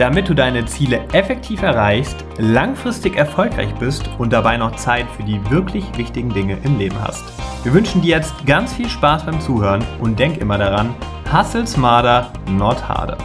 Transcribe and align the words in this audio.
Damit 0.00 0.30
du 0.30 0.34
deine 0.34 0.64
Ziele 0.64 1.06
effektiv 1.12 1.60
erreichst, 1.60 2.24
langfristig 2.38 3.16
erfolgreich 3.16 3.74
bist 3.74 4.08
und 4.16 4.32
dabei 4.32 4.56
noch 4.56 4.76
Zeit 4.76 5.06
für 5.10 5.22
die 5.22 5.38
wirklich 5.50 5.84
wichtigen 5.98 6.32
Dinge 6.32 6.56
im 6.64 6.78
Leben 6.78 6.98
hast. 6.98 7.22
Wir 7.64 7.74
wünschen 7.74 8.00
dir 8.00 8.16
jetzt 8.16 8.32
ganz 8.46 8.72
viel 8.72 8.88
Spaß 8.88 9.26
beim 9.26 9.42
Zuhören 9.42 9.84
und 10.00 10.18
denk 10.18 10.38
immer 10.38 10.56
daran, 10.56 10.94
hustle 11.30 11.66
smarter, 11.66 12.32
not 12.48 12.88
harder. 12.88 13.18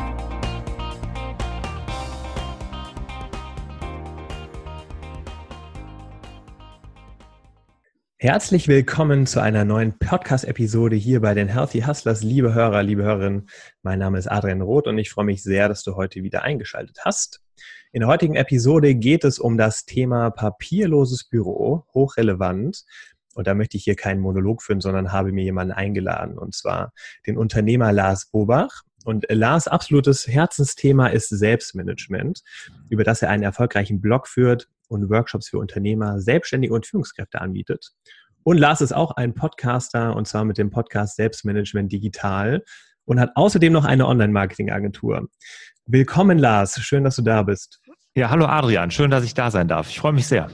Herzlich 8.18 8.68
willkommen 8.68 9.28
zu 9.28 9.40
einer 9.40 9.66
neuen 9.66 10.00
Podcast-Episode 10.00 10.96
hier 10.96 11.22
bei 11.22 11.36
den 11.36 11.48
Healthy 11.48 11.82
Hustlers. 11.82 12.24
Liebe 12.24 12.56
Hörer, 12.56 12.82
liebe 12.82 13.04
Hörerinnen, 13.04 13.48
mein 13.86 14.00
Name 14.00 14.18
ist 14.18 14.26
Adrian 14.26 14.64
Roth 14.64 14.88
und 14.88 14.98
ich 14.98 15.12
freue 15.12 15.26
mich 15.26 15.44
sehr, 15.44 15.70
dass 15.70 15.84
du 15.84 15.96
heute 15.96 16.24
wieder 16.24 16.42
eingeschaltet 16.42 17.02
hast. 17.06 17.42
In 17.92 18.00
der 18.00 18.10
heutigen 18.10 18.36
Episode 18.36 18.96
geht 18.96 19.24
es 19.24 19.38
um 19.38 19.60
das 19.60 19.86
Thema 19.86 20.32
papierloses 20.32 21.24
Büro, 21.24 21.86
hochrelevant. 21.94 22.84
Und 23.36 23.46
da 23.46 23.54
möchte 23.54 23.78
ich 23.78 23.84
hier 23.84 23.96
keinen 23.96 24.22
Monolog 24.22 24.64
führen, 24.64 24.82
sondern 24.82 25.12
habe 25.12 25.32
mir 25.32 25.44
jemanden 25.44 25.72
eingeladen, 25.72 26.40
und 26.40 26.56
zwar 26.56 26.94
den 27.28 27.38
Unternehmer 27.38 27.92
Lars 27.92 28.26
Bobach. 28.32 28.82
Und 29.04 29.28
Lars 29.30 29.68
absolutes 29.68 30.28
Herzensthema 30.28 31.08
ist 31.08 31.30
Selbstmanagement, 31.30 32.42
über 32.90 33.04
das 33.04 33.22
er 33.22 33.30
einen 33.30 33.44
erfolgreichen 33.44 34.02
Blog 34.02 34.28
führt 34.28 34.68
und 34.88 35.12
Workshops 35.12 35.50
für 35.50 35.60
Unternehmer, 35.60 36.20
Selbstständige 36.20 36.74
und 36.74 36.88
Führungskräfte 36.88 37.40
anbietet. 37.40 37.92
Und 38.42 38.58
Lars 38.58 38.82
ist 38.82 38.94
auch 38.94 39.12
ein 39.12 39.36
Podcaster 39.36 40.16
und 40.16 40.28
zwar 40.28 40.44
mit 40.44 40.58
dem 40.58 40.72
Podcast 40.72 41.18
Selbstmanagement 41.18 41.92
Digital 41.92 42.64
und 43.06 43.20
hat 43.20 43.32
außerdem 43.36 43.72
noch 43.72 43.86
eine 43.86 44.08
Online-Marketing-Agentur. 44.08 45.28
Willkommen, 45.86 46.38
Lars. 46.38 46.80
Schön, 46.82 47.04
dass 47.04 47.16
du 47.16 47.22
da 47.22 47.44
bist. 47.44 47.80
Ja, 48.16 48.30
hallo 48.30 48.46
Adrian. 48.46 48.92
Schön, 48.92 49.12
dass 49.12 49.24
ich 49.24 49.34
da 49.34 49.52
sein 49.52 49.68
darf. 49.68 49.90
Ich 49.90 50.00
freue 50.00 50.14
mich 50.14 50.28
sehr. 50.28 50.50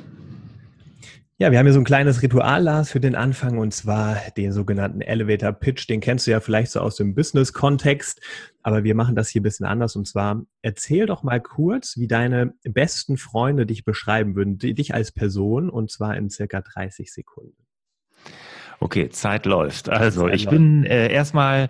Ja, 1.37 1.51
wir 1.51 1.57
haben 1.57 1.65
hier 1.65 1.73
so 1.73 1.79
ein 1.79 1.85
kleines 1.85 2.21
Ritual, 2.21 2.61
Lars, 2.61 2.91
für 2.91 2.99
den 2.99 3.15
Anfang 3.15 3.57
und 3.57 3.73
zwar 3.73 4.17
den 4.37 4.51
sogenannten 4.51 5.01
Elevator 5.01 5.51
Pitch. 5.51 5.89
Den 5.89 5.99
kennst 5.99 6.27
du 6.27 6.31
ja 6.31 6.39
vielleicht 6.39 6.71
so 6.71 6.81
aus 6.81 6.97
dem 6.97 7.15
Business-Kontext, 7.15 8.21
aber 8.61 8.83
wir 8.83 8.93
machen 8.93 9.15
das 9.15 9.29
hier 9.29 9.41
ein 9.41 9.43
bisschen 9.43 9.65
anders 9.65 9.95
und 9.95 10.07
zwar 10.07 10.43
erzähl 10.61 11.07
doch 11.07 11.23
mal 11.23 11.41
kurz, 11.41 11.97
wie 11.97 12.07
deine 12.07 12.53
besten 12.63 13.17
Freunde 13.17 13.65
dich 13.65 13.85
beschreiben 13.85 14.35
würden, 14.35 14.59
dich 14.59 14.93
als 14.93 15.11
Person 15.11 15.71
und 15.71 15.89
zwar 15.89 16.15
in 16.15 16.29
circa 16.29 16.61
30 16.61 17.11
Sekunden. 17.11 17.57
Okay, 18.79 19.09
Zeit 19.09 19.47
läuft. 19.47 19.89
Also, 19.89 20.27
Zeit 20.27 20.35
ich 20.35 20.43
läuft. 20.45 20.57
bin 20.57 20.85
äh, 20.85 21.11
erstmal 21.11 21.69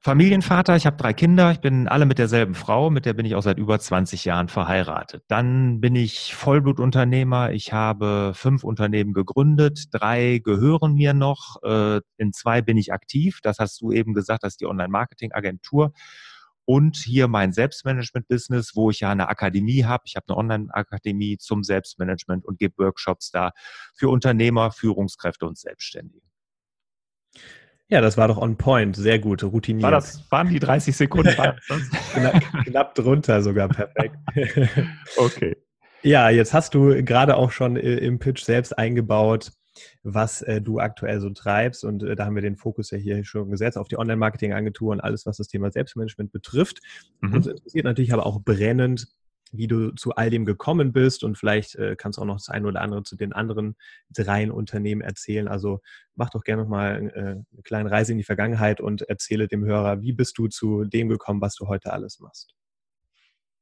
Familienvater, 0.00 0.76
ich 0.76 0.86
habe 0.86 0.96
drei 0.96 1.12
Kinder, 1.12 1.50
ich 1.50 1.58
bin 1.58 1.88
alle 1.88 2.06
mit 2.06 2.18
derselben 2.18 2.54
Frau, 2.54 2.88
mit 2.88 3.04
der 3.04 3.14
bin 3.14 3.26
ich 3.26 3.34
auch 3.34 3.42
seit 3.42 3.58
über 3.58 3.80
20 3.80 4.24
Jahren 4.24 4.46
verheiratet. 4.46 5.24
Dann 5.26 5.80
bin 5.80 5.96
ich 5.96 6.36
Vollblutunternehmer, 6.36 7.50
ich 7.50 7.72
habe 7.72 8.30
fünf 8.32 8.62
Unternehmen 8.62 9.12
gegründet, 9.12 9.86
drei 9.90 10.38
gehören 10.38 10.94
mir 10.94 11.14
noch, 11.14 11.60
äh, 11.64 12.00
in 12.16 12.32
zwei 12.32 12.62
bin 12.62 12.76
ich 12.76 12.92
aktiv, 12.92 13.40
das 13.42 13.58
hast 13.58 13.80
du 13.80 13.90
eben 13.90 14.14
gesagt, 14.14 14.44
das 14.44 14.52
ist 14.52 14.60
die 14.60 14.66
Online-Marketing-Agentur. 14.66 15.92
Und 16.64 16.96
hier 16.96 17.26
mein 17.26 17.52
Selbstmanagement-Business, 17.52 18.76
wo 18.76 18.90
ich 18.90 19.00
ja 19.00 19.10
eine 19.10 19.28
Akademie 19.28 19.84
habe. 19.84 20.04
Ich 20.06 20.14
habe 20.14 20.26
eine 20.28 20.36
Online-Akademie 20.36 21.38
zum 21.38 21.64
Selbstmanagement 21.64 22.44
und 22.44 22.58
gebe 22.58 22.74
Workshops 22.78 23.30
da 23.32 23.50
für 23.96 24.10
Unternehmer, 24.10 24.70
Führungskräfte 24.70 25.46
und 25.46 25.58
Selbstständige. 25.58 26.20
Ja, 27.90 28.02
das 28.02 28.18
war 28.18 28.28
doch 28.28 28.36
on 28.36 28.56
point, 28.56 28.96
sehr 28.96 29.18
gut, 29.18 29.42
routiniert. 29.42 29.84
War 29.84 29.90
das, 29.90 30.30
waren 30.30 30.50
die 30.50 30.58
30 30.58 30.94
Sekunden? 30.94 31.30
knapp, 32.12 32.42
knapp 32.66 32.94
drunter 32.94 33.42
sogar, 33.42 33.68
perfekt. 33.68 34.14
okay. 35.16 35.56
Ja, 36.02 36.28
jetzt 36.28 36.52
hast 36.52 36.74
du 36.74 37.02
gerade 37.02 37.36
auch 37.36 37.50
schon 37.50 37.76
im 37.76 38.18
Pitch 38.18 38.44
selbst 38.44 38.76
eingebaut, 38.76 39.52
was 40.02 40.42
äh, 40.42 40.60
du 40.60 40.78
aktuell 40.80 41.20
so 41.20 41.30
treibst. 41.30 41.82
Und 41.84 42.02
äh, 42.02 42.14
da 42.14 42.26
haben 42.26 42.34
wir 42.34 42.42
den 42.42 42.56
Fokus 42.56 42.90
ja 42.90 42.98
hier 42.98 43.24
schon 43.24 43.50
gesetzt 43.50 43.78
auf 43.78 43.88
die 43.88 43.98
Online-Marketing-Agentur 43.98 44.92
und 44.92 45.00
alles, 45.00 45.24
was 45.24 45.38
das 45.38 45.48
Thema 45.48 45.70
Selbstmanagement 45.70 46.30
betrifft. 46.30 46.80
Mhm. 47.20 47.34
Uns 47.34 47.46
interessiert 47.46 47.84
natürlich 47.84 48.12
aber 48.12 48.26
auch 48.26 48.40
brennend, 48.40 49.08
wie 49.52 49.66
du 49.66 49.90
zu 49.92 50.14
all 50.14 50.30
dem 50.30 50.44
gekommen 50.44 50.92
bist 50.92 51.24
und 51.24 51.38
vielleicht 51.38 51.74
äh, 51.76 51.96
kannst 51.96 52.18
du 52.18 52.22
auch 52.22 52.26
noch 52.26 52.36
das 52.36 52.48
eine 52.48 52.66
oder 52.66 52.80
andere 52.80 53.02
zu 53.02 53.16
den 53.16 53.32
anderen 53.32 53.76
dreien 54.10 54.50
Unternehmen 54.50 55.00
erzählen. 55.00 55.48
Also 55.48 55.80
mach 56.14 56.30
doch 56.30 56.42
gerne 56.42 56.62
nochmal 56.62 57.10
äh, 57.14 57.20
eine 57.20 57.62
kleine 57.64 57.90
Reise 57.90 58.12
in 58.12 58.18
die 58.18 58.24
Vergangenheit 58.24 58.80
und 58.80 59.02
erzähle 59.02 59.48
dem 59.48 59.64
Hörer, 59.64 60.00
wie 60.00 60.12
bist 60.12 60.38
du 60.38 60.48
zu 60.48 60.84
dem 60.84 61.08
gekommen, 61.08 61.40
was 61.40 61.54
du 61.54 61.68
heute 61.68 61.92
alles 61.92 62.18
machst. 62.20 62.57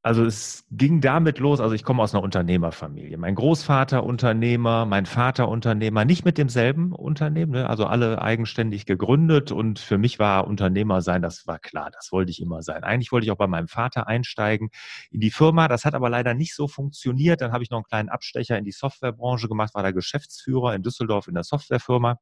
Also 0.07 0.25
es 0.25 0.65
ging 0.71 1.01
damit 1.01 1.41
los, 1.41 1.59
also 1.59 1.75
ich 1.75 1.83
komme 1.83 2.01
aus 2.01 2.15
einer 2.15 2.23
Unternehmerfamilie. 2.23 3.19
Mein 3.19 3.35
Großvater 3.35 4.05
Unternehmer, 4.05 4.87
mein 4.87 5.05
Vater 5.05 5.49
Unternehmer, 5.49 6.05
nicht 6.05 6.25
mit 6.25 6.39
demselben 6.39 6.93
Unternehmen, 6.93 7.51
ne? 7.51 7.69
also 7.69 7.87
alle 7.87 8.23
eigenständig 8.23 8.87
gegründet 8.87 9.51
und 9.51 9.81
für 9.81 9.99
mich 9.99 10.21
war 10.21 10.47
Unternehmer 10.47 11.03
sein, 11.03 11.23
das 11.23 11.49
war 11.49 11.59
klar, 11.59 11.91
das 11.91 12.13
wollte 12.13 12.31
ich 12.31 12.41
immer 12.41 12.63
sein. 12.63 12.85
Eigentlich 12.85 13.11
wollte 13.11 13.25
ich 13.25 13.33
auch 13.33 13.37
bei 13.37 13.49
meinem 13.49 13.67
Vater 13.67 14.07
einsteigen 14.07 14.69
in 15.11 15.19
die 15.19 15.33
Firma, 15.33 15.67
das 15.67 15.85
hat 15.85 15.97
aber 15.97 16.09
leider 16.09 16.35
nicht 16.35 16.55
so 16.55 16.69
funktioniert. 16.69 17.41
Dann 17.41 17.51
habe 17.51 17.65
ich 17.65 17.71
noch 17.71 17.79
einen 17.79 17.85
kleinen 17.87 18.09
Abstecher 18.09 18.57
in 18.57 18.65
die 18.65 18.71
Softwarebranche 18.71 19.49
gemacht, 19.49 19.75
war 19.75 19.83
der 19.83 19.93
Geschäftsführer 19.93 20.77
in 20.77 20.85
Düsseldorf 20.85 21.27
in 21.27 21.35
der 21.35 21.43
Softwarefirma. 21.43 22.21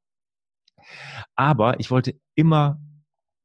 Aber 1.36 1.78
ich 1.80 1.90
wollte 1.90 2.14
immer 2.34 2.80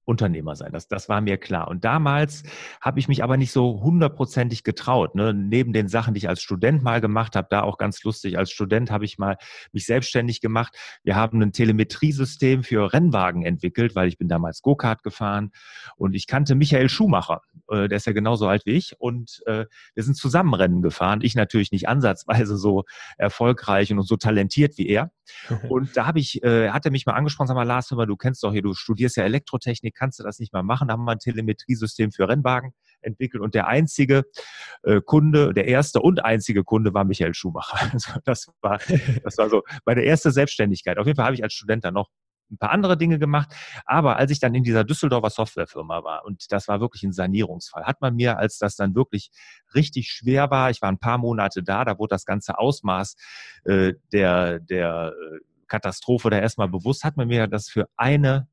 Unternehmer 0.09 0.55
sein. 0.55 0.71
Das, 0.73 0.87
das 0.87 1.07
war 1.07 1.21
mir 1.21 1.37
klar. 1.37 1.67
Und 1.67 1.85
damals 1.85 2.41
habe 2.81 2.99
ich 2.99 3.07
mich 3.07 3.23
aber 3.23 3.37
nicht 3.37 3.51
so 3.51 3.81
hundertprozentig 3.81 4.63
getraut. 4.63 5.13
Ne? 5.13 5.35
Neben 5.35 5.71
den 5.71 5.87
Sachen, 5.87 6.15
die 6.15 6.17
ich 6.17 6.27
als 6.27 6.41
Student 6.41 6.81
mal 6.81 6.99
gemacht 6.99 7.35
habe, 7.35 7.47
da 7.51 7.61
auch 7.61 7.77
ganz 7.77 8.03
lustig. 8.03 8.37
Als 8.37 8.49
Student 8.49 8.89
habe 8.89 9.05
ich 9.05 9.19
mal 9.19 9.37
mich 9.71 9.85
selbstständig 9.85 10.41
gemacht. 10.41 10.75
Wir 11.03 11.15
haben 11.15 11.39
ein 11.41 11.53
Telemetriesystem 11.53 12.63
für 12.63 12.91
Rennwagen 12.91 13.45
entwickelt, 13.45 13.95
weil 13.95 14.07
ich 14.07 14.17
bin 14.17 14.27
damals 14.27 14.63
Go-Kart 14.63 15.03
gefahren 15.03 15.51
und 15.95 16.15
ich 16.15 16.25
kannte 16.25 16.55
Michael 16.55 16.89
Schumacher. 16.89 17.41
Äh, 17.69 17.87
der 17.87 17.97
ist 17.97 18.07
ja 18.07 18.13
genauso 18.13 18.47
alt 18.47 18.65
wie 18.65 18.71
ich 18.71 18.99
und 18.99 19.43
äh, 19.45 19.65
wir 19.93 20.03
sind 20.03 20.15
zusammen 20.15 20.55
Rennen 20.55 20.81
gefahren. 20.81 21.19
Ich 21.21 21.35
natürlich 21.35 21.71
nicht 21.71 21.87
ansatzweise 21.87 22.57
so 22.57 22.83
erfolgreich 23.17 23.93
und 23.93 24.01
so 24.01 24.17
talentiert 24.17 24.77
wie 24.79 24.87
er. 24.87 25.11
Und 25.69 25.95
da 25.95 26.05
habe 26.05 26.19
ich, 26.19 26.43
äh, 26.43 26.69
hat 26.69 26.85
er 26.85 26.91
mich 26.91 27.05
mal 27.05 27.13
angesprochen, 27.13 27.47
sag 27.47 27.55
mal, 27.55 27.63
Lars, 27.63 27.89
hör 27.91 27.97
mal, 27.97 28.05
du 28.05 28.15
kennst 28.15 28.43
doch 28.43 28.51
hier, 28.51 28.61
du 28.61 28.73
studierst 28.73 29.17
ja 29.17 29.23
Elektrotechnik, 29.23 29.95
kannst 29.95 30.19
du 30.19 30.23
das 30.23 30.39
nicht 30.39 30.53
mal 30.53 30.63
machen? 30.63 30.87
Da 30.87 30.93
haben 30.93 31.05
wir 31.05 31.11
ein 31.11 31.19
Telemetriesystem 31.19 32.11
für 32.11 32.27
Rennwagen 32.27 32.73
entwickelt 33.01 33.41
und 33.41 33.55
der 33.55 33.67
einzige 33.67 34.23
äh, 34.83 35.01
Kunde, 35.01 35.53
der 35.53 35.67
erste 35.67 36.01
und 36.01 36.23
einzige 36.23 36.63
Kunde 36.63 36.93
war 36.93 37.03
Michael 37.03 37.33
Schumacher. 37.33 37.77
Also 37.99 38.19
das 38.23 38.47
war, 38.61 38.79
das 39.23 39.37
war 39.37 39.49
so 39.49 39.63
meine 39.85 40.01
erste 40.01 40.31
Selbstständigkeit. 40.31 40.97
Auf 40.97 41.05
jeden 41.05 41.15
Fall 41.15 41.25
habe 41.25 41.35
ich 41.35 41.43
als 41.43 41.53
Student 41.53 41.83
dann 41.83 41.93
noch 41.93 42.09
ein 42.51 42.57
paar 42.57 42.71
andere 42.71 42.97
Dinge 42.97 43.19
gemacht. 43.19 43.53
Aber 43.85 44.17
als 44.17 44.31
ich 44.31 44.39
dann 44.39 44.55
in 44.55 44.63
dieser 44.63 44.83
Düsseldorfer 44.83 45.29
Softwarefirma 45.29 46.03
war, 46.03 46.25
und 46.25 46.51
das 46.51 46.67
war 46.67 46.79
wirklich 46.79 47.03
ein 47.03 47.11
Sanierungsfall, 47.11 47.85
hat 47.85 48.01
man 48.01 48.15
mir, 48.15 48.37
als 48.37 48.57
das 48.57 48.75
dann 48.75 48.95
wirklich 48.95 49.31
richtig 49.75 50.11
schwer 50.11 50.49
war, 50.49 50.69
ich 50.69 50.81
war 50.81 50.89
ein 50.89 50.99
paar 50.99 51.17
Monate 51.17 51.63
da, 51.63 51.85
da 51.85 51.97
wurde 51.97 52.15
das 52.15 52.25
ganze 52.25 52.57
Ausmaß 52.57 53.15
äh, 53.65 53.93
der, 54.11 54.59
der 54.59 55.13
äh, 55.13 55.39
Katastrophe 55.67 56.29
da 56.29 56.39
erstmal 56.39 56.69
bewusst, 56.69 57.03
hat 57.03 57.17
man 57.17 57.27
mir 57.27 57.47
das 57.47 57.69
für 57.69 57.87
eine 57.95 58.47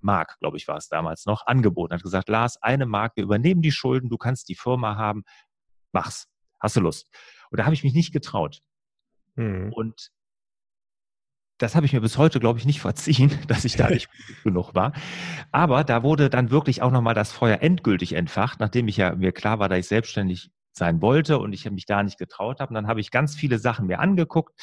Mark, 0.00 0.38
glaube 0.38 0.56
ich, 0.56 0.68
war 0.68 0.76
es 0.76 0.88
damals 0.88 1.26
noch, 1.26 1.46
angeboten. 1.46 1.94
Hat 1.94 2.02
gesagt, 2.02 2.28
Lars, 2.28 2.62
eine 2.62 2.86
Mark, 2.86 3.16
wir 3.16 3.24
übernehmen 3.24 3.62
die 3.62 3.72
Schulden, 3.72 4.08
du 4.08 4.16
kannst 4.16 4.48
die 4.48 4.54
Firma 4.54 4.96
haben, 4.96 5.24
mach's. 5.92 6.28
Hast 6.60 6.76
du 6.76 6.80
Lust? 6.80 7.08
Und 7.50 7.58
da 7.58 7.64
habe 7.64 7.74
ich 7.74 7.84
mich 7.84 7.94
nicht 7.94 8.12
getraut. 8.12 8.60
Mhm. 9.36 9.72
Und 9.72 10.10
das 11.58 11.74
habe 11.74 11.86
ich 11.86 11.92
mir 11.92 12.00
bis 12.00 12.18
heute, 12.18 12.40
glaube 12.40 12.58
ich, 12.58 12.64
nicht 12.64 12.80
verziehen, 12.80 13.30
dass 13.48 13.64
ich 13.64 13.76
da 13.76 13.90
nicht 13.90 14.08
genug 14.44 14.74
war. 14.74 14.92
Aber 15.52 15.84
da 15.84 16.02
wurde 16.02 16.30
dann 16.30 16.50
wirklich 16.50 16.82
auch 16.82 16.90
nochmal 16.90 17.14
das 17.14 17.32
Feuer 17.32 17.58
endgültig 17.60 18.14
entfacht, 18.14 18.60
nachdem 18.60 18.88
ich 18.88 18.96
ja 18.96 19.14
mir 19.14 19.32
klar 19.32 19.58
war, 19.58 19.68
dass 19.68 19.78
ich 19.78 19.88
selbstständig 19.88 20.50
sein 20.78 21.02
wollte 21.02 21.38
und 21.38 21.52
ich 21.52 21.68
mich 21.70 21.84
da 21.84 22.02
nicht 22.02 22.18
getraut 22.18 22.60
habe. 22.60 22.70
Und 22.70 22.74
dann 22.76 22.86
habe 22.86 23.00
ich 23.00 23.10
ganz 23.10 23.34
viele 23.34 23.58
Sachen 23.58 23.86
mir 23.86 23.98
angeguckt 23.98 24.58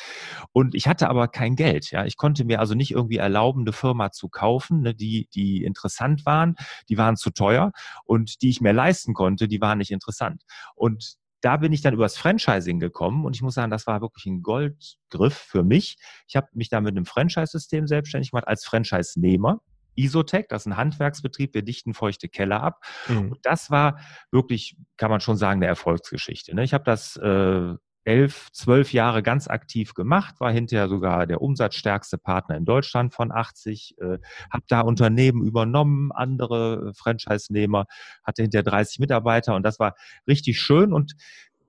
und 0.54 0.74
ich 0.74 0.88
hatte 0.88 1.10
aber 1.10 1.28
kein 1.28 1.56
Geld. 1.56 1.92
Ja, 1.92 2.06
ich 2.06 2.16
konnte 2.16 2.46
mir 2.46 2.60
also 2.60 2.74
nicht 2.74 2.92
irgendwie 2.92 3.18
erlauben, 3.18 3.62
eine 3.62 3.74
Firma 3.74 4.12
zu 4.12 4.30
kaufen, 4.30 4.82
ne, 4.82 4.96
die 4.96 5.28
die 5.36 5.64
interessant 5.64 6.26
waren. 6.26 6.56
Die 6.90 6.98
waren 6.98 7.18
zu 7.18 7.30
teuer 7.32 7.72
und 8.06 8.42
die 8.42 8.50
ich 8.50 8.62
mir 8.62 8.72
leisten 8.72 9.14
konnte, 9.14 9.48
die 9.48 9.62
waren 9.62 9.78
nicht 9.78 9.92
interessant. 9.92 10.44
Und 10.76 11.18
da 11.46 11.58
bin 11.58 11.72
ich 11.72 11.84
dann 11.84 11.94
übers 11.94 12.18
Franchising 12.18 12.80
gekommen 12.80 13.24
und 13.24 13.36
ich 13.36 13.44
muss 13.44 13.54
sagen, 13.54 13.70
das 13.70 13.86
war 13.86 14.02
wirklich 14.02 14.26
ein 14.26 14.42
Goldgriff 14.42 15.36
für 15.36 15.62
mich. 15.62 15.98
Ich 16.28 16.36
habe 16.36 16.48
mich 16.54 16.70
da 16.70 16.82
mit 16.82 16.98
einem 16.98 17.06
Franchise-System 17.06 17.86
selbstständig 17.86 18.32
gemacht 18.32 18.48
als 18.48 18.66
Franchise-Nehmer. 18.66 19.62
Isotech, 19.94 20.48
das 20.50 20.64
ist 20.64 20.66
ein 20.66 20.78
Handwerksbetrieb, 20.78 21.54
wir 21.54 21.62
dichten 21.62 21.94
feuchte 21.94 22.30
Keller 22.30 22.64
ab. 22.64 22.84
Mhm. 23.08 23.34
Und 23.34 23.40
das 23.44 23.70
war 23.70 24.00
wirklich, 24.32 24.76
kann 24.98 25.12
man 25.12 25.22
schon 25.22 25.38
sagen, 25.38 25.60
eine 25.60 25.68
Erfolgsgeschichte. 25.68 26.56
Ne? 26.56 26.64
Ich 26.64 26.74
habe 26.74 26.84
das 26.84 27.16
äh, 27.18 27.76
elf, 28.06 28.50
zwölf 28.52 28.94
Jahre 28.94 29.24
ganz 29.24 29.48
aktiv 29.48 29.94
gemacht, 29.94 30.40
war 30.40 30.52
hinterher 30.52 30.88
sogar 30.88 31.28
der 31.28 31.42
umsatzstärkste 31.42 32.18
Partner 32.18 32.56
in 32.56 32.66
Deutschland 32.66 33.14
von 33.14 33.32
80, 33.32 33.96
äh, 34.00 34.20
habe 34.52 34.64
da 34.68 34.82
Unternehmen 34.82 35.44
übernommen, 35.44 36.12
andere 36.12 36.94
Franchise-Nehmer, 36.96 37.86
hatte 38.24 38.44
hinterher 38.44 38.64
30 38.64 39.00
Mitarbeiter 39.00 39.56
und 39.56 39.64
das 39.64 39.80
war 39.80 39.96
richtig 40.28 40.60
schön. 40.60 40.94
Und 40.94 41.16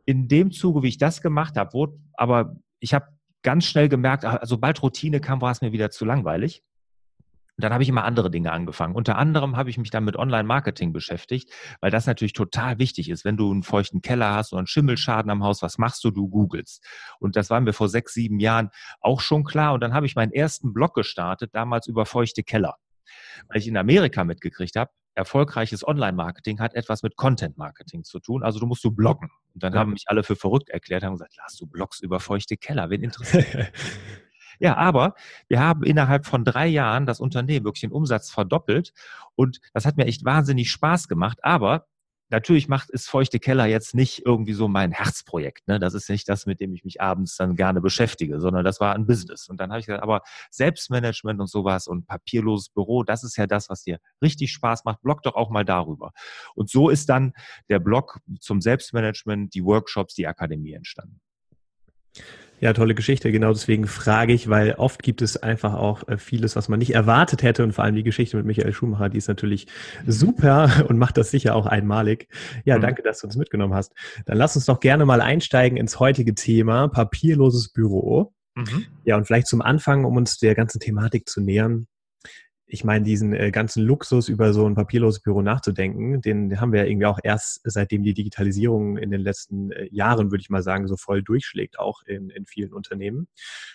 in 0.05 0.29
dem 0.29 0.53
Zuge, 0.53 0.83
wie 0.83 0.89
ich 0.89 0.99
das 0.99 1.23
gemacht 1.23 1.57
habe, 1.57 1.73
wurde 1.73 1.99
aber 2.15 2.57
ich 2.81 2.95
habe 2.95 3.07
ganz 3.43 3.65
schnell 3.65 3.89
gemerkt, 3.89 4.25
ah, 4.25 4.41
sobald 4.43 4.83
Routine 4.83 5.21
kam, 5.21 5.41
war 5.41 5.53
es 5.53 5.61
mir 5.61 5.73
wieder 5.73 5.91
zu 5.91 6.05
langweilig. 6.05 6.63
Und 7.57 7.65
dann 7.65 7.73
habe 7.73 7.83
ich 7.83 7.89
immer 7.89 8.05
andere 8.05 8.31
Dinge 8.31 8.53
angefangen. 8.53 8.95
Unter 8.95 9.17
anderem 9.17 9.57
habe 9.57 9.71
ich 9.71 9.79
mich 9.79 9.91
dann 9.91 10.05
mit 10.05 10.17
Online-Marketing 10.17 10.93
beschäftigt, 10.93 11.51
weil 11.81 11.91
das 11.91 12.07
natürlich 12.07 12.35
total 12.35 12.79
wichtig 12.79 13.09
ist. 13.09 13.25
Wenn 13.25 13.39
du 13.39 13.51
einen 13.51 13.63
feuchten 13.63 14.03
Keller 14.03 14.35
hast 14.35 14.53
oder 14.53 14.59
einen 14.59 14.67
Schimmelschaden 14.67 15.31
am 15.31 15.43
Haus, 15.43 15.63
was 15.63 15.79
machst 15.79 16.05
du? 16.05 16.11
Du 16.11 16.29
googelst. 16.29 16.85
Und 17.19 17.35
das 17.35 17.49
war 17.49 17.61
mir 17.61 17.73
vor 17.73 17.89
sechs, 17.89 18.13
sieben 18.13 18.41
Jahren 18.41 18.69
auch 19.01 19.21
schon 19.21 19.45
klar. 19.45 19.73
Und 19.73 19.81
dann 19.81 19.95
habe 19.95 20.05
ich 20.05 20.17
meinen 20.17 20.33
ersten 20.33 20.75
Blog 20.75 20.95
gestartet, 20.95 21.55
damals 21.55 21.87
über 21.87 22.05
feuchte 22.05 22.43
Keller. 22.43 22.77
Weil 23.49 23.59
ich 23.59 23.69
in 23.69 23.77
Amerika 23.79 24.25
mitgekriegt 24.25 24.77
habe, 24.77 24.91
erfolgreiches 25.15 25.87
Online-Marketing 25.87 26.61
hat 26.61 26.75
etwas 26.75 27.03
mit 27.03 27.17
Content-Marketing 27.17 28.05
zu 28.05 28.21
tun. 28.21 28.43
Also 28.43 28.61
du 28.61 28.67
musst 28.67 28.85
du 28.85 28.91
bloggen. 28.91 29.31
Und 29.55 29.63
dann 29.63 29.73
ja. 29.73 29.81
haben 29.81 29.93
mich 29.93 30.05
alle 30.09 30.23
für 30.25 30.37
verrückt 30.37 30.69
erklärt, 30.69 31.05
haben 31.05 31.15
gesagt, 31.15 31.35
lass 31.39 31.57
du 31.57 31.67
Blogs 31.67 32.01
über 32.01 32.21
feuchte 32.21 32.59
Keller, 32.59 32.91
wen 32.91 33.03
interessiert 33.05 33.73
Ja, 34.59 34.77
aber 34.77 35.15
wir 35.49 35.61
haben 35.61 35.83
innerhalb 35.83 36.27
von 36.27 36.45
drei 36.45 36.67
Jahren 36.67 37.07
das 37.07 37.21
Unternehmen 37.21 37.65
wirklich 37.65 37.83
den 37.83 37.93
Umsatz 37.93 38.31
verdoppelt 38.31 38.93
und 39.35 39.61
das 39.73 39.87
hat 39.87 39.97
mir 39.97 40.07
echt 40.07 40.25
wahnsinnig 40.25 40.71
Spaß 40.71 41.09
gemacht. 41.09 41.39
Aber 41.43 41.87
natürlich 42.29 42.69
macht 42.69 42.91
es 42.93 43.07
feuchte 43.07 43.39
Keller 43.39 43.67
jetzt 43.67 43.95
nicht 43.95 44.25
irgendwie 44.25 44.53
so 44.53 44.69
mein 44.69 44.93
Herzprojekt. 44.93 45.69
Ne? 45.69 45.79
Das 45.79 45.95
ist 45.95 46.11
nicht 46.11 46.29
das, 46.29 46.47
mit 46.47 46.61
dem 46.61 46.75
ich 46.75 46.85
mich 46.85 47.01
abends 47.01 47.37
dann 47.37 47.57
gerne 47.57 47.81
beschäftige, 47.81 48.41
sondern 48.41 48.65
das 48.65 48.81
war 48.81 48.95
ein 48.95 49.07
Business. 49.07 49.49
Und 49.49 49.61
dann 49.61 49.71
habe 49.71 49.81
ich 49.81 49.87
gesagt, 49.87 50.03
aber 50.03 50.23
Selbstmanagement 50.51 51.41
und 51.41 51.49
sowas 51.49 51.87
und 51.87 52.07
papierloses 52.07 52.71
Büro, 52.71 53.03
das 53.05 53.25
ist 53.25 53.37
ja 53.37 53.47
das, 53.47 53.69
was 53.69 53.83
dir 53.83 53.99
richtig 54.23 54.53
Spaß 54.53 54.85
macht. 54.85 55.03
Blog 55.03 55.23
doch 55.23 55.35
auch 55.35 55.51
mal 55.51 55.65
darüber. 55.65 56.13
Und 56.55 56.71
so 56.71 56.89
ist 56.89 57.09
dann 57.09 57.33
der 57.69 57.79
Blog 57.79 58.19
zum 58.41 58.61
Selbstmanagement, 58.61 59.55
die 59.55 59.65
Workshops, 59.65 60.15
die 60.15 60.27
Akademie 60.27 60.73
entstanden. 60.73 61.21
Ja, 62.61 62.73
tolle 62.73 62.95
Geschichte. 62.95 63.31
Genau 63.33 63.53
deswegen 63.53 63.87
frage 63.87 64.33
ich, 64.33 64.49
weil 64.49 64.73
oft 64.73 65.03
gibt 65.03 65.21
es 65.21 65.37
einfach 65.37 65.75
auch 65.75 66.09
äh, 66.09 66.17
vieles, 66.17 66.57
was 66.57 66.69
man 66.69 66.79
nicht 66.79 66.95
erwartet 66.95 67.43
hätte. 67.43 67.63
Und 67.63 67.73
vor 67.73 67.85
allem 67.85 67.95
die 67.95 68.03
Geschichte 68.03 68.37
mit 68.37 68.47
Michael 68.47 68.73
Schumacher, 68.73 69.11
die 69.11 69.19
ist 69.19 69.29
natürlich 69.29 69.67
super 70.07 70.85
und 70.89 70.99
macht 70.99 71.19
das 71.19 71.31
sicher 71.31 71.55
auch 71.55 71.67
einmalig. 71.67 72.29
Ja, 72.65 72.79
mhm. 72.79 72.83
danke, 72.83 73.03
dass 73.03 73.21
du 73.21 73.27
uns 73.27 73.37
mitgenommen 73.37 73.75
hast. 73.75 73.93
Dann 74.25 74.39
lass 74.39 74.57
uns 74.57 74.65
doch 74.65 74.81
gerne 74.81 75.05
mal 75.05 75.21
einsteigen 75.21 75.77
ins 75.77 76.01
heutige 76.01 76.35
Thema 76.35 76.89
papierloses 76.89 77.69
Büro. 77.73 78.33
Mhm. 78.55 78.87
Ja, 79.05 79.17
und 79.17 79.27
vielleicht 79.27 79.49
zum 79.49 79.61
Anfang, 79.61 80.05
um 80.05 80.17
uns 80.17 80.39
der 80.39 80.55
ganzen 80.55 80.81
Thematik 80.81 81.29
zu 81.29 81.43
nähern, 81.43 81.87
ich 82.69 82.83
meine, 82.83 83.05
diesen 83.05 83.33
äh, 83.33 83.53
ganzen 83.53 83.85
Luxus 83.85 84.29
über 84.29 84.53
so 84.53 84.67
ein 84.67 84.75
papierloses 84.75 85.21
Büro 85.21 85.41
nachzudenken, 85.41 86.21
den 86.21 86.61
haben 86.61 86.73
wir 86.73 86.81
ja 86.81 86.87
irgendwie 86.87 87.07
auch 87.07 87.21
erst 87.23 87.61
seitdem 87.65 88.03
die 88.03 88.15
Digitalisierung 88.15 88.97
in 88.97 89.11
den 89.11 89.21
letzten 89.21 89.71
äh, 89.71 89.89
Jahren, 89.93 90.33
würde 90.33 90.43
ich 90.43 90.51
mal 90.51 90.63
sagen, 90.63 90.89
so 90.89 90.97
voll 90.97 91.23
durchschlägt, 91.23 91.79
auch 91.79 92.03
in, 92.03 92.29
in 92.31 92.45
vielen 92.47 92.73
Unternehmen. 92.73 93.29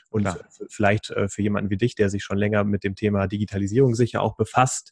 Und 0.10 0.24
Klar. 0.24 0.40
vielleicht 0.70 1.10
äh, 1.12 1.30
für 1.30 1.42
jemanden 1.42 1.70
wie 1.70 1.78
dich, 1.78 1.96
der 1.96 2.10
sich 2.10 2.24
schon 2.24 2.38
länger 2.38 2.66
mit 2.66 2.84
dem 2.84 2.96
Thema 2.96 3.28
Digitalisierung 3.28 3.96
sicher 3.96 4.22
auch 4.22 4.36
befasst, 4.36 4.92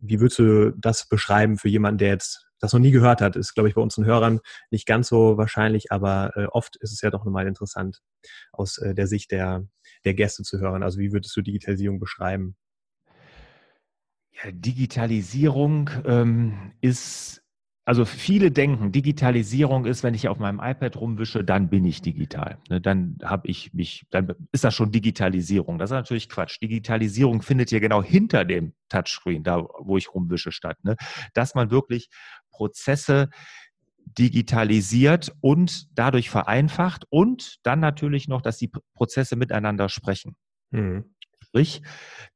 wie 0.00 0.20
würdest 0.20 0.38
du 0.38 0.72
das 0.72 1.08
beschreiben 1.08 1.56
für 1.56 1.68
jemanden, 1.68 1.98
der 1.98 2.08
jetzt 2.08 2.46
das 2.58 2.72
noch 2.74 2.80
nie 2.80 2.90
gehört 2.90 3.22
hat? 3.22 3.36
Ist, 3.36 3.54
glaube 3.54 3.68
ich, 3.68 3.74
bei 3.74 3.80
unseren 3.80 4.04
Hörern 4.04 4.40
nicht 4.70 4.86
ganz 4.86 5.08
so 5.08 5.38
wahrscheinlich, 5.38 5.92
aber 5.92 6.32
äh, 6.36 6.44
oft 6.46 6.76
ist 6.76 6.92
es 6.92 7.00
ja 7.00 7.10
doch 7.10 7.24
nochmal 7.24 7.46
interessant, 7.46 8.00
aus 8.52 8.78
äh, 8.78 8.94
der 8.94 9.06
Sicht 9.06 9.30
der, 9.30 9.66
der 10.04 10.14
Gäste 10.14 10.42
zu 10.42 10.58
hören. 10.58 10.82
Also 10.82 10.98
wie 10.98 11.12
würdest 11.12 11.34
du 11.36 11.42
Digitalisierung 11.42 12.00
beschreiben? 12.00 12.56
Digitalisierung 14.52 15.90
ähm, 16.06 16.72
ist, 16.80 17.42
also 17.84 18.04
viele 18.04 18.50
denken, 18.50 18.92
Digitalisierung 18.92 19.84
ist, 19.84 20.02
wenn 20.02 20.14
ich 20.14 20.28
auf 20.28 20.38
meinem 20.38 20.60
iPad 20.62 20.96
rumwische, 20.96 21.44
dann 21.44 21.68
bin 21.68 21.84
ich 21.84 22.02
digital. 22.02 22.58
Ne, 22.68 22.80
dann 22.80 23.18
habe 23.22 23.48
ich 23.48 23.74
mich, 23.74 24.06
dann 24.10 24.34
ist 24.52 24.64
das 24.64 24.74
schon 24.74 24.92
Digitalisierung. 24.92 25.78
Das 25.78 25.90
ist 25.90 25.94
natürlich 25.94 26.28
Quatsch. 26.28 26.60
Digitalisierung 26.62 27.42
findet 27.42 27.70
ja 27.70 27.80
genau 27.80 28.02
hinter 28.02 28.44
dem 28.44 28.72
Touchscreen, 28.88 29.42
da 29.42 29.66
wo 29.78 29.96
ich 29.96 30.14
rumwische, 30.14 30.52
statt. 30.52 30.78
Ne? 30.84 30.96
Dass 31.34 31.54
man 31.54 31.70
wirklich 31.70 32.08
Prozesse 32.50 33.28
digitalisiert 34.18 35.32
und 35.40 35.86
dadurch 35.96 36.30
vereinfacht 36.30 37.04
und 37.10 37.58
dann 37.62 37.80
natürlich 37.80 38.28
noch, 38.28 38.42
dass 38.42 38.56
die 38.56 38.70
Prozesse 38.94 39.36
miteinander 39.36 39.88
sprechen. 39.88 40.36
Mhm. 40.70 41.04
Sprich, 41.50 41.82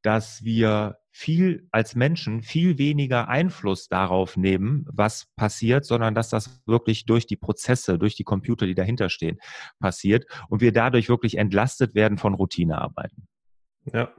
dass 0.02 0.42
wir 0.42 0.98
viel 1.12 1.68
als 1.70 1.94
Menschen 1.94 2.42
viel 2.42 2.76
weniger 2.76 3.28
Einfluss 3.28 3.86
darauf 3.86 4.36
nehmen, 4.36 4.84
was 4.90 5.26
passiert, 5.36 5.84
sondern 5.84 6.16
dass 6.16 6.30
das 6.30 6.60
wirklich 6.66 7.06
durch 7.06 7.24
die 7.28 7.36
Prozesse, 7.36 7.96
durch 7.96 8.16
die 8.16 8.24
Computer, 8.24 8.66
die 8.66 8.74
dahinter 8.74 9.08
stehen, 9.08 9.38
passiert 9.78 10.26
und 10.48 10.60
wir 10.60 10.72
dadurch 10.72 11.08
wirklich 11.08 11.38
entlastet 11.38 11.94
werden 11.94 12.18
von 12.18 12.34
Routinearbeiten. 12.34 13.28
Ja. 13.92 14.12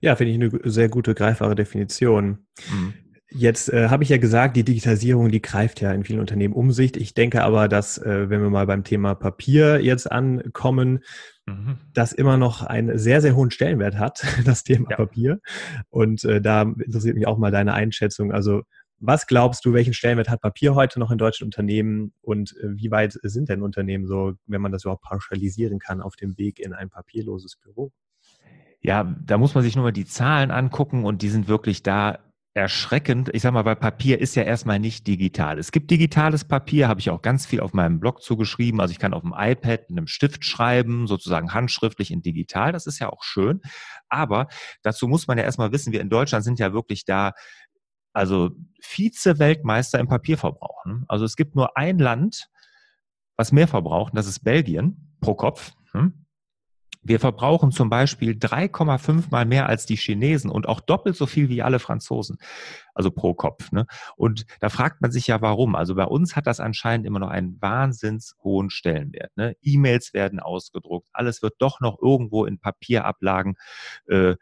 Ja, 0.00 0.16
finde 0.16 0.32
ich 0.32 0.40
eine 0.40 0.70
sehr 0.70 0.88
gute, 0.88 1.14
greifbare 1.14 1.54
Definition. 1.54 2.46
Mhm. 2.70 2.94
Jetzt 3.32 3.72
äh, 3.72 3.88
habe 3.88 4.02
ich 4.02 4.08
ja 4.08 4.18
gesagt, 4.18 4.56
die 4.56 4.64
Digitalisierung, 4.64 5.30
die 5.30 5.40
greift 5.40 5.80
ja 5.80 5.92
in 5.92 6.02
vielen 6.02 6.18
Unternehmen 6.18 6.52
um 6.52 6.72
sich. 6.72 6.96
Ich 6.96 7.14
denke 7.14 7.44
aber, 7.44 7.68
dass, 7.68 7.96
äh, 7.98 8.28
wenn 8.28 8.42
wir 8.42 8.50
mal 8.50 8.66
beim 8.66 8.82
Thema 8.82 9.14
Papier 9.14 9.80
jetzt 9.80 10.10
ankommen, 10.10 11.04
mhm. 11.46 11.78
das 11.94 12.12
immer 12.12 12.36
noch 12.36 12.62
einen 12.62 12.98
sehr, 12.98 13.20
sehr 13.20 13.36
hohen 13.36 13.52
Stellenwert 13.52 13.98
hat, 13.98 14.24
das 14.44 14.64
Thema 14.64 14.90
ja. 14.90 14.96
Papier. 14.96 15.40
Und 15.90 16.24
äh, 16.24 16.40
da 16.40 16.62
interessiert 16.62 17.14
mich 17.14 17.28
auch 17.28 17.38
mal 17.38 17.52
deine 17.52 17.72
Einschätzung. 17.74 18.32
Also, 18.32 18.62
was 18.98 19.26
glaubst 19.26 19.64
du, 19.64 19.72
welchen 19.72 19.94
Stellenwert 19.94 20.28
hat 20.28 20.40
Papier 20.40 20.74
heute 20.74 20.98
noch 20.98 21.12
in 21.12 21.18
deutschen 21.18 21.44
Unternehmen 21.44 22.12
und 22.22 22.56
äh, 22.60 22.76
wie 22.76 22.90
weit 22.90 23.16
sind 23.22 23.48
denn 23.48 23.62
Unternehmen 23.62 24.06
so, 24.06 24.32
wenn 24.46 24.60
man 24.60 24.72
das 24.72 24.82
überhaupt 24.82 25.04
pauschalisieren 25.04 25.78
kann, 25.78 26.02
auf 26.02 26.16
dem 26.16 26.36
Weg 26.36 26.58
in 26.58 26.72
ein 26.72 26.90
papierloses 26.90 27.56
Büro? 27.56 27.92
Ja, 28.82 29.14
da 29.24 29.38
muss 29.38 29.54
man 29.54 29.62
sich 29.62 29.76
nur 29.76 29.84
mal 29.84 29.92
die 29.92 30.06
Zahlen 30.06 30.50
angucken 30.50 31.04
und 31.04 31.22
die 31.22 31.28
sind 31.28 31.48
wirklich 31.48 31.82
da 31.82 32.18
erschreckend. 32.54 33.30
Ich 33.32 33.42
sag 33.42 33.52
mal, 33.52 33.64
weil 33.64 33.76
Papier 33.76 34.20
ist 34.20 34.34
ja 34.34 34.42
erstmal 34.42 34.80
nicht 34.80 35.06
digital. 35.06 35.58
Es 35.58 35.70
gibt 35.70 35.90
digitales 35.90 36.44
Papier, 36.44 36.88
habe 36.88 37.00
ich 37.00 37.10
auch 37.10 37.22
ganz 37.22 37.46
viel 37.46 37.60
auf 37.60 37.72
meinem 37.72 38.00
Blog 38.00 38.22
zugeschrieben. 38.22 38.80
Also 38.80 38.92
ich 38.92 38.98
kann 38.98 39.14
auf 39.14 39.22
dem 39.22 39.34
iPad 39.36 39.88
mit 39.88 39.98
einem 39.98 40.06
Stift 40.08 40.44
schreiben, 40.44 41.06
sozusagen 41.06 41.54
handschriftlich 41.54 42.10
in 42.10 42.22
digital. 42.22 42.72
Das 42.72 42.86
ist 42.86 42.98
ja 42.98 43.08
auch 43.08 43.22
schön. 43.22 43.60
Aber 44.08 44.48
dazu 44.82 45.06
muss 45.06 45.28
man 45.28 45.38
ja 45.38 45.44
erstmal 45.44 45.70
wissen, 45.72 45.92
wir 45.92 46.00
in 46.00 46.10
Deutschland 46.10 46.44
sind 46.44 46.58
ja 46.58 46.72
wirklich 46.72 47.04
da 47.04 47.32
also 48.12 48.50
Vize-Weltmeister 48.80 50.00
im 50.00 50.08
Papierverbrauch. 50.08 50.84
Ne? 50.84 51.04
Also 51.08 51.24
es 51.24 51.36
gibt 51.36 51.54
nur 51.54 51.76
ein 51.76 51.98
Land, 51.98 52.48
was 53.36 53.52
mehr 53.52 53.68
verbraucht, 53.68 54.12
und 54.12 54.16
das 54.16 54.26
ist 54.26 54.40
Belgien 54.40 55.16
pro 55.20 55.34
Kopf. 55.34 55.72
Wir 57.02 57.18
verbrauchen 57.18 57.72
zum 57.72 57.88
Beispiel 57.88 58.32
3,5 58.32 59.30
mal 59.30 59.46
mehr 59.46 59.68
als 59.68 59.86
die 59.86 59.96
Chinesen 59.96 60.50
und 60.50 60.68
auch 60.68 60.80
doppelt 60.80 61.16
so 61.16 61.26
viel 61.26 61.48
wie 61.48 61.62
alle 61.62 61.78
Franzosen, 61.78 62.36
also 62.94 63.10
pro 63.10 63.32
Kopf. 63.32 63.72
Ne? 63.72 63.86
Und 64.16 64.44
da 64.60 64.68
fragt 64.68 65.00
man 65.00 65.10
sich 65.10 65.26
ja, 65.26 65.40
warum. 65.40 65.74
Also 65.76 65.94
bei 65.94 66.04
uns 66.04 66.36
hat 66.36 66.46
das 66.46 66.60
anscheinend 66.60 67.06
immer 67.06 67.18
noch 67.18 67.30
einen 67.30 67.60
wahnsinns 67.60 68.36
hohen 68.44 68.68
Stellenwert. 68.68 69.34
Ne? 69.36 69.56
E-Mails 69.62 70.12
werden 70.12 70.40
ausgedruckt, 70.40 71.08
alles 71.12 71.42
wird 71.42 71.54
doch 71.58 71.80
noch 71.80 71.98
irgendwo 72.02 72.44
in 72.44 72.58
Papierablagen 72.58 73.54
äh, 74.06 74.36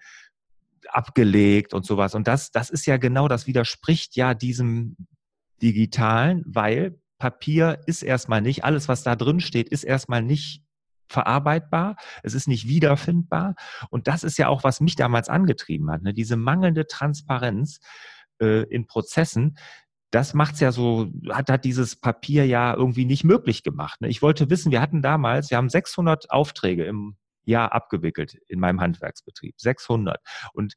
abgelegt 0.89 1.75
und 1.75 1.87
sowas. 1.87 2.15
Und 2.15 2.27
das, 2.27 2.51
das 2.51 2.71
ist 2.71 2.87
ja 2.87 2.97
genau, 2.97 3.29
das 3.29 3.47
widerspricht 3.47 4.17
ja 4.17 4.35
diesem 4.35 4.97
digitalen, 5.63 6.43
weil 6.47 7.01
Papier 7.19 7.81
ist 7.87 8.03
erstmal 8.03 8.41
nicht, 8.41 8.65
alles, 8.65 8.89
was 8.89 9.03
da 9.03 9.17
drin 9.17 9.41
steht, 9.41 9.69
ist 9.69 9.85
erstmal 9.85 10.23
nicht 10.23 10.63
verarbeitbar, 11.09 11.97
es 12.23 12.35
ist 12.35 12.49
nicht 12.49 12.69
wiederfindbar. 12.69 13.55
Und 13.91 14.07
das 14.07 14.25
ist 14.25 14.39
ja 14.39 14.49
auch, 14.49 14.65
was 14.65 14.81
mich 14.81 14.97
damals 14.97 15.29
angetrieben 15.29 15.91
hat, 15.91 16.03
ne? 16.03 16.15
diese 16.15 16.37
mangelnde 16.37 16.87
Transparenz 16.87 17.81
äh, 18.41 18.63
in 18.65 18.87
Prozessen. 18.87 19.59
Das 20.11 20.33
macht's 20.33 20.61
ja 20.61 20.73
so, 20.73 21.09
hat, 21.31 21.51
hat 21.51 21.65
dieses 21.65 21.97
Papier 21.97 22.47
ja 22.47 22.75
irgendwie 22.75 23.05
nicht 23.05 23.25
möglich 23.25 23.63
gemacht. 23.63 24.01
Ne? 24.01 24.09
Ich 24.09 24.23
wollte 24.23 24.49
wissen, 24.49 24.73
wir 24.73 24.81
hatten 24.81 25.03
damals, 25.03 25.51
wir 25.51 25.59
haben 25.59 25.69
600 25.69 26.31
Aufträge 26.31 26.85
im 26.85 27.17
Jahr 27.45 27.73
abgewickelt 27.73 28.39
in 28.47 28.61
meinem 28.61 28.81
Handwerksbetrieb. 28.81 29.55
600. 29.59 30.21
Und 30.53 30.75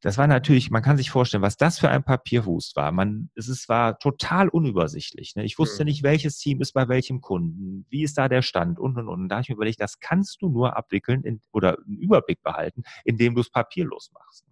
das 0.00 0.16
war 0.16 0.28
natürlich, 0.28 0.70
man 0.70 0.82
kann 0.82 0.96
sich 0.96 1.10
vorstellen, 1.10 1.42
was 1.42 1.56
das 1.56 1.78
für 1.78 1.88
ein 1.88 2.04
Papierwust 2.04 2.76
war. 2.76 2.92
Man, 2.92 3.30
es 3.34 3.48
ist, 3.48 3.68
war 3.68 3.98
total 3.98 4.48
unübersichtlich. 4.48 5.34
Ne? 5.34 5.44
Ich 5.44 5.58
wusste 5.58 5.82
mhm. 5.82 5.88
nicht, 5.88 6.02
welches 6.04 6.38
Team 6.38 6.60
ist 6.60 6.72
bei 6.72 6.88
welchem 6.88 7.20
Kunden, 7.20 7.84
wie 7.90 8.04
ist 8.04 8.16
da 8.16 8.28
der 8.28 8.42
Stand 8.42 8.78
und 8.78 8.96
und 8.96 9.08
und. 9.08 9.22
Und 9.22 9.28
da 9.28 9.36
habe 9.36 9.42
ich 9.42 9.48
mir 9.48 9.56
überlegt, 9.56 9.80
das 9.80 9.98
kannst 9.98 10.40
du 10.40 10.48
nur 10.48 10.76
abwickeln 10.76 11.24
in, 11.24 11.40
oder 11.52 11.78
einen 11.84 11.98
Überblick 11.98 12.42
behalten, 12.42 12.82
indem 13.04 13.34
du 13.34 13.40
es 13.40 13.50
papierlos 13.50 14.12
machst. 14.12 14.44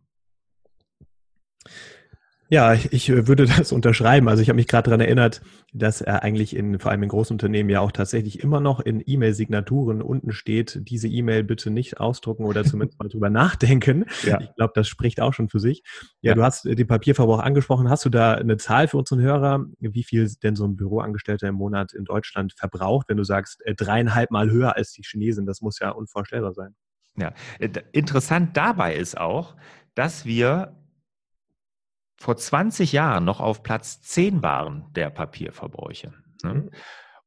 Ja, 2.49 2.75
ich 2.75 3.09
würde 3.09 3.47
das 3.59 3.73
unterschreiben. 3.73 4.29
Also 4.29 4.43
ich 4.43 4.49
habe 4.49 4.57
mich 4.57 4.69
gerade 4.69 4.91
daran 4.91 5.01
erinnert, 5.01 5.43
dass 5.73 6.01
er 6.01 6.23
eigentlich 6.23 6.55
in 6.55 6.79
vor 6.79 6.91
allem 6.91 7.03
in 7.03 7.09
Großunternehmen 7.09 7.71
ja 7.71 7.81
auch 7.81 7.93
tatsächlich 7.93 8.41
immer 8.43 8.61
noch 8.61 8.81
in 8.81 9.03
E-Mail-Signaturen 9.05 10.01
unten 10.01 10.33
steht, 10.33 10.81
diese 10.89 11.09
E-Mail 11.09 11.45
bitte 11.45 11.71
nicht 11.71 12.01
ausdrucken 12.01 12.45
oder 12.45 12.65
zumindest 12.65 12.99
mal 12.99 13.09
drüber 13.09 13.31
nachdenken. 13.31 14.05
Ja. 14.25 14.41
Ich 14.41 14.55
glaube, 14.55 14.73
das 14.75 14.89
spricht 14.89 15.21
auch 15.21 15.35
schon 15.35 15.49
für 15.49 15.61
sich. 15.61 15.83
Ja, 16.21 16.31
ja, 16.31 16.35
du 16.35 16.43
hast 16.43 16.65
den 16.65 16.87
Papierverbrauch 16.87 17.41
angesprochen. 17.41 17.91
Hast 17.91 18.05
du 18.05 18.11
da 18.11 18.35
eine 18.35 18.57
Zahl 18.57 18.89
für 18.89 18.99
unseren 18.99 19.21
Hörer, 19.21 19.65
wie 19.81 20.05
viel 20.05 20.31
denn 20.43 20.57
so 20.57 20.65
ein 20.65 20.77
Büroangestellter 20.77 21.49
im 21.49 21.57
Monat 21.57 21.93
in 21.93 22.05
Deutschland 22.05 22.55
verbraucht, 22.57 23.09
wenn 23.09 23.17
du 23.17 23.25
sagst, 23.25 23.65
äh, 23.67 23.75
dreieinhalb 23.75 24.31
Mal 24.31 24.51
höher 24.51 24.77
als 24.77 24.93
die 24.93 25.03
Chinesen? 25.03 25.47
Das 25.47 25.61
muss 25.61 25.79
ja 25.81 25.91
unvorstellbar 25.91 26.53
sein. 26.53 26.75
Ja, 27.19 27.33
äh, 27.59 27.69
interessant 27.93 28.57
dabei 28.57 28.95
ist 28.95 29.19
auch, 29.19 29.57
dass 29.95 30.27
wir 30.27 30.77
vor 32.17 32.37
20 32.37 32.93
Jahren 32.93 33.25
noch 33.25 33.41
auf 33.41 33.63
Platz 33.63 34.01
10 34.01 34.43
waren 34.43 34.87
der 34.95 35.11
Papierverbräuche. 35.11 36.15
Ne? 36.43 36.55
Mhm. 36.55 36.71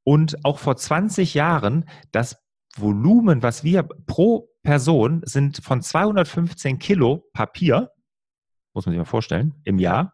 Und 0.03 0.45
auch 0.45 0.59
vor 0.59 0.75
20 0.75 1.33
Jahren 1.33 1.87
das 2.11 2.37
Volumen, 2.75 3.43
was 3.43 3.63
wir 3.63 3.83
pro 3.83 4.49
Person 4.63 5.21
sind 5.25 5.63
von 5.63 5.81
215 5.81 6.79
Kilo 6.79 7.29
Papier, 7.33 7.91
muss 8.73 8.85
man 8.85 8.93
sich 8.93 8.99
mal 8.99 9.05
vorstellen, 9.05 9.55
im 9.63 9.79
Jahr, 9.79 10.13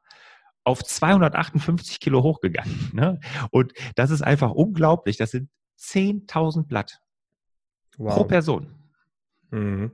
auf 0.63 0.83
258 0.83 1.99
Kilo 1.99 2.23
hochgegangen. 2.23 2.91
Ne? 2.93 3.19
Und 3.51 3.73
das 3.95 4.09
ist 4.09 4.21
einfach 4.21 4.51
unglaublich. 4.51 5.17
Das 5.17 5.31
sind 5.31 5.49
10.000 5.79 6.67
Blatt 6.67 6.99
wow. 7.97 8.15
pro 8.15 8.23
Person. 8.25 8.73
Mhm. 9.51 9.91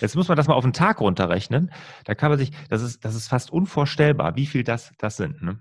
Jetzt 0.00 0.16
muss 0.16 0.28
man 0.28 0.36
das 0.36 0.48
mal 0.48 0.54
auf 0.54 0.64
den 0.64 0.72
Tag 0.72 1.00
runterrechnen. 1.00 1.72
Da 2.04 2.14
kann 2.14 2.30
man 2.30 2.38
sich, 2.38 2.52
das 2.68 2.82
ist, 2.82 3.04
das 3.04 3.14
ist 3.14 3.28
fast 3.28 3.52
unvorstellbar, 3.52 4.36
wie 4.36 4.46
viel 4.46 4.64
das, 4.64 4.92
das 4.98 5.16
sind. 5.16 5.42
Ne? 5.42 5.58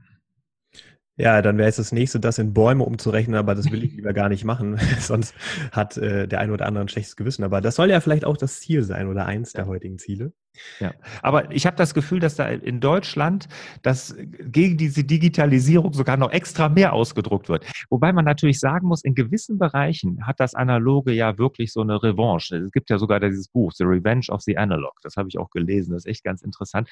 Ja, 1.19 1.41
dann 1.41 1.57
wäre 1.57 1.67
es 1.67 1.75
das 1.75 1.91
nächste, 1.91 2.17
das 2.17 2.39
in 2.39 2.53
Bäume 2.53 2.85
umzurechnen, 2.85 3.35
aber 3.35 3.53
das 3.53 3.69
will 3.69 3.83
ich 3.83 3.91
lieber 3.91 4.13
gar 4.13 4.29
nicht 4.29 4.45
machen, 4.45 4.77
sonst 4.99 5.35
hat 5.73 5.97
äh, 5.97 6.29
der 6.29 6.39
eine 6.39 6.53
oder 6.53 6.65
andere 6.65 6.85
ein 6.85 6.87
schlechtes 6.87 7.17
Gewissen. 7.17 7.43
Aber 7.43 7.59
das 7.59 7.75
soll 7.75 7.89
ja 7.89 7.99
vielleicht 7.99 8.23
auch 8.23 8.37
das 8.37 8.61
Ziel 8.61 8.83
sein 8.83 9.07
oder 9.07 9.25
eins 9.25 9.51
der 9.51 9.67
heutigen 9.67 9.99
Ziele. 9.99 10.31
Ja, 10.79 10.93
aber 11.21 11.51
ich 11.51 11.65
habe 11.65 11.75
das 11.75 11.93
Gefühl, 11.93 12.19
dass 12.19 12.35
da 12.35 12.47
in 12.47 12.79
Deutschland 12.79 13.49
das 13.81 14.15
gegen 14.39 14.77
diese 14.77 15.03
Digitalisierung 15.03 15.93
sogar 15.93 16.15
noch 16.15 16.31
extra 16.31 16.69
mehr 16.69 16.93
ausgedruckt 16.93 17.49
wird. 17.49 17.65
Wobei 17.89 18.13
man 18.13 18.23
natürlich 18.23 18.59
sagen 18.59 18.87
muss, 18.87 19.03
in 19.03 19.13
gewissen 19.13 19.57
Bereichen 19.57 20.25
hat 20.25 20.39
das 20.39 20.55
Analoge 20.55 21.11
ja 21.11 21.37
wirklich 21.37 21.73
so 21.73 21.81
eine 21.81 22.01
Revanche. 22.01 22.57
Es 22.57 22.71
gibt 22.71 22.89
ja 22.89 22.97
sogar 22.97 23.19
dieses 23.19 23.49
Buch, 23.49 23.73
The 23.73 23.83
Revenge 23.83 24.27
of 24.29 24.41
the 24.41 24.57
Analog. 24.57 24.93
Das 25.03 25.17
habe 25.17 25.27
ich 25.27 25.37
auch 25.37 25.49
gelesen. 25.49 25.91
Das 25.91 26.05
ist 26.05 26.09
echt 26.09 26.23
ganz 26.23 26.41
interessant. 26.41 26.89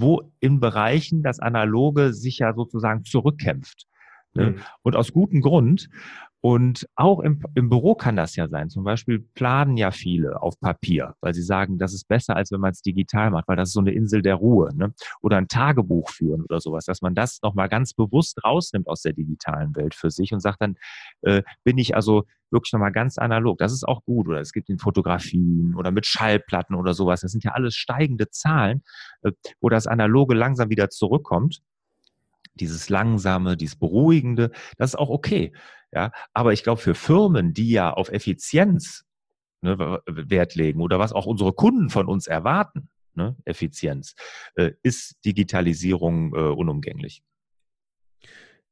Wo 0.00 0.30
in 0.38 0.60
Bereichen 0.60 1.22
das 1.22 1.40
Analoge 1.40 2.12
sich 2.12 2.38
ja 2.38 2.54
sozusagen 2.54 3.04
zurückkämpft. 3.04 3.86
Ne? 4.34 4.50
Mhm. 4.50 4.60
Und 4.82 4.96
aus 4.96 5.12
gutem 5.12 5.40
Grund. 5.40 5.88
Und 6.40 6.86
auch 6.94 7.18
im, 7.18 7.42
im 7.56 7.68
Büro 7.68 7.96
kann 7.96 8.14
das 8.14 8.36
ja 8.36 8.46
sein. 8.46 8.70
Zum 8.70 8.84
Beispiel 8.84 9.18
planen 9.18 9.76
ja 9.76 9.90
viele 9.90 10.40
auf 10.40 10.60
Papier, 10.60 11.14
weil 11.20 11.34
sie 11.34 11.42
sagen, 11.42 11.78
das 11.78 11.92
ist 11.92 12.06
besser, 12.06 12.36
als 12.36 12.52
wenn 12.52 12.60
man 12.60 12.70
es 12.70 12.80
digital 12.80 13.30
macht, 13.32 13.48
weil 13.48 13.56
das 13.56 13.70
ist 13.70 13.72
so 13.72 13.80
eine 13.80 13.90
Insel 13.90 14.22
der 14.22 14.36
Ruhe. 14.36 14.70
Ne? 14.76 14.94
Oder 15.20 15.38
ein 15.38 15.48
Tagebuch 15.48 16.10
führen 16.10 16.42
oder 16.42 16.60
sowas, 16.60 16.84
dass 16.84 17.02
man 17.02 17.16
das 17.16 17.40
nochmal 17.42 17.68
ganz 17.68 17.92
bewusst 17.92 18.38
rausnimmt 18.44 18.86
aus 18.86 19.02
der 19.02 19.14
digitalen 19.14 19.74
Welt 19.74 19.96
für 19.96 20.10
sich 20.10 20.32
und 20.32 20.38
sagt 20.38 20.62
dann, 20.62 20.76
äh, 21.22 21.42
bin 21.64 21.76
ich 21.76 21.96
also 21.96 22.24
wirklich 22.50 22.72
nochmal 22.72 22.92
ganz 22.92 23.18
analog. 23.18 23.58
Das 23.58 23.72
ist 23.72 23.86
auch 23.86 24.04
gut. 24.04 24.28
Oder 24.28 24.40
es 24.40 24.52
gibt 24.52 24.68
in 24.68 24.78
Fotografien 24.78 25.74
oder 25.74 25.90
mit 25.90 26.06
Schallplatten 26.06 26.76
oder 26.76 26.94
sowas. 26.94 27.20
Das 27.20 27.32
sind 27.32 27.42
ja 27.42 27.50
alles 27.50 27.74
steigende 27.74 28.30
Zahlen, 28.30 28.84
äh, 29.22 29.32
wo 29.60 29.70
das 29.70 29.88
Analoge 29.88 30.36
langsam 30.36 30.70
wieder 30.70 30.88
zurückkommt 30.88 31.62
dieses 32.60 32.88
Langsame, 32.88 33.56
dieses 33.56 33.76
Beruhigende, 33.76 34.50
das 34.76 34.90
ist 34.90 34.98
auch 34.98 35.10
okay. 35.10 35.52
Ja, 35.92 36.12
aber 36.34 36.52
ich 36.52 36.62
glaube, 36.62 36.80
für 36.80 36.94
Firmen, 36.94 37.54
die 37.54 37.70
ja 37.70 37.90
auf 37.92 38.10
Effizienz 38.10 39.06
ne, 39.62 40.00
Wert 40.06 40.54
legen 40.54 40.80
oder 40.80 40.98
was 40.98 41.12
auch 41.12 41.26
unsere 41.26 41.52
Kunden 41.52 41.88
von 41.88 42.06
uns 42.06 42.26
erwarten, 42.26 42.90
ne, 43.14 43.36
Effizienz, 43.44 44.14
äh, 44.54 44.72
ist 44.82 45.24
Digitalisierung 45.24 46.34
äh, 46.34 46.38
unumgänglich. 46.38 47.22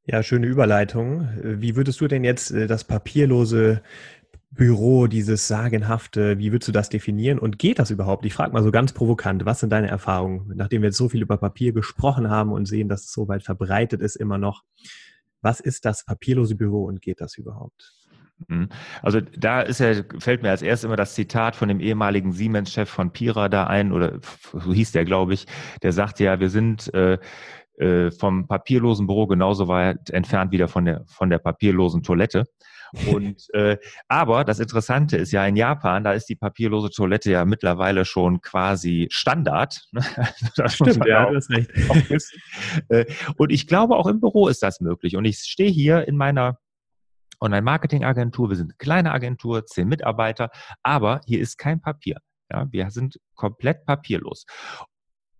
Ja, 0.08 0.22
schöne 0.22 0.46
Überleitung. 0.46 1.28
Wie 1.42 1.74
würdest 1.74 2.00
du 2.00 2.06
denn 2.06 2.22
jetzt 2.22 2.52
äh, 2.52 2.68
das 2.68 2.84
papierlose 2.84 3.82
Büro, 4.50 5.06
dieses 5.06 5.48
sagenhafte, 5.48 6.38
wie 6.38 6.52
würdest 6.52 6.68
du 6.68 6.72
das 6.72 6.88
definieren 6.88 7.38
und 7.38 7.58
geht 7.58 7.78
das 7.78 7.90
überhaupt? 7.90 8.24
Ich 8.24 8.34
frage 8.34 8.52
mal 8.52 8.62
so 8.62 8.70
ganz 8.70 8.92
provokant, 8.92 9.44
was 9.44 9.60
sind 9.60 9.70
deine 9.70 9.88
Erfahrungen, 9.88 10.52
nachdem 10.54 10.82
wir 10.82 10.88
jetzt 10.88 10.96
so 10.96 11.08
viel 11.08 11.22
über 11.22 11.36
Papier 11.36 11.72
gesprochen 11.72 12.30
haben 12.30 12.52
und 12.52 12.66
sehen, 12.66 12.88
dass 12.88 13.04
es 13.04 13.12
so 13.12 13.28
weit 13.28 13.42
verbreitet 13.42 14.00
ist 14.00 14.16
immer 14.16 14.38
noch? 14.38 14.62
Was 15.42 15.60
ist 15.60 15.84
das 15.84 16.04
papierlose 16.04 16.54
Büro 16.54 16.84
und 16.84 17.02
geht 17.02 17.20
das 17.20 17.36
überhaupt? 17.36 17.92
Mhm. 18.48 18.68
Also 19.02 19.20
da 19.20 19.62
ist 19.62 19.80
ja, 19.80 19.94
fällt 20.18 20.42
mir 20.42 20.50
als 20.50 20.62
erstes 20.62 20.84
immer 20.84 20.96
das 20.96 21.14
Zitat 21.14 21.56
von 21.56 21.68
dem 21.68 21.80
ehemaligen 21.80 22.32
Siemens-Chef 22.32 22.88
von 22.88 23.12
Pira 23.12 23.48
da 23.48 23.66
ein, 23.66 23.92
oder 23.92 24.20
so 24.52 24.72
hieß 24.72 24.92
der, 24.92 25.04
glaube 25.04 25.34
ich, 25.34 25.46
der 25.82 25.92
sagte 25.92 26.24
ja, 26.24 26.40
wir 26.40 26.50
sind 26.50 26.92
äh, 26.94 27.18
äh, 27.78 28.10
vom 28.10 28.46
papierlosen 28.46 29.06
Büro 29.06 29.26
genauso 29.26 29.68
weit 29.68 30.10
entfernt 30.10 30.52
wieder 30.52 30.68
von 30.68 30.84
der, 30.84 31.04
von 31.06 31.30
der 31.30 31.38
papierlosen 31.38 32.02
Toilette. 32.02 32.44
Und 33.12 33.52
äh, 33.54 33.78
aber 34.08 34.44
das 34.44 34.58
Interessante 34.58 35.16
ist 35.16 35.32
ja 35.32 35.46
in 35.46 35.56
Japan, 35.56 36.04
da 36.04 36.12
ist 36.12 36.28
die 36.28 36.36
papierlose 36.36 36.90
Toilette 36.90 37.30
ja 37.30 37.44
mittlerweile 37.44 38.04
schon 38.04 38.40
quasi 38.40 39.08
Standard. 39.10 39.86
Ne? 39.92 40.02
das 40.56 40.74
Stimmt, 40.74 41.06
ja, 41.06 41.30
das 41.30 41.48
recht. 41.50 41.70
Äh, 42.88 43.06
und 43.36 43.52
ich 43.52 43.66
glaube, 43.66 43.96
auch 43.96 44.06
im 44.06 44.20
Büro 44.20 44.48
ist 44.48 44.62
das 44.62 44.80
möglich. 44.80 45.16
Und 45.16 45.24
ich 45.24 45.38
stehe 45.38 45.70
hier 45.70 46.06
in 46.06 46.16
meiner 46.16 46.58
Online-Marketing-Agentur. 47.40 48.50
Wir 48.50 48.56
sind 48.56 48.70
eine 48.70 48.76
kleine 48.78 49.12
Agentur, 49.12 49.66
zehn 49.66 49.88
Mitarbeiter, 49.88 50.50
aber 50.82 51.20
hier 51.26 51.40
ist 51.40 51.58
kein 51.58 51.80
Papier. 51.80 52.18
Ja, 52.50 52.66
wir 52.70 52.90
sind 52.90 53.18
komplett 53.34 53.84
papierlos. 53.86 54.46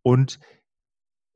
Und 0.02 0.38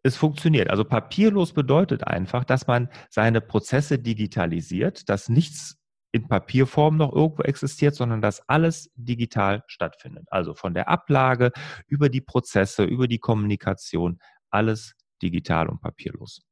es 0.03 0.17
funktioniert. 0.17 0.71
Also 0.71 0.85
papierlos 0.85 1.53
bedeutet 1.53 2.07
einfach, 2.07 2.45
dass 2.45 2.67
man 2.67 2.89
seine 3.11 3.41
Prozesse 3.41 3.99
digitalisiert, 3.99 5.09
dass 5.09 5.29
nichts 5.29 5.80
in 6.13 6.29
Papierform 6.29 6.97
noch 6.97 7.13
irgendwo 7.13 7.43
existiert, 7.43 7.95
sondern 7.95 8.21
dass 8.21 8.49
alles 8.49 8.91
digital 8.97 9.63
stattfindet. 9.67 10.27
Also 10.31 10.55
von 10.55 10.75
der 10.75 10.89
Ablage 10.89 11.53
über 11.87 12.09
die 12.09 12.21
Prozesse, 12.21 12.85
über 12.85 13.07
die 13.09 13.19
Kommunikation, 13.19 14.19
alles 14.51 14.95
digital 15.23 15.69
und 15.69 15.81
papierlos. 15.81 16.43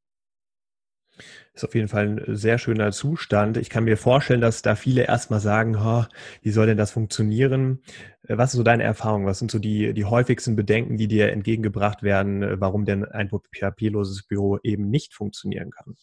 Ist 1.53 1.65
auf 1.65 1.75
jeden 1.75 1.89
Fall 1.89 2.21
ein 2.21 2.37
sehr 2.37 2.59
schöner 2.59 2.93
Zustand. 2.93 3.57
Ich 3.57 3.71
kann 3.71 3.85
mir 3.85 3.97
vorstellen, 3.97 4.41
dass 4.41 4.63
da 4.63 4.77
viele 4.77 5.05
erstmal 5.05 5.41
sagen, 5.41 5.77
oh, 5.77 6.05
wie 6.43 6.51
soll 6.51 6.67
denn 6.67 6.77
das 6.77 6.93
funktionieren? 6.93 7.83
Äh, 8.23 8.39
was 8.39 8.53
ist 8.53 8.59
so 8.59 8.63
deine 8.63 8.85
Erfahrung? 8.85 9.27
Was 9.27 9.41
sind 9.41 9.51
so 9.51 9.59
die, 9.59 9.93
die 9.95 10.05
häufigsten 10.05 10.55
Bedenken, 10.55 10.97
die 10.97 11.09
dir 11.09 11.33
entgegengebracht 11.33 12.03
werden, 12.03 12.43
äh, 12.43 12.61
warum 12.61 12.85
denn 12.85 13.05
ein 13.05 13.29
papierloses 13.29 14.23
Büro 14.25 14.59
eben 14.63 14.91
nicht 14.91 15.15
funktionieren 15.15 15.71
kann? 15.71 15.97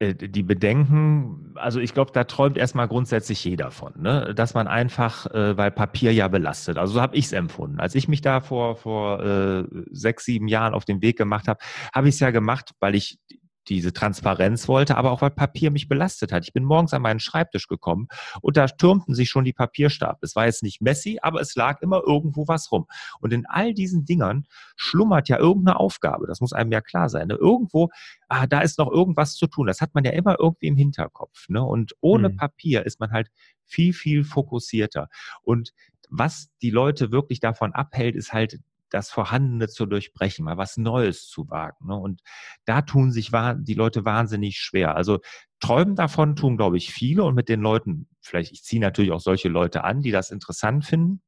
Äh, 0.00 0.14
die 0.14 0.44
Bedenken, 0.44 1.54
also 1.56 1.80
ich 1.80 1.92
glaube, 1.92 2.12
da 2.12 2.22
träumt 2.22 2.56
erstmal 2.56 2.86
grundsätzlich 2.86 3.44
jeder 3.44 3.72
von, 3.72 3.94
ne? 3.96 4.32
dass 4.34 4.54
man 4.54 4.68
einfach, 4.68 5.26
äh, 5.26 5.56
weil 5.56 5.72
Papier 5.72 6.12
ja 6.12 6.28
belastet. 6.28 6.78
Also 6.78 6.94
so 6.94 7.00
habe 7.00 7.16
ich 7.16 7.26
es 7.26 7.32
empfunden. 7.32 7.80
Als 7.80 7.96
ich 7.96 8.06
mich 8.06 8.20
da 8.20 8.40
vor, 8.40 8.76
vor 8.76 9.20
äh, 9.24 9.64
sechs, 9.90 10.24
sieben 10.24 10.46
Jahren 10.46 10.72
auf 10.72 10.84
den 10.84 11.02
Weg 11.02 11.18
gemacht 11.18 11.48
habe, 11.48 11.58
habe 11.92 12.08
ich 12.08 12.14
es 12.14 12.20
ja 12.20 12.30
gemacht, 12.30 12.70
weil 12.78 12.94
ich 12.94 13.18
diese 13.68 13.92
Transparenz 13.92 14.68
wollte, 14.68 14.96
aber 14.96 15.12
auch 15.12 15.22
weil 15.22 15.30
Papier 15.30 15.70
mich 15.70 15.88
belastet 15.88 16.32
hat. 16.32 16.44
Ich 16.44 16.52
bin 16.52 16.64
morgens 16.64 16.94
an 16.94 17.02
meinen 17.02 17.20
Schreibtisch 17.20 17.68
gekommen 17.68 18.08
und 18.40 18.56
da 18.56 18.66
türmten 18.66 19.14
sich 19.14 19.28
schon 19.28 19.44
die 19.44 19.52
Papierstapel. 19.52 20.18
Es 20.22 20.36
war 20.36 20.46
jetzt 20.46 20.62
nicht 20.62 20.80
messy, 20.80 21.18
aber 21.22 21.40
es 21.40 21.54
lag 21.54 21.82
immer 21.82 22.02
irgendwo 22.06 22.48
was 22.48 22.72
rum. 22.72 22.86
Und 23.20 23.32
in 23.32 23.46
all 23.46 23.74
diesen 23.74 24.04
Dingern 24.04 24.46
schlummert 24.76 25.28
ja 25.28 25.38
irgendeine 25.38 25.78
Aufgabe. 25.78 26.26
Das 26.26 26.40
muss 26.40 26.52
einem 26.52 26.72
ja 26.72 26.80
klar 26.80 27.08
sein. 27.08 27.28
Ne? 27.28 27.34
Irgendwo, 27.34 27.90
ah, 28.28 28.46
da 28.46 28.60
ist 28.60 28.78
noch 28.78 28.90
irgendwas 28.90 29.34
zu 29.34 29.46
tun. 29.46 29.66
Das 29.66 29.80
hat 29.80 29.94
man 29.94 30.04
ja 30.04 30.12
immer 30.12 30.36
irgendwie 30.38 30.68
im 30.68 30.76
Hinterkopf. 30.76 31.48
Ne? 31.48 31.62
Und 31.62 31.94
ohne 32.00 32.30
mhm. 32.30 32.36
Papier 32.36 32.86
ist 32.86 33.00
man 33.00 33.10
halt 33.10 33.28
viel, 33.64 33.92
viel 33.92 34.24
fokussierter. 34.24 35.08
Und 35.42 35.72
was 36.10 36.48
die 36.62 36.70
Leute 36.70 37.12
wirklich 37.12 37.40
davon 37.40 37.72
abhält, 37.72 38.16
ist 38.16 38.32
halt 38.32 38.58
das 38.90 39.10
Vorhandene 39.10 39.68
zu 39.68 39.86
durchbrechen, 39.86 40.44
mal 40.44 40.56
was 40.56 40.76
Neues 40.76 41.28
zu 41.28 41.48
wagen. 41.50 41.86
Ne? 41.86 41.96
Und 41.96 42.22
da 42.64 42.82
tun 42.82 43.12
sich 43.12 43.30
die 43.58 43.74
Leute 43.74 44.04
wahnsinnig 44.04 44.58
schwer. 44.58 44.96
Also 44.96 45.20
träumen 45.60 45.96
davon 45.96 46.36
tun, 46.36 46.56
glaube 46.56 46.76
ich, 46.76 46.92
viele 46.92 47.24
und 47.24 47.34
mit 47.34 47.48
den 47.48 47.60
Leuten, 47.60 48.08
vielleicht, 48.20 48.52
ich 48.52 48.62
ziehe 48.62 48.80
natürlich 48.80 49.12
auch 49.12 49.20
solche 49.20 49.48
Leute 49.48 49.84
an, 49.84 50.02
die 50.02 50.10
das 50.10 50.30
interessant 50.30 50.84
finden, 50.84 51.22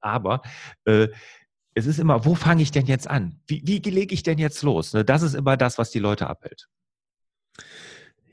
aber 0.00 0.42
äh, 0.84 1.08
es 1.74 1.86
ist 1.86 1.98
immer, 1.98 2.24
wo 2.24 2.34
fange 2.34 2.62
ich 2.62 2.70
denn 2.70 2.86
jetzt 2.86 3.08
an? 3.08 3.40
Wie, 3.46 3.62
wie 3.64 3.78
lege 3.90 4.14
ich 4.14 4.22
denn 4.22 4.38
jetzt 4.38 4.62
los? 4.62 4.92
Ne? 4.92 5.04
Das 5.04 5.22
ist 5.22 5.34
immer 5.34 5.56
das, 5.56 5.78
was 5.78 5.90
die 5.90 6.00
Leute 6.00 6.26
abhält. 6.26 6.68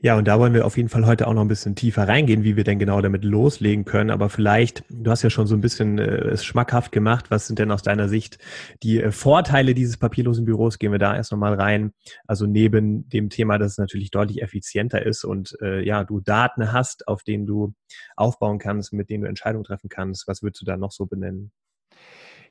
Ja, 0.02 0.16
und 0.16 0.26
da 0.26 0.38
wollen 0.38 0.54
wir 0.54 0.64
auf 0.64 0.78
jeden 0.78 0.88
Fall 0.88 1.04
heute 1.04 1.26
auch 1.26 1.34
noch 1.34 1.42
ein 1.42 1.48
bisschen 1.48 1.74
tiefer 1.74 2.08
reingehen, 2.08 2.42
wie 2.42 2.56
wir 2.56 2.64
denn 2.64 2.78
genau 2.78 3.02
damit 3.02 3.22
loslegen 3.22 3.84
können. 3.84 4.10
Aber 4.10 4.30
vielleicht, 4.30 4.84
du 5.02 5.10
hast 5.10 5.22
ja 5.22 5.30
schon 5.30 5.46
so 5.46 5.54
ein 5.54 5.60
bisschen 5.60 5.98
äh, 5.98 6.28
es 6.28 6.44
schmackhaft 6.44 6.92
gemacht. 6.92 7.30
Was 7.30 7.46
sind 7.46 7.58
denn 7.58 7.70
aus 7.70 7.82
deiner 7.82 8.08
Sicht 8.08 8.38
die 8.82 9.00
äh, 9.00 9.10
Vorteile 9.10 9.74
dieses 9.74 9.96
papierlosen 9.96 10.44
Büros? 10.44 10.78
Gehen 10.78 10.92
wir 10.92 10.98
da 10.98 11.16
erst 11.16 11.32
nochmal 11.32 11.54
rein. 11.54 11.92
Also 12.26 12.46
neben 12.46 13.08
dem 13.08 13.30
Thema, 13.30 13.58
dass 13.58 13.72
es 13.72 13.78
natürlich 13.78 14.10
deutlich 14.10 14.42
effizienter 14.42 15.04
ist 15.04 15.24
und 15.24 15.56
äh, 15.62 15.84
ja, 15.84 16.04
du 16.04 16.20
Daten 16.20 16.72
hast, 16.72 17.08
auf 17.08 17.22
denen 17.22 17.46
du 17.46 17.74
aufbauen 18.16 18.58
kannst, 18.58 18.92
mit 18.92 19.10
denen 19.10 19.22
du 19.22 19.28
Entscheidungen 19.28 19.64
treffen 19.64 19.88
kannst. 19.88 20.28
Was 20.28 20.42
würdest 20.42 20.60
du 20.60 20.66
da 20.66 20.76
noch 20.76 20.92
so 20.92 21.06
benennen? 21.06 21.52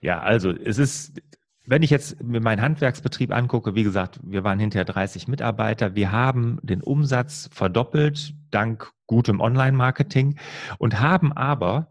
Ja, 0.01 0.20
also 0.22 0.51
es 0.51 0.77
ist 0.77 1.22
wenn 1.65 1.84
ich 1.84 1.91
jetzt 1.91 2.24
mir 2.24 2.41
meinen 2.41 2.63
Handwerksbetrieb 2.63 3.32
angucke, 3.32 3.75
wie 3.75 3.84
gesagt, 3.84 4.20
wir 4.24 4.44
waren 4.44 4.58
hinterher 4.58 4.86
30 4.86 5.27
Mitarbeiter. 5.27 5.94
Wir 5.94 6.12
haben 6.12 6.58
den 6.63 6.82
Umsatz 6.82 7.48
verdoppelt 7.53 8.34
dank 8.50 8.91
gutem 9.06 9.39
Online-Marketing 9.39 10.39
und 10.79 11.00
haben 11.00 11.32
aber 11.32 11.89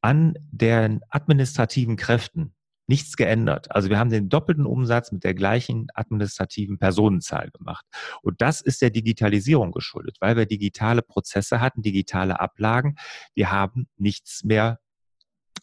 an 0.00 0.34
den 0.50 1.00
administrativen 1.10 1.96
Kräften 1.96 2.54
nichts 2.90 3.16
geändert. 3.16 3.70
Also 3.70 3.88
wir 3.88 3.98
haben 3.98 4.10
den 4.10 4.28
doppelten 4.28 4.66
Umsatz 4.66 5.12
mit 5.12 5.22
der 5.22 5.32
gleichen 5.32 5.86
administrativen 5.94 6.78
Personenzahl 6.78 7.50
gemacht. 7.50 7.86
Und 8.20 8.42
das 8.42 8.60
ist 8.60 8.82
der 8.82 8.90
Digitalisierung 8.90 9.70
geschuldet, 9.70 10.16
weil 10.20 10.36
wir 10.36 10.44
digitale 10.44 11.00
Prozesse 11.00 11.60
hatten, 11.60 11.82
digitale 11.82 12.40
Ablagen. 12.40 12.96
Wir 13.34 13.52
haben 13.52 13.86
nichts 13.96 14.42
mehr 14.42 14.80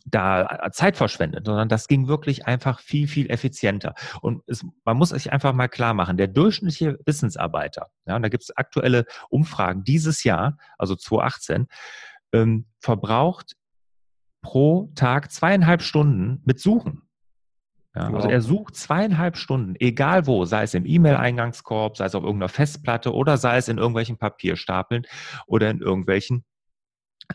da 0.06 0.62
äh, 0.64 0.72
Zeit 0.72 0.96
verschwendet, 0.96 1.46
sondern 1.46 1.68
das 1.68 1.90
ging 1.90 2.08
wirklich 2.08 2.48
einfach 2.48 2.80
viel, 2.80 3.10
viel 3.10 3.30
effizienter. 3.30 3.94
Und 4.22 4.42
es, 4.48 4.66
man 4.86 4.96
muss 4.96 5.10
sich 5.10 5.34
einfach 5.34 5.52
mal 5.52 5.68
klar 5.68 5.94
machen, 5.94 6.16
der 6.16 6.28
durchschnittliche 6.28 6.98
Wissensarbeiter, 7.06 7.88
ja, 8.06 8.16
und 8.16 8.22
da 8.22 8.30
gibt 8.30 8.44
es 8.44 8.56
aktuelle 8.56 9.06
Umfragen 9.30 9.84
dieses 9.84 10.24
Jahr, 10.24 10.58
also 10.78 10.96
2018, 10.96 11.68
ähm, 12.32 12.68
verbraucht 12.80 13.57
pro 14.42 14.92
Tag 14.96 15.32
zweieinhalb 15.32 15.82
Stunden 15.82 16.42
mit 16.46 16.60
Suchen. 16.60 17.02
Ja, 17.96 18.14
also 18.14 18.30
er 18.30 18.42
sucht 18.42 18.76
zweieinhalb 18.76 19.38
Stunden, 19.38 19.76
egal 19.80 20.28
wo, 20.28 20.46
sei 20.46 20.64
es 20.64 20.76
im 20.76 20.86
E-Mail-Eingangskorb, 20.86 21.98
sei 21.98 22.06
es 22.06 22.14
auf 22.14 22.24
irgendeiner 22.24 22.50
Festplatte 22.50 23.12
oder 23.12 23.38
sei 23.38 23.58
es 23.58 23.70
in 23.70 23.80
irgendwelchen 23.80 24.18
Papierstapeln 24.18 25.04
oder 25.48 25.72
in 25.72 25.80
irgendwelchen 25.80 26.46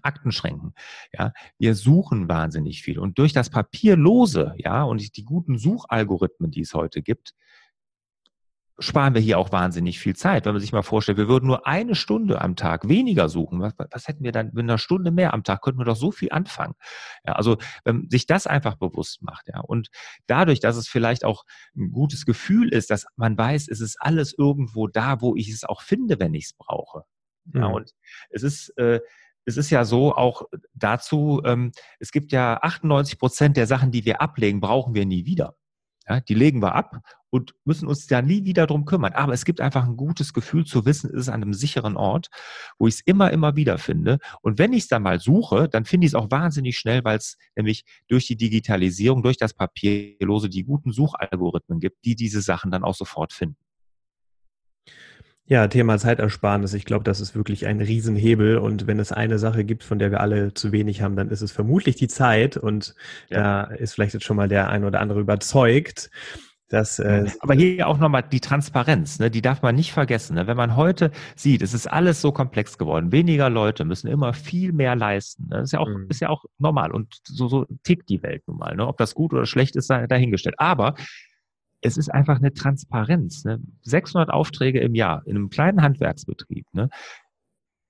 Aktenschränken. 0.02 0.74
Ja, 1.12 1.32
wir 1.58 1.74
suchen 1.74 2.28
wahnsinnig 2.28 2.82
viel 2.82 3.00
und 3.00 3.18
durch 3.18 3.32
das 3.32 3.50
Papierlose, 3.50 4.54
ja, 4.56 4.84
und 4.84 5.16
die 5.16 5.24
guten 5.24 5.58
Suchalgorithmen, 5.58 6.52
die 6.52 6.60
es 6.60 6.74
heute 6.74 7.02
gibt, 7.02 7.34
sparen 8.78 9.14
wir 9.14 9.20
hier 9.20 9.38
auch 9.38 9.52
wahnsinnig 9.52 9.98
viel 9.98 10.16
Zeit. 10.16 10.44
Wenn 10.44 10.54
man 10.54 10.60
sich 10.60 10.72
mal 10.72 10.82
vorstellt, 10.82 11.18
wir 11.18 11.28
würden 11.28 11.46
nur 11.46 11.66
eine 11.66 11.94
Stunde 11.94 12.40
am 12.40 12.56
Tag 12.56 12.88
weniger 12.88 13.28
suchen, 13.28 13.60
was, 13.60 13.74
was 13.90 14.08
hätten 14.08 14.24
wir 14.24 14.32
dann 14.32 14.50
mit 14.52 14.64
einer 14.64 14.78
Stunde 14.78 15.10
mehr 15.10 15.34
am 15.34 15.44
Tag? 15.44 15.62
Könnten 15.62 15.80
wir 15.80 15.84
doch 15.84 15.96
so 15.96 16.10
viel 16.10 16.30
anfangen. 16.32 16.74
Ja, 17.26 17.34
also 17.34 17.58
wenn 17.84 18.08
sich 18.10 18.26
das 18.26 18.46
einfach 18.46 18.76
bewusst 18.76 19.22
macht, 19.22 19.48
ja, 19.48 19.60
und 19.60 19.88
dadurch, 20.26 20.60
dass 20.60 20.76
es 20.76 20.88
vielleicht 20.88 21.24
auch 21.24 21.44
ein 21.76 21.92
gutes 21.92 22.24
Gefühl 22.24 22.68
ist, 22.68 22.90
dass 22.90 23.06
man 23.16 23.36
weiß, 23.36 23.68
es 23.68 23.80
ist 23.80 23.96
alles 24.00 24.34
irgendwo 24.36 24.88
da, 24.88 25.20
wo 25.20 25.36
ich 25.36 25.48
es 25.50 25.64
auch 25.64 25.82
finde, 25.82 26.18
wenn 26.18 26.34
ich 26.34 26.44
es 26.44 26.52
brauche. 26.54 27.04
Ja, 27.54 27.68
mhm. 27.68 27.74
und 27.74 27.90
es 28.30 28.42
ist 28.42 28.70
äh, 28.78 29.00
es 29.44 29.56
ist 29.56 29.70
ja 29.70 29.84
so 29.84 30.14
auch 30.14 30.44
dazu, 30.74 31.42
ähm, 31.44 31.72
es 31.98 32.12
gibt 32.12 32.32
ja 32.32 32.58
98 32.62 33.18
Prozent 33.18 33.56
der 33.56 33.66
Sachen, 33.66 33.90
die 33.90 34.04
wir 34.04 34.20
ablegen, 34.20 34.60
brauchen 34.60 34.94
wir 34.94 35.04
nie 35.04 35.26
wieder. 35.26 35.56
Ja, 36.08 36.20
die 36.20 36.34
legen 36.34 36.60
wir 36.62 36.74
ab 36.74 37.00
und 37.30 37.54
müssen 37.64 37.88
uns 37.88 38.06
da 38.06 38.20
nie 38.20 38.44
wieder 38.44 38.66
drum 38.66 38.84
kümmern. 38.84 39.12
Aber 39.14 39.32
es 39.32 39.44
gibt 39.44 39.60
einfach 39.60 39.84
ein 39.84 39.96
gutes 39.96 40.32
Gefühl 40.32 40.64
zu 40.66 40.84
wissen, 40.84 41.10
es 41.10 41.22
ist 41.22 41.28
an 41.28 41.42
einem 41.42 41.54
sicheren 41.54 41.96
Ort, 41.96 42.28
wo 42.78 42.86
ich 42.86 42.94
es 42.94 43.00
immer, 43.00 43.30
immer 43.30 43.56
wieder 43.56 43.78
finde. 43.78 44.18
Und 44.42 44.58
wenn 44.58 44.72
ich 44.72 44.84
es 44.84 44.88
dann 44.88 45.02
mal 45.02 45.20
suche, 45.20 45.68
dann 45.68 45.84
finde 45.84 46.06
ich 46.06 46.10
es 46.10 46.14
auch 46.14 46.30
wahnsinnig 46.30 46.78
schnell, 46.78 47.04
weil 47.04 47.18
es 47.18 47.38
nämlich 47.56 47.84
durch 48.08 48.26
die 48.26 48.36
Digitalisierung, 48.36 49.22
durch 49.22 49.38
das 49.38 49.54
Papierlose 49.54 50.48
die 50.48 50.64
guten 50.64 50.92
Suchalgorithmen 50.92 51.80
gibt, 51.80 52.04
die 52.04 52.16
diese 52.16 52.42
Sachen 52.42 52.70
dann 52.70 52.84
auch 52.84 52.94
sofort 52.94 53.32
finden. 53.32 53.56
Ja, 55.52 55.68
Thema 55.68 55.98
Zeitersparnis. 55.98 56.72
Ich 56.72 56.86
glaube, 56.86 57.04
das 57.04 57.20
ist 57.20 57.36
wirklich 57.36 57.66
ein 57.66 57.82
Riesenhebel. 57.82 58.56
Und 58.56 58.86
wenn 58.86 58.98
es 58.98 59.12
eine 59.12 59.38
Sache 59.38 59.64
gibt, 59.64 59.84
von 59.84 59.98
der 59.98 60.10
wir 60.10 60.20
alle 60.20 60.54
zu 60.54 60.72
wenig 60.72 61.02
haben, 61.02 61.14
dann 61.14 61.28
ist 61.28 61.42
es 61.42 61.52
vermutlich 61.52 61.94
die 61.94 62.08
Zeit. 62.08 62.56
Und 62.56 62.94
ja. 63.28 63.36
da 63.36 63.62
ist 63.64 63.92
vielleicht 63.92 64.14
jetzt 64.14 64.24
schon 64.24 64.38
mal 64.38 64.48
der 64.48 64.70
ein 64.70 64.82
oder 64.82 65.00
andere 65.00 65.20
überzeugt. 65.20 66.10
Dass, 66.70 66.98
äh, 66.98 67.26
Aber 67.40 67.52
hier 67.52 67.86
auch 67.86 67.98
nochmal 67.98 68.22
die 68.22 68.40
Transparenz, 68.40 69.18
ne? 69.18 69.30
die 69.30 69.42
darf 69.42 69.60
man 69.60 69.74
nicht 69.74 69.92
vergessen. 69.92 70.36
Ne? 70.36 70.46
Wenn 70.46 70.56
man 70.56 70.74
heute 70.74 71.10
sieht, 71.36 71.60
es 71.60 71.74
ist 71.74 71.86
alles 71.86 72.22
so 72.22 72.32
komplex 72.32 72.78
geworden, 72.78 73.12
weniger 73.12 73.50
Leute 73.50 73.84
müssen 73.84 74.08
immer 74.08 74.32
viel 74.32 74.72
mehr 74.72 74.96
leisten. 74.96 75.48
Ne? 75.50 75.56
Das 75.56 75.64
ist 75.64 75.72
ja 75.72 75.80
auch, 75.80 75.88
mhm. 75.88 76.06
ist 76.08 76.20
ja 76.20 76.30
auch 76.30 76.46
normal 76.56 76.92
und 76.92 77.20
so, 77.24 77.46
so 77.46 77.66
tickt 77.82 78.08
die 78.08 78.22
Welt 78.22 78.42
nun 78.46 78.56
mal. 78.56 78.74
Ne? 78.74 78.88
Ob 78.88 78.96
das 78.96 79.14
gut 79.14 79.34
oder 79.34 79.44
schlecht 79.44 79.76
ist, 79.76 79.90
dahingestellt. 79.90 80.54
Aber 80.56 80.94
es 81.82 81.96
ist 81.96 82.08
einfach 82.08 82.38
eine 82.38 82.54
Transparenz. 82.54 83.44
Ne? 83.44 83.60
600 83.82 84.30
Aufträge 84.30 84.80
im 84.80 84.94
Jahr 84.94 85.22
in 85.26 85.36
einem 85.36 85.50
kleinen 85.50 85.82
Handwerksbetrieb. 85.82 86.66
Ne? 86.72 86.88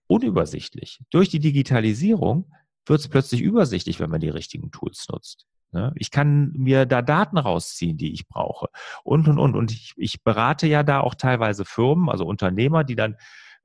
Unübersichtlich. 0.08 1.00
Durch 1.10 1.28
die 1.28 1.38
Digitalisierung 1.38 2.50
wird 2.86 3.00
es 3.00 3.08
plötzlich 3.08 3.42
übersichtlich, 3.42 4.00
wenn 4.00 4.10
man 4.10 4.20
die 4.20 4.30
richtigen 4.30 4.70
Tools 4.70 5.06
nutzt. 5.08 5.46
Ne? 5.72 5.92
Ich 5.96 6.10
kann 6.10 6.52
mir 6.52 6.86
da 6.86 7.02
Daten 7.02 7.38
rausziehen, 7.38 7.96
die 7.96 8.12
ich 8.12 8.26
brauche. 8.26 8.68
Und, 9.04 9.28
und, 9.28 9.38
und. 9.38 9.54
Und 9.54 9.70
ich, 9.70 9.92
ich 9.96 10.22
berate 10.22 10.66
ja 10.66 10.82
da 10.82 11.00
auch 11.00 11.14
teilweise 11.14 11.64
Firmen, 11.64 12.08
also 12.08 12.24
Unternehmer, 12.24 12.84
die 12.84 12.96
dann 12.96 13.16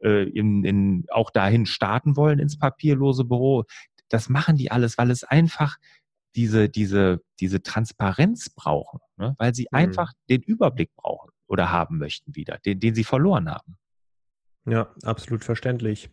äh, 0.01 0.29
in, 0.29 0.63
in, 0.65 1.05
auch 1.09 1.31
dahin 1.31 1.65
starten 1.65 2.17
wollen 2.17 2.39
ins 2.39 2.59
papierlose 2.59 3.23
Büro. 3.23 3.63
Das 4.09 4.29
machen 4.29 4.57
die 4.57 4.71
alles, 4.71 4.97
weil 4.97 5.09
es 5.09 5.23
einfach 5.23 5.77
diese, 6.35 6.69
diese, 6.69 7.21
diese 7.39 7.61
Transparenz 7.61 8.49
brauchen, 8.49 8.99
ne? 9.17 9.35
weil 9.37 9.53
sie 9.55 9.67
mhm. 9.71 9.77
einfach 9.77 10.13
den 10.29 10.41
Überblick 10.41 10.93
brauchen 10.95 11.31
oder 11.47 11.71
haben 11.71 11.97
möchten 11.97 12.35
wieder, 12.35 12.59
den, 12.59 12.79
den 12.79 12.95
sie 12.95 13.03
verloren 13.03 13.49
haben. 13.49 13.77
Ja, 14.65 14.93
absolut 15.03 15.43
verständlich. 15.43 16.09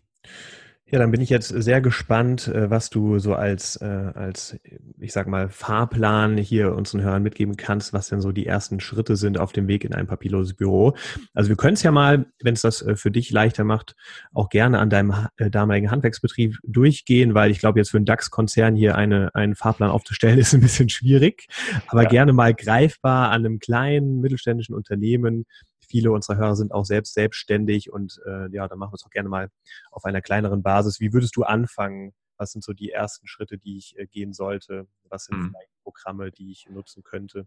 Ja, 0.86 0.98
dann 0.98 1.10
bin 1.10 1.22
ich 1.22 1.30
jetzt 1.30 1.48
sehr 1.48 1.80
gespannt, 1.80 2.46
äh, 2.46 2.68
was 2.68 2.90
du 2.90 3.18
so 3.18 3.34
als, 3.34 3.76
äh, 3.76 3.86
als, 3.86 4.58
ich 4.98 5.14
sag 5.14 5.26
mal, 5.26 5.48
Fahrplan 5.48 6.36
hier 6.36 6.74
unseren 6.74 7.00
Hörern 7.00 7.22
mitgeben 7.22 7.56
kannst, 7.56 7.94
was 7.94 8.10
denn 8.10 8.20
so 8.20 8.32
die 8.32 8.46
ersten 8.46 8.80
Schritte 8.80 9.16
sind 9.16 9.38
auf 9.38 9.52
dem 9.52 9.66
Weg 9.66 9.84
in 9.84 9.94
ein 9.94 10.06
papierloses 10.06 10.52
Büro. 10.52 10.94
Also 11.32 11.48
wir 11.48 11.56
können 11.56 11.72
es 11.72 11.82
ja 11.82 11.90
mal, 11.90 12.26
wenn 12.42 12.52
es 12.52 12.60
das 12.60 12.82
äh, 12.82 12.96
für 12.96 13.10
dich 13.10 13.30
leichter 13.30 13.64
macht, 13.64 13.96
auch 14.34 14.50
gerne 14.50 14.78
an 14.78 14.90
deinem 14.90 15.14
damaligen 15.50 15.90
Handwerksbetrieb 15.90 16.58
durchgehen, 16.62 17.32
weil 17.32 17.50
ich 17.50 17.60
glaube, 17.60 17.78
jetzt 17.80 17.90
für 17.90 17.96
einen 17.96 18.06
DAX-Konzern 18.06 18.76
hier 18.76 18.94
eine, 18.94 19.34
einen 19.34 19.54
Fahrplan 19.54 19.90
aufzustellen, 19.90 20.38
ist 20.38 20.52
ein 20.52 20.60
bisschen 20.60 20.90
schwierig. 20.90 21.46
Aber 21.86 22.02
ja. 22.02 22.08
gerne 22.10 22.34
mal 22.34 22.52
greifbar 22.52 23.30
an 23.30 23.46
einem 23.46 23.58
kleinen 23.58 24.20
mittelständischen 24.20 24.74
Unternehmen, 24.74 25.46
viele 25.94 26.10
unserer 26.10 26.36
Hörer 26.38 26.56
sind 26.56 26.72
auch 26.72 26.84
selbst 26.84 27.14
selbstständig 27.14 27.92
und 27.92 28.20
äh, 28.26 28.50
ja, 28.50 28.66
dann 28.66 28.80
machen 28.80 28.90
wir 28.90 28.96
es 28.96 29.04
auch 29.04 29.10
gerne 29.10 29.28
mal 29.28 29.48
auf 29.92 30.04
einer 30.04 30.22
kleineren 30.22 30.60
Basis. 30.60 30.98
Wie 30.98 31.12
würdest 31.12 31.36
du 31.36 31.44
anfangen? 31.44 32.12
Was 32.36 32.50
sind 32.50 32.64
so 32.64 32.72
die 32.72 32.90
ersten 32.90 33.28
Schritte, 33.28 33.58
die 33.58 33.76
ich 33.76 33.96
äh, 33.96 34.08
gehen 34.08 34.32
sollte? 34.32 34.88
Was 35.04 35.26
sind 35.26 35.36
hm. 35.36 35.50
vielleicht 35.50 35.70
Programme, 35.84 36.32
die 36.32 36.50
ich 36.50 36.66
nutzen 36.68 37.04
könnte? 37.04 37.46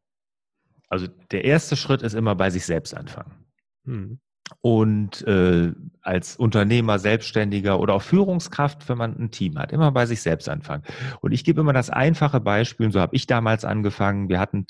Also 0.88 1.08
der 1.08 1.44
erste 1.44 1.76
Schritt 1.76 2.02
ist 2.02 2.14
immer 2.14 2.36
bei 2.36 2.50
sich 2.50 2.66
selbst 2.66 2.94
anfangen. 2.94 3.46
Hm 3.84 4.22
und 4.62 5.26
äh, 5.28 5.74
als 6.02 6.38
Unternehmer, 6.38 7.00
Selbstständiger 7.00 7.80
oder 7.80 7.94
auch 7.94 8.02
Führungskraft, 8.02 8.88
wenn 8.88 8.98
man 8.98 9.18
ein 9.18 9.32
Team 9.32 9.58
hat, 9.58 9.72
immer 9.72 9.92
bei 9.92 10.06
sich 10.06 10.22
selbst 10.22 10.48
anfangen. 10.48 10.84
Und 11.22 11.34
ich 11.34 11.44
gebe 11.44 11.62
immer 11.62 11.74
das 11.74 11.90
einfache 11.90 12.40
Beispiel, 12.40 12.92
so 12.92 13.00
habe 13.02 13.16
ich 13.16 13.28
damals 13.28 13.66
angefangen. 13.66 14.30
Wir 14.30 14.40
hatten 14.40 14.68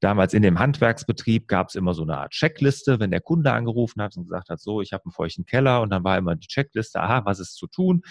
damals 0.00 0.34
in 0.34 0.42
dem 0.42 0.58
Handwerksbetrieb, 0.58 1.46
gab 1.46 1.68
es 1.68 1.76
immer 1.76 1.94
so 1.94 2.02
eine 2.02 2.18
Art 2.18 2.32
Checkliste, 2.32 2.98
wenn 2.98 3.10
der 3.10 3.20
Kunde 3.20 3.52
angerufen 3.52 4.02
hat 4.02 4.16
und 4.16 4.24
gesagt 4.24 4.48
hat, 4.48 4.60
so, 4.60 4.80
ich 4.80 4.92
habe 4.92 5.04
einen 5.04 5.12
feuchten 5.12 5.46
Keller 5.46 5.80
und 5.80 5.90
dann 5.90 6.02
war 6.02 6.18
immer 6.18 6.34
die 6.34 6.48
Checkliste, 6.48 7.00
aha, 7.00 7.24
was 7.24 7.38
ist 7.38 7.54
zu 7.54 7.68
tun? 7.68 8.02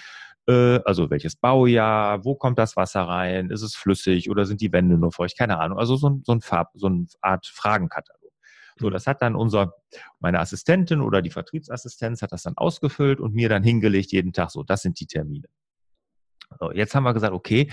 Äh, 0.48 0.80
also 0.86 1.10
welches 1.10 1.36
Baujahr, 1.36 2.24
wo 2.26 2.36
kommt 2.36 2.60
das 2.60 2.76
Wasser 2.76 3.02
rein, 3.02 3.50
ist 3.50 3.62
es 3.62 3.76
flüssig 3.76 4.30
oder 4.30 4.46
sind 4.46 4.62
die 4.62 4.72
Wände 4.72 4.98
nur 4.98 5.12
feucht, 5.12 5.38
keine 5.38 5.60
Ahnung. 5.60 5.80
Also 5.80 5.96
so 5.96 6.10
ein, 6.10 6.24
so 6.26 6.32
ein 6.32 6.42
Farb, 6.42 6.70
so 6.76 6.88
eine 6.88 7.06
Art 7.22 7.46
Fragenkatalog. 7.46 8.19
So, 8.80 8.90
das 8.90 9.08
hat 9.08 9.22
dann 9.22 9.36
unser, 9.36 9.74
meine 10.20 10.40
Assistentin 10.40 11.02
oder 11.02 11.22
die 11.22 11.30
Vertriebsassistenz 11.30 12.22
hat 12.22 12.32
das 12.32 12.44
dann 12.44 12.58
ausgefüllt 12.58 13.20
und 13.20 13.34
mir 13.34 13.50
dann 13.50 13.64
hingelegt 13.64 14.12
jeden 14.12 14.34
Tag 14.34 14.52
so, 14.52 14.64
das 14.64 14.82
sind 14.82 15.00
die 15.00 15.08
Termine. 15.08 15.48
So, 16.60 16.72
jetzt 16.72 16.96
haben 16.96 17.04
wir 17.04 17.14
gesagt, 17.14 17.34
okay, 17.34 17.70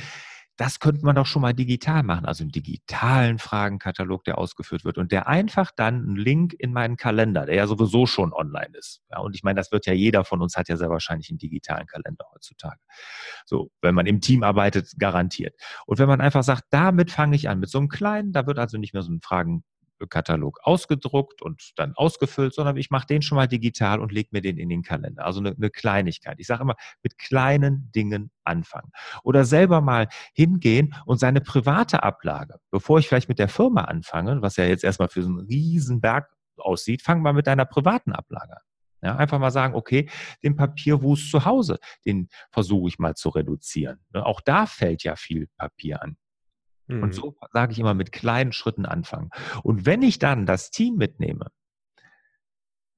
das 0.57 0.81
könnte 0.81 1.05
man 1.05 1.15
doch 1.15 1.27
schon 1.27 1.43
mal 1.43 1.53
digital 1.53 2.03
machen, 2.03 2.25
also 2.25 2.43
einen 2.43 2.51
digitalen 2.51 3.39
Fragenkatalog, 3.39 4.25
der 4.25 4.39
ausgeführt 4.39 4.85
wird 4.85 4.97
und 4.97 5.13
der 5.13 5.29
einfach 5.29 5.71
dann 5.77 5.97
einen 5.97 6.17
Link 6.17 6.55
in 6.55 6.73
meinen 6.73 6.97
Kalender, 6.97 7.45
der 7.45 7.57
ja 7.57 7.67
sowieso 7.67 8.07
schon 8.07 8.33
online 8.33 8.71
ist. 8.73 9.03
Ja, 9.11 9.19
und 9.19 9.35
ich 9.37 9.43
meine, 9.43 9.59
das 9.59 9.71
wird 9.71 9.85
ja 9.87 9.93
jeder 9.93 10.25
von 10.25 10.41
uns 10.41 10.57
hat 10.57 10.69
ja 10.69 10.77
sehr 10.77 10.89
wahrscheinlich 10.89 11.29
einen 11.29 11.39
digitalen 11.39 11.87
Kalender 11.87 12.25
heutzutage. 12.33 12.81
So, 13.45 13.71
wenn 13.83 13.95
man 13.95 14.07
im 14.07 14.21
Team 14.23 14.43
arbeitet, 14.43 14.93
garantiert. 14.99 15.55
Und 15.85 15.99
wenn 15.99 16.09
man 16.09 16.23
einfach 16.23 16.43
sagt, 16.43 16.65
damit 16.71 17.11
fange 17.11 17.37
ich 17.37 17.51
an, 17.51 17.61
mit 17.61 17.69
so 17.69 17.79
einem 17.79 17.89
kleinen, 17.89 18.33
da 18.33 18.47
wird 18.47 18.59
also 18.59 18.79
nicht 18.79 18.95
mehr 18.95 19.03
so 19.03 19.13
ein 19.13 19.21
Fragen 19.21 19.63
Katalog 20.09 20.61
ausgedruckt 20.63 21.43
und 21.43 21.73
dann 21.77 21.95
ausgefüllt, 21.95 22.55
sondern 22.55 22.77
ich 22.77 22.91
mache 22.91 23.07
den 23.07 23.23
schon 23.23 23.37
mal 23.37 23.49
digital 23.49 24.01
und 24.01 24.13
lege 24.13 24.29
mir 24.33 24.43
den 24.43 24.59
in 24.59 24.69
den 24.69 24.83
Kalender. 24.83 25.25
Also 25.25 25.41
eine, 25.41 25.53
eine 25.53 25.71
Kleinigkeit. 25.71 26.39
Ich 26.39 26.47
sage 26.47 26.63
immer, 26.63 26.77
mit 27.03 27.19
kleinen 27.19 27.91
Dingen 27.93 28.31
anfangen. 28.45 28.91
Oder 29.23 29.45
selber 29.45 29.81
mal 29.81 30.09
hingehen 30.35 30.95
und 31.07 31.19
seine 31.19 31.41
private 31.41 32.03
Ablage, 32.03 32.57
bevor 32.71 32.99
ich 32.99 33.09
vielleicht 33.09 33.29
mit 33.29 33.39
der 33.39 33.49
Firma 33.49 33.83
anfange, 33.83 34.43
was 34.43 34.57
ja 34.57 34.65
jetzt 34.65 34.85
erstmal 34.85 35.09
für 35.09 35.23
so 35.23 35.29
einen 35.29 35.41
riesen 35.41 36.01
Berg 36.01 36.29
aussieht, 36.59 37.03
fang 37.03 37.23
mal 37.23 37.33
mit 37.33 37.47
deiner 37.47 37.65
privaten 37.65 38.13
Ablage 38.13 38.53
an. 38.53 38.63
Ja, 39.03 39.17
einfach 39.17 39.39
mal 39.39 39.51
sagen, 39.51 39.75
okay, 39.75 40.09
den 40.43 40.57
Papierwust 40.57 41.31
zu 41.31 41.45
Hause, 41.45 41.79
den 42.05 42.29
versuche 42.51 42.89
ich 42.89 42.99
mal 42.99 43.15
zu 43.15 43.29
reduzieren. 43.29 44.01
Ne, 44.13 44.25
auch 44.25 44.41
da 44.41 44.67
fällt 44.67 45.05
ja 45.05 45.17
viel 45.17 45.49
Papier 45.59 46.03
an. 46.03 46.17
Mhm. 46.87 47.03
Und 47.03 47.15
so 47.15 47.37
sage 47.53 47.73
ich 47.73 47.79
immer, 47.79 47.95
mit 47.95 48.13
kleinen 48.13 48.53
Schritten 48.53 48.87
anfangen. 48.87 49.31
Und 49.63 49.87
wenn 49.87 50.03
ich 50.03 50.19
dann 50.19 50.47
das 50.47 50.71
Team 50.71 50.97
mitnehme, 50.97 51.51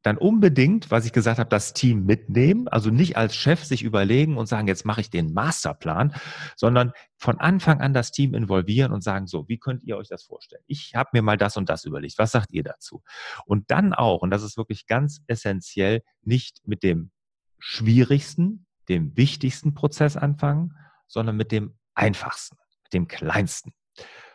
dann 0.02 0.16
unbedingt, 0.16 0.90
was 0.90 1.04
ich 1.04 1.12
gesagt 1.12 1.38
habe, 1.38 1.50
das 1.50 1.74
Team 1.74 2.04
mitnehmen, 2.04 2.68
also 2.68 2.90
nicht 2.90 3.16
als 3.16 3.34
Chef 3.34 3.64
sich 3.64 3.82
überlegen 3.82 4.36
und 4.36 4.46
sagen, 4.46 4.68
jetzt 4.68 4.84
mache 4.86 5.00
ich 5.00 5.10
den 5.10 5.32
Masterplan, 5.32 6.14
sondern 6.56 6.92
von 7.16 7.38
Anfang 7.40 7.80
an 7.80 7.92
das 7.92 8.12
Team 8.12 8.32
involvieren 8.32 8.92
und 8.92 9.02
sagen, 9.02 9.26
so, 9.26 9.48
wie 9.48 9.58
könnt 9.58 9.82
ihr 9.82 9.96
euch 9.96 10.08
das 10.08 10.22
vorstellen? 10.22 10.62
Ich 10.66 10.94
habe 10.94 11.10
mir 11.12 11.22
mal 11.22 11.36
das 11.36 11.56
und 11.56 11.68
das 11.68 11.84
überlegt. 11.84 12.16
Was 12.18 12.32
sagt 12.32 12.52
ihr 12.52 12.62
dazu? 12.62 13.02
Und 13.44 13.70
dann 13.70 13.92
auch, 13.92 14.22
und 14.22 14.30
das 14.30 14.42
ist 14.42 14.56
wirklich 14.56 14.86
ganz 14.86 15.20
essentiell, 15.26 16.02
nicht 16.22 16.60
mit 16.64 16.82
dem 16.82 17.10
schwierigsten, 17.58 18.66
dem 18.88 19.16
wichtigsten 19.16 19.74
Prozess 19.74 20.16
anfangen, 20.16 20.76
sondern 21.08 21.36
mit 21.36 21.50
dem 21.50 21.76
einfachsten, 21.94 22.56
mit 22.84 22.94
dem 22.94 23.08
kleinsten. 23.08 23.72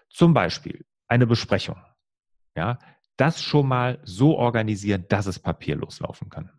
Zum 0.09 0.33
Beispiel 0.33 0.85
eine 1.07 1.27
Besprechung. 1.27 1.77
Ja, 2.55 2.77
das 3.17 3.41
schon 3.41 3.67
mal 3.67 3.99
so 4.03 4.37
organisieren, 4.37 5.05
dass 5.09 5.25
es 5.25 5.39
papierlos 5.39 5.99
laufen 5.99 6.29
kann. 6.29 6.51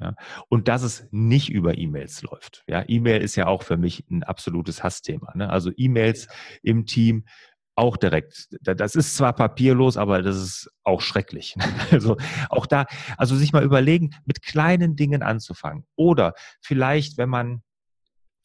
Ja, 0.00 0.14
und 0.48 0.68
dass 0.68 0.82
es 0.82 1.06
nicht 1.10 1.50
über 1.50 1.76
E-Mails 1.76 2.22
läuft. 2.22 2.64
Ja, 2.66 2.82
E-Mail 2.86 3.20
ist 3.20 3.36
ja 3.36 3.46
auch 3.46 3.62
für 3.62 3.76
mich 3.76 4.04
ein 4.10 4.22
absolutes 4.22 4.82
Hassthema. 4.82 5.32
Ne? 5.34 5.50
Also 5.50 5.70
E-Mails 5.76 6.28
im 6.62 6.86
Team 6.86 7.26
auch 7.74 7.96
direkt. 7.96 8.48
Das 8.62 8.94
ist 8.94 9.16
zwar 9.16 9.34
papierlos, 9.34 9.96
aber 9.96 10.22
das 10.22 10.36
ist 10.36 10.70
auch 10.82 11.00
schrecklich. 11.00 11.56
Also 11.90 12.16
auch 12.48 12.66
da, 12.66 12.86
also 13.18 13.36
sich 13.36 13.52
mal 13.52 13.64
überlegen, 13.64 14.14
mit 14.24 14.42
kleinen 14.42 14.96
Dingen 14.96 15.22
anzufangen. 15.22 15.84
Oder 15.94 16.34
vielleicht, 16.60 17.18
wenn 17.18 17.28
man 17.28 17.62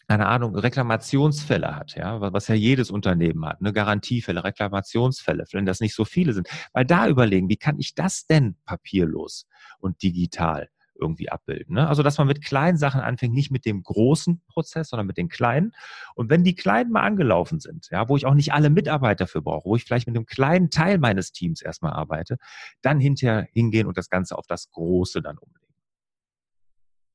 keine 0.08 0.28
Ahnung, 0.28 0.56
Reklamationsfälle 0.56 1.76
hat, 1.76 1.96
ja, 1.96 2.22
was 2.22 2.48
ja 2.48 2.56
jedes 2.56 2.92
Unternehmen 2.92 3.46
hat, 3.46 3.60
eine 3.60 3.74
Garantiefälle, 3.74 4.44
Reklamationsfälle, 4.44 5.46
wenn 5.52 5.66
das 5.66 5.82
nicht 5.82 5.96
so 5.96 6.06
viele 6.06 6.34
sind. 6.34 6.48
Weil 6.74 6.86
da 6.86 7.08
überlegen, 7.08 7.50
wie 7.50 7.58
kann 7.58 7.78
ich 7.78 7.94
das 7.94 8.26
denn 8.26 8.56
papierlos 8.66 9.48
und 9.80 10.02
digital 10.02 10.70
irgendwie 11.00 11.30
abbilden. 11.30 11.76
Ne? 11.76 11.88
Also, 11.88 12.04
dass 12.04 12.18
man 12.18 12.28
mit 12.28 12.44
kleinen 12.44 12.78
Sachen 12.78 13.02
anfängt, 13.02 13.34
nicht 13.34 13.52
mit 13.52 13.66
dem 13.66 13.84
großen 13.84 14.42
Prozess, 14.48 14.90
sondern 14.90 15.08
mit 15.08 15.18
den 15.18 15.30
kleinen. 15.30 15.74
Und 16.16 16.30
wenn 16.30 16.44
die 16.44 16.56
kleinen 16.56 16.92
mal 16.92 17.04
angelaufen 17.04 17.60
sind, 17.60 17.88
ja, 17.92 18.10
wo 18.10 18.18
ich 18.18 18.26
auch 18.26 18.34
nicht 18.34 18.54
alle 18.54 18.70
Mitarbeiter 18.70 19.28
für 19.28 19.42
brauche, 19.42 19.66
wo 19.66 19.76
ich 19.76 19.84
vielleicht 19.84 20.08
mit 20.08 20.16
einem 20.16 20.26
kleinen 20.26 20.70
Teil 20.70 20.98
meines 20.98 21.32
Teams 21.32 21.62
erstmal 21.62 21.94
arbeite, 21.94 22.38
dann 22.82 23.00
hinterher 23.00 23.48
hingehen 23.54 23.88
und 23.88 23.98
das 23.98 24.10
Ganze 24.10 24.38
auf 24.38 24.48
das 24.48 24.72
Große 24.72 25.22
dann 25.22 25.38
umlegen. 25.38 25.67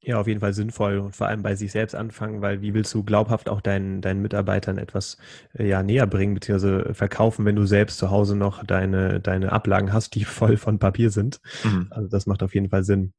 Ja, 0.05 0.19
auf 0.19 0.27
jeden 0.27 0.41
Fall 0.41 0.53
sinnvoll 0.53 0.99
und 0.99 1.15
vor 1.15 1.29
allem 1.29 1.43
bei 1.45 1.55
sich 1.55 1.71
selbst 1.71 1.95
anfangen, 1.95 2.43
weil 2.43 2.61
wie 2.61 2.75
willst 2.75 2.93
du 2.93 3.05
glaubhaft 3.05 3.49
auch 3.49 3.61
deinen, 3.61 4.01
deinen 4.01 4.21
Mitarbeitern 4.21 4.77
etwas 4.77 5.17
äh, 5.57 5.69
ja, 5.69 5.85
näher 5.85 6.09
bringen 6.09 6.35
bzw. 6.35 6.93
verkaufen, 6.93 7.45
wenn 7.45 7.55
du 7.55 7.67
selbst 7.67 7.99
zu 7.99 8.11
Hause 8.11 8.35
noch 8.35 8.65
deine, 8.65 9.21
deine 9.21 9.53
Ablagen 9.53 9.93
hast, 9.93 10.17
die 10.17 10.25
voll 10.25 10.57
von 10.57 10.81
Papier 10.81 11.11
sind. 11.11 11.41
Mhm. 11.63 11.87
Also 11.91 12.09
das 12.09 12.27
macht 12.27 12.43
auf 12.43 12.53
jeden 12.55 12.69
Fall 12.69 12.83
Sinn. 12.83 13.13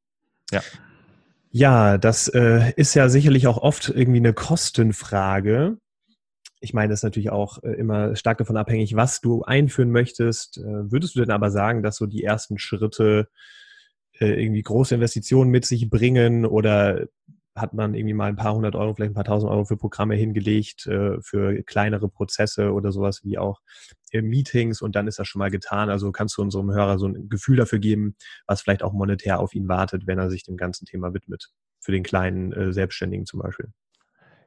Ja. 0.52 0.60
Ja, 1.50 1.96
das 1.96 2.28
äh, 2.28 2.72
ist 2.76 2.94
ja 2.94 3.08
sicherlich 3.08 3.46
auch 3.46 3.58
oft 3.58 3.88
irgendwie 3.88 4.18
eine 4.18 4.34
Kostenfrage. 4.34 5.78
Ich 6.60 6.74
meine, 6.74 6.90
das 6.90 6.98
ist 6.98 7.04
natürlich 7.04 7.30
auch 7.30 7.62
äh, 7.62 7.72
immer 7.72 8.14
stark 8.14 8.38
davon 8.38 8.58
abhängig, 8.58 8.94
was 8.94 9.22
du 9.22 9.42
einführen 9.42 9.90
möchtest. 9.90 10.58
Äh, 10.58 10.90
würdest 10.92 11.14
du 11.14 11.20
denn 11.20 11.30
aber 11.30 11.50
sagen, 11.50 11.82
dass 11.82 11.96
so 11.96 12.04
die 12.04 12.24
ersten 12.24 12.58
Schritte 12.58 13.28
äh, 14.20 14.42
irgendwie 14.42 14.62
große 14.62 14.94
Investitionen 14.94 15.50
mit 15.50 15.64
sich 15.64 15.90
bringen 15.90 16.46
oder 16.46 17.06
hat 17.56 17.72
man 17.72 17.94
irgendwie 17.94 18.14
mal 18.14 18.28
ein 18.28 18.36
paar 18.36 18.54
hundert 18.54 18.74
Euro, 18.74 18.94
vielleicht 18.94 19.12
ein 19.12 19.14
paar 19.14 19.24
tausend 19.24 19.50
Euro 19.50 19.64
für 19.64 19.76
Programme 19.76 20.16
hingelegt, 20.16 20.86
äh, 20.86 21.20
für 21.22 21.62
kleinere 21.62 22.08
Prozesse 22.08 22.72
oder 22.72 22.90
sowas 22.90 23.22
wie 23.24 23.38
auch 23.38 23.60
Meetings 24.12 24.80
und 24.80 24.94
dann 24.94 25.08
ist 25.08 25.18
das 25.18 25.26
schon 25.26 25.40
mal 25.40 25.50
getan. 25.50 25.90
Also 25.90 26.12
kannst 26.12 26.36
du 26.36 26.42
unserem 26.42 26.72
Hörer 26.72 26.98
so 26.98 27.06
ein 27.08 27.28
Gefühl 27.28 27.56
dafür 27.56 27.80
geben, 27.80 28.16
was 28.46 28.62
vielleicht 28.62 28.82
auch 28.82 28.92
monetär 28.92 29.40
auf 29.40 29.54
ihn 29.54 29.68
wartet, 29.68 30.06
wenn 30.06 30.18
er 30.18 30.30
sich 30.30 30.44
dem 30.44 30.56
ganzen 30.56 30.86
Thema 30.86 31.14
widmet. 31.14 31.50
Für 31.80 31.92
den 31.92 32.02
kleinen 32.04 32.52
äh, 32.52 32.72
Selbstständigen 32.72 33.26
zum 33.26 33.40
Beispiel. 33.40 33.72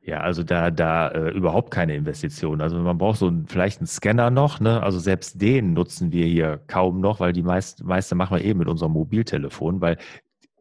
Ja, 0.07 0.21
also 0.21 0.41
da, 0.41 0.71
da 0.71 1.09
äh, 1.09 1.31
überhaupt 1.31 1.69
keine 1.69 1.93
Investition. 1.93 2.61
Also 2.61 2.77
man 2.79 2.97
braucht 2.97 3.19
so 3.19 3.27
ein, 3.27 3.45
vielleicht 3.45 3.79
einen 3.79 3.87
Scanner 3.87 4.29
noch, 4.29 4.61
ne? 4.61 4.81
Also 4.81 4.99
selbst 4.99 5.41
den 5.41 5.73
nutzen 5.73 6.13
wir 6.13 6.25
hier 6.25 6.61
kaum 6.67 7.01
noch, 7.01 7.19
weil 7.19 7.33
die 7.33 7.43
meist, 7.43 7.83
meiste 7.83 8.15
machen 8.15 8.37
wir 8.37 8.45
eben 8.45 8.59
mit 8.59 8.69
unserem 8.69 8.93
Mobiltelefon, 8.93 9.81
weil 9.81 9.97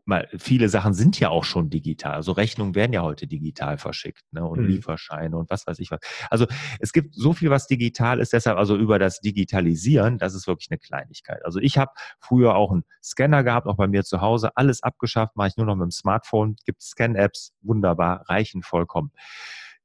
mal, 0.06 0.28
viele 0.36 0.68
Sachen 0.68 0.94
sind 0.94 1.18
ja 1.20 1.28
auch 1.30 1.44
schon 1.44 1.70
digital. 1.70 2.14
Also 2.14 2.32
Rechnungen 2.32 2.74
werden 2.74 2.92
ja 2.92 3.02
heute 3.02 3.26
digital 3.26 3.78
verschickt 3.78 4.24
ne? 4.32 4.44
und 4.44 4.60
mhm. 4.60 4.68
Lieferscheine 4.68 5.36
und 5.36 5.50
was 5.50 5.66
weiß 5.66 5.78
ich 5.78 5.90
was. 5.90 6.00
Also 6.30 6.46
es 6.80 6.92
gibt 6.92 7.14
so 7.14 7.32
viel, 7.32 7.50
was 7.50 7.66
digital 7.66 8.20
ist. 8.20 8.32
Deshalb 8.32 8.58
also 8.58 8.76
über 8.76 8.98
das 8.98 9.20
Digitalisieren, 9.20 10.18
das 10.18 10.34
ist 10.34 10.46
wirklich 10.46 10.70
eine 10.70 10.78
Kleinigkeit. 10.78 11.44
Also 11.44 11.58
ich 11.60 11.78
habe 11.78 11.92
früher 12.20 12.54
auch 12.54 12.70
einen 12.70 12.84
Scanner 13.02 13.42
gehabt, 13.42 13.66
auch 13.66 13.76
bei 13.76 13.88
mir 13.88 14.04
zu 14.04 14.20
Hause. 14.20 14.56
Alles 14.56 14.82
abgeschafft, 14.82 15.36
mache 15.36 15.48
ich 15.48 15.56
nur 15.56 15.66
noch 15.66 15.76
mit 15.76 15.84
dem 15.84 15.90
Smartphone. 15.90 16.56
Gibt 16.64 16.82
Scan-Apps, 16.82 17.52
wunderbar, 17.62 18.24
reichen 18.28 18.62
vollkommen 18.62 19.10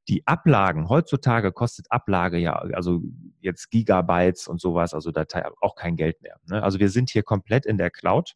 die 0.08 0.26
Ablagen, 0.26 0.90
heutzutage 0.90 1.52
kostet 1.52 1.86
Ablage 1.92 2.38
ja, 2.38 2.54
also 2.54 3.02
jetzt 3.40 3.70
Gigabytes 3.70 4.48
und 4.48 4.60
sowas, 4.60 4.94
also 4.94 5.12
Datei 5.12 5.46
auch 5.62 5.76
kein 5.76 5.96
Geld 5.96 6.22
mehr. 6.22 6.38
Ne? 6.50 6.62
Also 6.62 6.80
wir 6.80 6.90
sind 6.90 7.10
hier 7.10 7.24
komplett 7.24 7.66
in 7.66 7.78
der 7.78 7.92
Cloud 7.92 8.34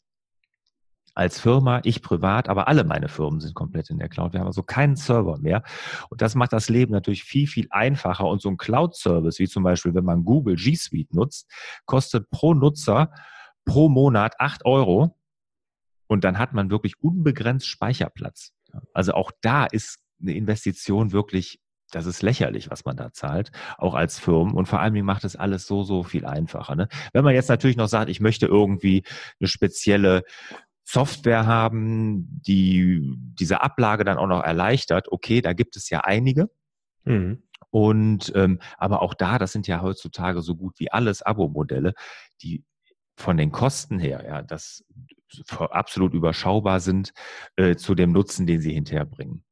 als 1.15 1.39
Firma, 1.39 1.79
ich 1.83 2.01
privat, 2.01 2.49
aber 2.49 2.67
alle 2.67 2.83
meine 2.83 3.07
Firmen 3.07 3.39
sind 3.39 3.55
komplett 3.55 3.89
in 3.89 3.97
der 3.97 4.09
Cloud. 4.09 4.33
Wir 4.33 4.41
haben 4.41 4.47
also 4.47 4.63
keinen 4.63 4.97
Server 4.97 5.37
mehr. 5.37 5.63
Und 6.09 6.21
das 6.21 6.35
macht 6.35 6.51
das 6.53 6.67
Leben 6.69 6.91
natürlich 6.91 7.23
viel, 7.23 7.47
viel 7.47 7.67
einfacher. 7.71 8.27
Und 8.27 8.41
so 8.41 8.49
ein 8.49 8.57
Cloud-Service, 8.57 9.39
wie 9.39 9.47
zum 9.47 9.63
Beispiel, 9.63 9.95
wenn 9.95 10.03
man 10.03 10.25
Google 10.25 10.55
G 10.55 10.75
Suite 10.75 11.13
nutzt, 11.13 11.49
kostet 11.85 12.29
pro 12.29 12.53
Nutzer 12.53 13.11
pro 13.63 13.89
Monat 13.89 14.39
acht 14.39 14.65
Euro. 14.65 15.17
Und 16.07 16.23
dann 16.23 16.37
hat 16.37 16.53
man 16.53 16.69
wirklich 16.69 17.01
unbegrenzt 17.01 17.67
Speicherplatz. 17.67 18.51
Also 18.93 19.13
auch 19.13 19.31
da 19.41 19.65
ist 19.65 19.99
eine 20.21 20.33
Investition 20.33 21.13
wirklich 21.13 21.59
das 21.91 22.07
ist 22.07 22.23
lächerlich, 22.23 22.69
was 22.69 22.83
man 22.83 22.97
da 22.97 23.13
zahlt, 23.13 23.51
auch 23.77 23.93
als 23.93 24.19
Firmen. 24.19 24.53
Und 24.55 24.67
vor 24.67 24.81
allem 24.81 25.05
macht 25.05 25.23
es 25.23 25.35
alles 25.35 25.65
so, 25.65 25.83
so 25.83 26.03
viel 26.03 26.25
einfacher. 26.25 26.75
Ne? 26.75 26.89
Wenn 27.13 27.23
man 27.23 27.33
jetzt 27.33 27.47
natürlich 27.47 27.77
noch 27.77 27.87
sagt, 27.87 28.09
ich 28.09 28.19
möchte 28.19 28.47
irgendwie 28.47 29.03
eine 29.39 29.47
spezielle 29.47 30.23
Software 30.85 31.47
haben, 31.47 32.41
die 32.45 33.11
diese 33.17 33.61
Ablage 33.61 34.03
dann 34.03 34.17
auch 34.17 34.27
noch 34.27 34.43
erleichtert. 34.43 35.11
Okay, 35.11 35.41
da 35.41 35.53
gibt 35.53 35.75
es 35.75 35.89
ja 35.89 36.01
einige. 36.01 36.49
Mhm. 37.03 37.43
Und 37.71 38.31
ähm, 38.35 38.59
aber 38.77 39.01
auch 39.01 39.15
da, 39.15 39.37
das 39.37 39.51
sind 39.51 39.67
ja 39.67 39.81
heutzutage 39.81 40.41
so 40.41 40.55
gut 40.55 40.79
wie 40.79 40.91
alles 40.91 41.23
Abo-Modelle, 41.23 41.93
die 42.41 42.63
von 43.17 43.35
den 43.35 43.51
Kosten 43.51 43.99
her, 43.99 44.23
ja, 44.25 44.41
das 44.41 44.85
absolut 45.59 46.13
überschaubar 46.13 46.79
sind 46.79 47.13
äh, 47.55 47.75
zu 47.75 47.95
dem 47.95 48.11
Nutzen, 48.11 48.45
den 48.45 48.61
sie 48.61 48.73
hinterher 48.73 49.05
bringen. 49.05 49.43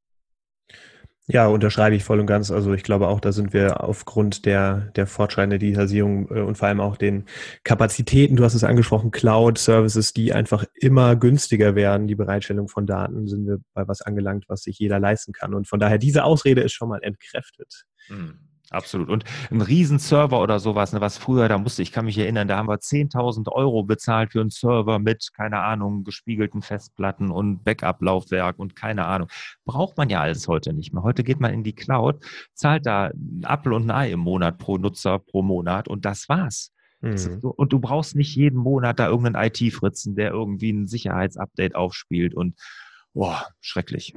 Ja, 1.27 1.47
unterschreibe 1.47 1.95
ich 1.95 2.03
voll 2.03 2.19
und 2.19 2.27
ganz. 2.27 2.51
Also 2.51 2.73
ich 2.73 2.83
glaube 2.83 3.07
auch, 3.07 3.21
da 3.21 3.31
sind 3.31 3.53
wir 3.53 3.81
aufgrund 3.81 4.45
der, 4.45 4.91
der 4.97 5.07
fortschreitenden 5.07 5.59
Digitalisierung 5.59 6.27
äh, 6.29 6.41
und 6.41 6.57
vor 6.57 6.67
allem 6.67 6.81
auch 6.81 6.97
den 6.97 7.25
Kapazitäten, 7.63 8.35
du 8.35 8.43
hast 8.43 8.55
es 8.55 8.65
angesprochen, 8.65 9.11
Cloud-Services, 9.11 10.11
die 10.11 10.33
einfach 10.33 10.65
immer 10.75 11.15
günstiger 11.15 11.75
werden, 11.75 12.07
die 12.07 12.15
Bereitstellung 12.15 12.67
von 12.67 12.85
Daten, 12.85 13.27
sind 13.27 13.47
wir 13.47 13.59
bei 13.73 13.87
was 13.87 14.01
angelangt, 14.01 14.45
was 14.49 14.63
sich 14.63 14.77
jeder 14.79 14.99
leisten 14.99 15.31
kann. 15.31 15.53
Und 15.53 15.67
von 15.67 15.79
daher, 15.79 15.97
diese 15.97 16.25
Ausrede 16.25 16.61
ist 16.61 16.73
schon 16.73 16.89
mal 16.89 17.01
entkräftet. 17.01 17.85
Mhm. 18.09 18.39
Absolut. 18.73 19.09
Und 19.09 19.23
ein 19.51 19.61
Riesenserver 19.61 20.41
oder 20.41 20.59
sowas, 20.59 20.93
ne, 20.93 21.01
was 21.01 21.17
früher, 21.19 21.47
da 21.47 21.59
musste 21.59 21.83
ich, 21.83 21.91
kann 21.91 22.05
mich 22.05 22.17
erinnern, 22.17 22.47
da 22.47 22.57
haben 22.57 22.67
wir 22.67 22.79
10.000 22.79 23.51
Euro 23.51 23.83
bezahlt 23.83 24.31
für 24.31 24.41
einen 24.41 24.49
Server 24.49 24.97
mit, 24.97 25.29
keine 25.33 25.59
Ahnung, 25.59 26.03
gespiegelten 26.03 26.63
Festplatten 26.63 27.29
und 27.29 27.63
Backup-Laufwerk 27.63 28.57
und 28.57 28.75
keine 28.75 29.05
Ahnung. 29.05 29.29
Braucht 29.65 29.97
man 29.97 30.09
ja 30.09 30.21
alles 30.21 30.47
heute 30.47 30.73
nicht 30.73 30.91
mehr. 30.91 31.03
Heute 31.03 31.23
geht 31.23 31.39
man 31.39 31.53
in 31.53 31.63
die 31.63 31.73
Cloud, 31.73 32.23
zahlt 32.55 32.87
da 32.87 33.05
einen 33.05 33.45
Apfel 33.45 33.73
und 33.73 33.85
ein 33.85 33.91
Ei 33.91 34.11
im 34.11 34.21
Monat 34.21 34.57
pro 34.57 34.77
Nutzer 34.77 35.19
pro 35.19 35.43
Monat 35.43 35.87
und 35.87 36.03
das 36.03 36.27
war's. 36.27 36.71
Mhm. 37.01 37.39
Und 37.41 37.73
du 37.73 37.79
brauchst 37.79 38.15
nicht 38.15 38.35
jeden 38.35 38.57
Monat 38.57 38.97
da 38.97 39.07
irgendeinen 39.07 39.51
IT-Fritzen, 39.51 40.15
der 40.15 40.31
irgendwie 40.31 40.71
ein 40.71 40.87
Sicherheitsupdate 40.87 41.75
aufspielt 41.75 42.33
und 42.33 42.55
Boah, 43.13 43.45
schrecklich. 43.61 44.13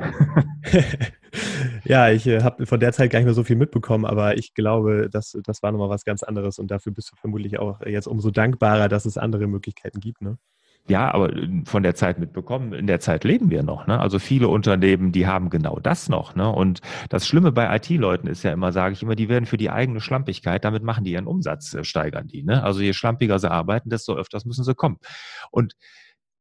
ja, 1.84 2.10
ich 2.10 2.26
äh, 2.26 2.42
habe 2.42 2.64
von 2.64 2.80
der 2.80 2.92
Zeit 2.92 3.10
gar 3.10 3.18
nicht 3.18 3.26
mehr 3.26 3.34
so 3.34 3.44
viel 3.44 3.56
mitbekommen, 3.56 4.06
aber 4.06 4.38
ich 4.38 4.54
glaube, 4.54 5.10
das, 5.10 5.36
das 5.44 5.62
war 5.62 5.70
nochmal 5.70 5.90
was 5.90 6.04
ganz 6.04 6.22
anderes 6.22 6.58
und 6.58 6.70
dafür 6.70 6.92
bist 6.92 7.12
du 7.12 7.16
vermutlich 7.16 7.58
auch 7.58 7.80
jetzt 7.84 8.06
umso 8.06 8.30
dankbarer, 8.30 8.88
dass 8.88 9.04
es 9.04 9.18
andere 9.18 9.46
Möglichkeiten 9.48 10.00
gibt. 10.00 10.22
Ne? 10.22 10.38
Ja, 10.88 11.12
aber 11.12 11.34
äh, 11.34 11.62
von 11.64 11.82
der 11.82 11.94
Zeit 11.94 12.18
mitbekommen, 12.18 12.72
in 12.72 12.86
der 12.86 13.00
Zeit 13.00 13.24
leben 13.24 13.50
wir 13.50 13.62
noch. 13.62 13.86
Ne? 13.86 13.98
Also 13.98 14.18
viele 14.18 14.48
Unternehmen, 14.48 15.12
die 15.12 15.26
haben 15.26 15.50
genau 15.50 15.78
das 15.80 16.08
noch. 16.08 16.34
Ne? 16.34 16.48
Und 16.48 16.80
das 17.10 17.26
Schlimme 17.26 17.52
bei 17.52 17.74
IT-Leuten 17.76 18.28
ist 18.28 18.44
ja 18.44 18.52
immer, 18.52 18.72
sage 18.72 18.94
ich 18.94 19.02
immer, 19.02 19.16
die 19.16 19.28
werden 19.28 19.46
für 19.46 19.56
die 19.56 19.70
eigene 19.70 20.00
Schlampigkeit, 20.00 20.64
damit 20.64 20.82
machen 20.82 21.04
die 21.04 21.12
ihren 21.12 21.26
Umsatz, 21.26 21.74
äh, 21.74 21.84
steigern 21.84 22.28
die. 22.28 22.44
Ne? 22.44 22.62
Also 22.62 22.80
je 22.80 22.92
schlampiger 22.92 23.38
sie 23.38 23.50
arbeiten, 23.50 23.90
desto 23.90 24.14
öfters 24.14 24.44
müssen 24.44 24.64
sie 24.64 24.74
kommen. 24.74 24.98
Und 25.50 25.74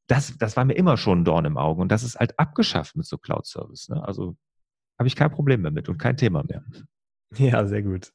das, 0.07 0.37
das 0.37 0.55
war 0.55 0.65
mir 0.65 0.73
immer 0.73 0.97
schon 0.97 1.21
ein 1.21 1.25
Dorn 1.25 1.45
im 1.45 1.57
Auge. 1.57 1.81
Und 1.81 1.91
das 1.91 2.03
ist 2.03 2.19
halt 2.19 2.37
abgeschafft 2.39 2.95
mit 2.95 3.05
so 3.05 3.17
Cloud-Service. 3.17 3.89
Ne? 3.89 4.03
Also 4.05 4.35
habe 4.97 5.07
ich 5.07 5.15
kein 5.15 5.31
Problem 5.31 5.61
mehr 5.61 5.71
mit 5.71 5.89
und 5.89 5.97
kein 5.97 6.17
Thema 6.17 6.43
mehr. 6.43 6.63
Ja, 7.37 7.65
sehr 7.65 7.81
gut. 7.81 8.13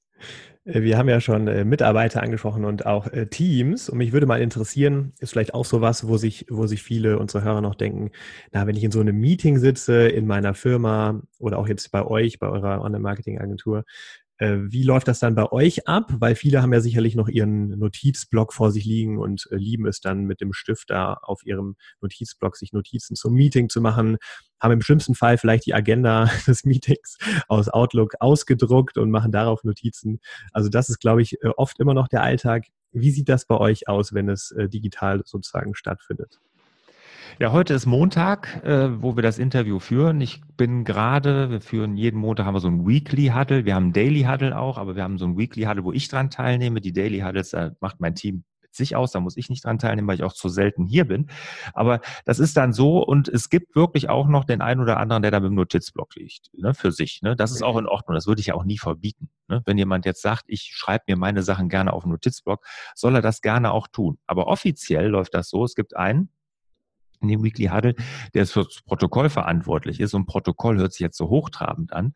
Äh, 0.64 0.82
wir 0.82 0.98
haben 0.98 1.08
ja 1.08 1.20
schon 1.20 1.48
äh, 1.48 1.64
Mitarbeiter 1.64 2.22
angesprochen 2.22 2.64
und 2.64 2.86
auch 2.86 3.06
äh, 3.08 3.26
Teams. 3.26 3.88
Und 3.88 3.98
mich 3.98 4.12
würde 4.12 4.26
mal 4.26 4.40
interessieren, 4.40 5.12
ist 5.18 5.30
vielleicht 5.30 5.54
auch 5.54 5.64
sowas, 5.64 6.06
wo 6.06 6.16
sich, 6.16 6.46
wo 6.48 6.66
sich 6.66 6.82
viele 6.82 7.18
unserer 7.18 7.42
Hörer 7.42 7.60
noch 7.60 7.74
denken, 7.74 8.10
na, 8.52 8.66
wenn 8.66 8.76
ich 8.76 8.84
in 8.84 8.92
so 8.92 9.00
einem 9.00 9.18
Meeting 9.18 9.58
sitze 9.58 10.08
in 10.08 10.26
meiner 10.26 10.54
Firma 10.54 11.20
oder 11.38 11.58
auch 11.58 11.68
jetzt 11.68 11.90
bei 11.90 12.04
euch, 12.04 12.38
bei 12.38 12.48
eurer 12.48 12.80
Online-Marketing-Agentur, 12.82 13.84
wie 14.40 14.82
läuft 14.82 15.06
das 15.06 15.18
dann 15.18 15.34
bei 15.34 15.52
euch 15.52 15.86
ab? 15.86 16.12
Weil 16.18 16.34
viele 16.34 16.62
haben 16.62 16.72
ja 16.72 16.80
sicherlich 16.80 17.14
noch 17.14 17.28
ihren 17.28 17.78
Notizblock 17.78 18.54
vor 18.54 18.72
sich 18.72 18.86
liegen 18.86 19.18
und 19.18 19.46
äh, 19.50 19.56
lieben 19.56 19.86
es 19.86 20.00
dann 20.00 20.24
mit 20.24 20.40
dem 20.40 20.52
Stift 20.54 20.90
da 20.90 21.14
auf 21.14 21.44
ihrem 21.44 21.76
Notizblock 22.00 22.56
sich 22.56 22.72
Notizen 22.72 23.16
zum 23.16 23.34
Meeting 23.34 23.68
zu 23.68 23.80
machen, 23.80 24.16
haben 24.58 24.72
im 24.72 24.80
schlimmsten 24.80 25.14
Fall 25.14 25.36
vielleicht 25.36 25.66
die 25.66 25.74
Agenda 25.74 26.24
des 26.46 26.64
Meetings 26.64 27.18
aus 27.48 27.68
Outlook 27.68 28.14
ausgedruckt 28.20 28.96
und 28.96 29.10
machen 29.10 29.30
darauf 29.30 29.62
Notizen. 29.62 30.20
Also 30.52 30.70
das 30.70 30.88
ist, 30.88 31.00
glaube 31.00 31.20
ich, 31.22 31.42
äh, 31.42 31.48
oft 31.56 31.78
immer 31.78 31.94
noch 31.94 32.08
der 32.08 32.22
Alltag. 32.22 32.64
Wie 32.92 33.10
sieht 33.10 33.28
das 33.28 33.46
bei 33.46 33.56
euch 33.56 33.88
aus, 33.88 34.14
wenn 34.14 34.28
es 34.28 34.52
digital 34.56 35.22
sozusagen 35.24 35.76
stattfindet? 35.76 36.40
Ja, 37.38 37.52
heute 37.52 37.74
ist 37.74 37.86
Montag, 37.86 38.62
äh, 38.64 39.02
wo 39.02 39.16
wir 39.16 39.22
das 39.22 39.38
Interview 39.38 39.78
führen. 39.78 40.20
Ich 40.20 40.42
bin 40.56 40.84
gerade, 40.84 41.50
wir 41.50 41.60
führen 41.60 41.96
jeden 41.96 42.18
Montag 42.18 42.46
haben 42.46 42.54
wir 42.54 42.60
so 42.60 42.68
ein 42.68 42.86
Weekly 42.86 43.28
Huddle. 43.28 43.64
Wir 43.64 43.74
haben 43.74 43.88
ein 43.88 43.92
Daily 43.92 44.22
Huddle 44.22 44.58
auch, 44.58 44.78
aber 44.78 44.96
wir 44.96 45.02
haben 45.02 45.16
so 45.16 45.26
ein 45.26 45.38
Weekly 45.38 45.64
Huddle, 45.64 45.84
wo 45.84 45.92
ich 45.92 46.08
dran 46.08 46.30
teilnehme. 46.30 46.80
Die 46.80 46.92
Daily 46.92 47.20
Huddles 47.20 47.52
äh, 47.52 47.70
macht 47.80 48.00
mein 48.00 48.14
Team 48.14 48.44
mit 48.62 48.74
sich 48.74 48.96
aus, 48.96 49.12
da 49.12 49.20
muss 49.20 49.36
ich 49.36 49.48
nicht 49.48 49.64
dran 49.64 49.78
teilnehmen, 49.78 50.08
weil 50.08 50.16
ich 50.16 50.22
auch 50.22 50.32
zu 50.32 50.48
selten 50.48 50.86
hier 50.86 51.06
bin. 51.06 51.28
Aber 51.72 52.00
das 52.24 52.38
ist 52.38 52.56
dann 52.56 52.72
so 52.72 53.02
und 53.02 53.28
es 53.28 53.48
gibt 53.48 53.74
wirklich 53.74 54.08
auch 54.08 54.26
noch 54.26 54.44
den 54.44 54.60
einen 54.60 54.80
oder 54.80 54.98
anderen, 54.98 55.22
der 55.22 55.30
da 55.30 55.40
mit 55.40 55.50
dem 55.50 55.54
Notizblock 55.54 56.14
liegt, 56.16 56.50
ne, 56.54 56.74
für 56.74 56.92
sich. 56.92 57.20
Ne? 57.22 57.36
Das 57.36 57.52
ist 57.52 57.62
auch 57.62 57.78
in 57.78 57.86
Ordnung, 57.86 58.14
das 58.14 58.26
würde 58.26 58.40
ich 58.40 58.48
ja 58.48 58.54
auch 58.54 58.64
nie 58.64 58.78
verbieten. 58.78 59.30
Ne? 59.48 59.62
Wenn 59.64 59.78
jemand 59.78 60.04
jetzt 60.04 60.22
sagt, 60.22 60.44
ich 60.48 60.72
schreibe 60.74 61.04
mir 61.08 61.16
meine 61.16 61.42
Sachen 61.42 61.68
gerne 61.68 61.92
auf 61.92 62.02
dem 62.02 62.12
Notizblock, 62.12 62.64
soll 62.94 63.14
er 63.14 63.22
das 63.22 63.40
gerne 63.40 63.72
auch 63.72 63.88
tun. 63.88 64.18
Aber 64.26 64.46
offiziell 64.46 65.08
läuft 65.08 65.34
das 65.34 65.48
so, 65.48 65.64
es 65.64 65.74
gibt 65.74 65.96
einen, 65.96 66.30
in 67.20 67.28
dem 67.28 67.42
Weekly 67.42 67.66
Huddle, 67.66 67.94
der 68.34 68.46
für 68.46 68.64
das 68.64 68.82
Protokoll 68.82 69.30
verantwortlich 69.30 70.00
ist. 70.00 70.14
Und 70.14 70.26
Protokoll 70.26 70.78
hört 70.78 70.92
sich 70.92 71.00
jetzt 71.00 71.16
so 71.16 71.28
hochtrabend 71.28 71.92
an, 71.92 72.14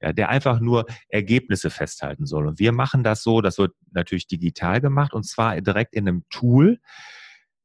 ja, 0.00 0.12
der 0.12 0.28
einfach 0.28 0.60
nur 0.60 0.86
Ergebnisse 1.08 1.70
festhalten 1.70 2.26
soll. 2.26 2.46
Und 2.46 2.58
wir 2.58 2.72
machen 2.72 3.02
das 3.04 3.22
so, 3.22 3.40
das 3.40 3.58
wird 3.58 3.74
natürlich 3.92 4.26
digital 4.26 4.80
gemacht 4.80 5.14
und 5.14 5.24
zwar 5.24 5.60
direkt 5.60 5.94
in 5.94 6.08
einem 6.08 6.24
Tool, 6.30 6.78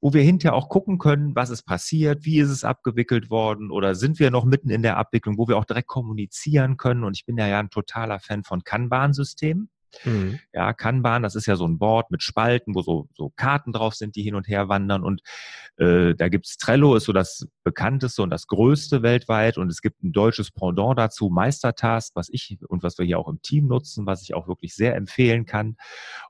wo 0.02 0.14
wir 0.14 0.24
hinterher 0.24 0.56
auch 0.56 0.68
gucken 0.68 0.98
können, 0.98 1.36
was 1.36 1.52
ist 1.52 1.64
passiert, 1.64 2.26
wie 2.26 2.40
ist 2.40 2.50
es 2.50 2.64
abgewickelt 2.64 3.30
worden 3.30 3.70
oder 3.70 3.94
sind 3.94 4.20
wir 4.20 4.32
noch 4.32 4.46
mitten 4.46 4.72
in 4.72 4.82
der 4.82 4.98
Abwicklung, 4.98 5.38
wo 5.38 5.48
wir 5.48 5.58
auch 5.58 5.66
direkt 5.66 5.88
kommunizieren 5.88 6.76
können. 6.78 7.04
Und 7.04 7.16
ich 7.16 7.26
bin 7.26 7.38
ja, 7.38 7.48
ja 7.48 7.60
ein 7.60 7.70
totaler 7.70 8.20
Fan 8.20 8.44
von 8.44 8.64
Kanban-Systemen. 8.64 9.70
Mhm. 10.06 10.40
Ja, 10.54 10.74
Kanban, 10.74 11.24
das 11.24 11.36
ist 11.36 11.46
ja 11.46 11.56
so 11.56 11.68
ein 11.68 11.78
Board 11.78 12.12
mit 12.12 12.24
Spalten, 12.24 12.76
wo 12.76 12.82
so, 12.82 13.08
so 13.14 13.32
Karten 13.36 13.74
drauf 13.74 13.96
sind, 13.96 14.16
die 14.16 14.24
hin 14.24 14.36
und 14.36 14.48
her 14.48 14.70
wandern. 14.70 15.04
Und 15.04 15.22
äh, 15.78 16.16
da 16.16 16.30
gibt's 16.30 16.58
Trello, 16.58 16.96
ist 16.96 17.06
so 17.06 17.14
das 17.14 17.48
bekannteste 17.64 18.22
und 18.22 18.30
das 18.30 18.48
größte 18.48 19.04
weltweit. 19.04 19.58
Und 19.58 19.70
es 19.70 19.82
gibt 19.82 20.04
ein 20.04 20.12
deutsches 20.12 20.52
Pendant 20.52 20.98
dazu, 20.98 21.30
Meistertask, 21.30 22.16
was 22.16 22.30
ich 22.30 22.58
und 22.68 22.84
was 22.84 22.98
wir 22.98 23.06
hier 23.06 23.20
auch 23.20 23.28
im 23.28 23.42
Team 23.42 23.68
nutzen, 23.68 24.06
was 24.06 24.22
ich 24.24 24.34
auch 24.34 24.48
wirklich 24.48 24.76
sehr 24.76 24.96
empfehlen 24.96 25.46
kann. 25.46 25.76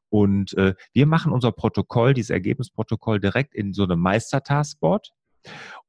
Und 0.09 0.53
äh, 0.57 0.75
wir 0.93 1.05
machen 1.05 1.31
unser 1.31 1.51
Protokoll, 1.51 2.13
dieses 2.13 2.31
Ergebnisprotokoll 2.31 3.19
direkt 3.19 3.55
in 3.55 3.73
so 3.73 3.83
einem 3.83 3.99
Meistertaskboard. 3.99 5.13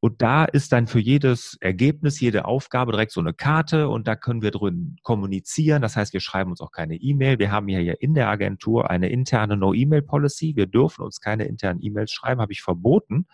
Und 0.00 0.20
da 0.20 0.44
ist 0.44 0.72
dann 0.72 0.88
für 0.88 0.98
jedes 0.98 1.56
Ergebnis, 1.60 2.18
jede 2.18 2.44
Aufgabe 2.44 2.90
direkt 2.90 3.12
so 3.12 3.20
eine 3.20 3.34
Karte 3.34 3.88
und 3.88 4.08
da 4.08 4.16
können 4.16 4.42
wir 4.42 4.50
drin 4.50 4.96
kommunizieren. 5.02 5.80
Das 5.80 5.96
heißt, 5.96 6.12
wir 6.12 6.20
schreiben 6.20 6.50
uns 6.50 6.60
auch 6.60 6.72
keine 6.72 6.96
E-Mail. 6.96 7.38
Wir 7.38 7.52
haben 7.52 7.68
ja 7.68 7.78
hier 7.78 8.02
in 8.02 8.14
der 8.14 8.28
Agentur 8.28 8.90
eine 8.90 9.10
interne 9.10 9.56
No-E-Mail-Policy. 9.56 10.56
Wir 10.56 10.66
dürfen 10.66 11.02
uns 11.02 11.20
keine 11.20 11.44
internen 11.44 11.80
E-Mails 11.80 12.10
schreiben, 12.10 12.40
habe 12.40 12.52
ich 12.52 12.62
verboten. 12.62 13.26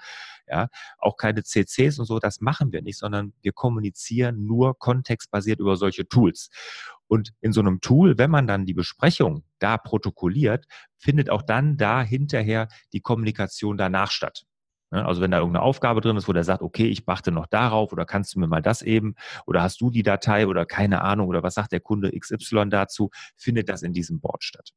Ja, 0.47 0.69
auch 0.99 1.17
keine 1.17 1.43
CCs 1.43 1.99
und 1.99 2.07
so, 2.07 2.19
das 2.19 2.41
machen 2.41 2.73
wir 2.73 2.81
nicht, 2.81 2.99
sondern 2.99 3.35
wir 3.43 3.53
kommunizieren 3.53 4.47
nur 4.47 4.79
kontextbasiert 4.79 5.61
über 5.61 5.77
solche 5.77 6.09
Tools. 6.09 6.49
Und 7.07 7.33
in 7.41 7.53
so 7.53 7.61
einem 7.61 7.81
Tool, 7.81 8.19
wenn 8.19 8.31
man 8.31 8.47
dann 8.47 8.67
die 8.67 8.75
Besprechung 8.75 9.45
da 9.59 9.79
protokolliert, 9.79 10.67
findet 10.97 11.31
auch 11.31 11.43
dann 11.43 11.77
da 11.77 12.03
hinterher 12.03 12.69
die 12.93 13.01
Kommunikation 13.01 13.77
danach 13.77 14.11
statt. 14.11 14.48
Ne? 14.91 15.05
Also 15.05 15.21
wenn 15.21 15.31
da 15.31 15.39
irgendeine 15.39 15.65
Aufgabe 15.65 16.01
drin 16.01 16.17
ist, 16.17 16.29
wo 16.29 16.33
der 16.33 16.45
sagt, 16.45 16.63
okay, 16.63 16.87
ich 16.87 17.09
achte 17.09 17.31
noch 17.31 17.47
darauf 17.47 17.93
oder 17.93 18.05
kannst 18.07 18.35
du 18.35 18.41
mir 18.41 18.47
mal 18.47 18.63
das 18.63 18.83
eben 18.83 19.15
oder 19.47 19.63
hast 19.63 19.81
du 19.81 19.91
die 19.91 20.03
Datei 20.03 20.47
oder 20.47 20.67
keine 20.67 21.03
Ahnung 21.03 21.29
oder 21.29 21.43
was 21.43 21.55
sagt 21.55 21.73
der 21.73 21.81
Kunde 21.81 22.13
XY 22.19 22.69
dazu, 22.71 23.11
findet 23.37 23.69
das 23.69 23.83
in 23.83 23.93
diesem 23.93 24.21
Board 24.21 24.45
statt. 24.45 24.73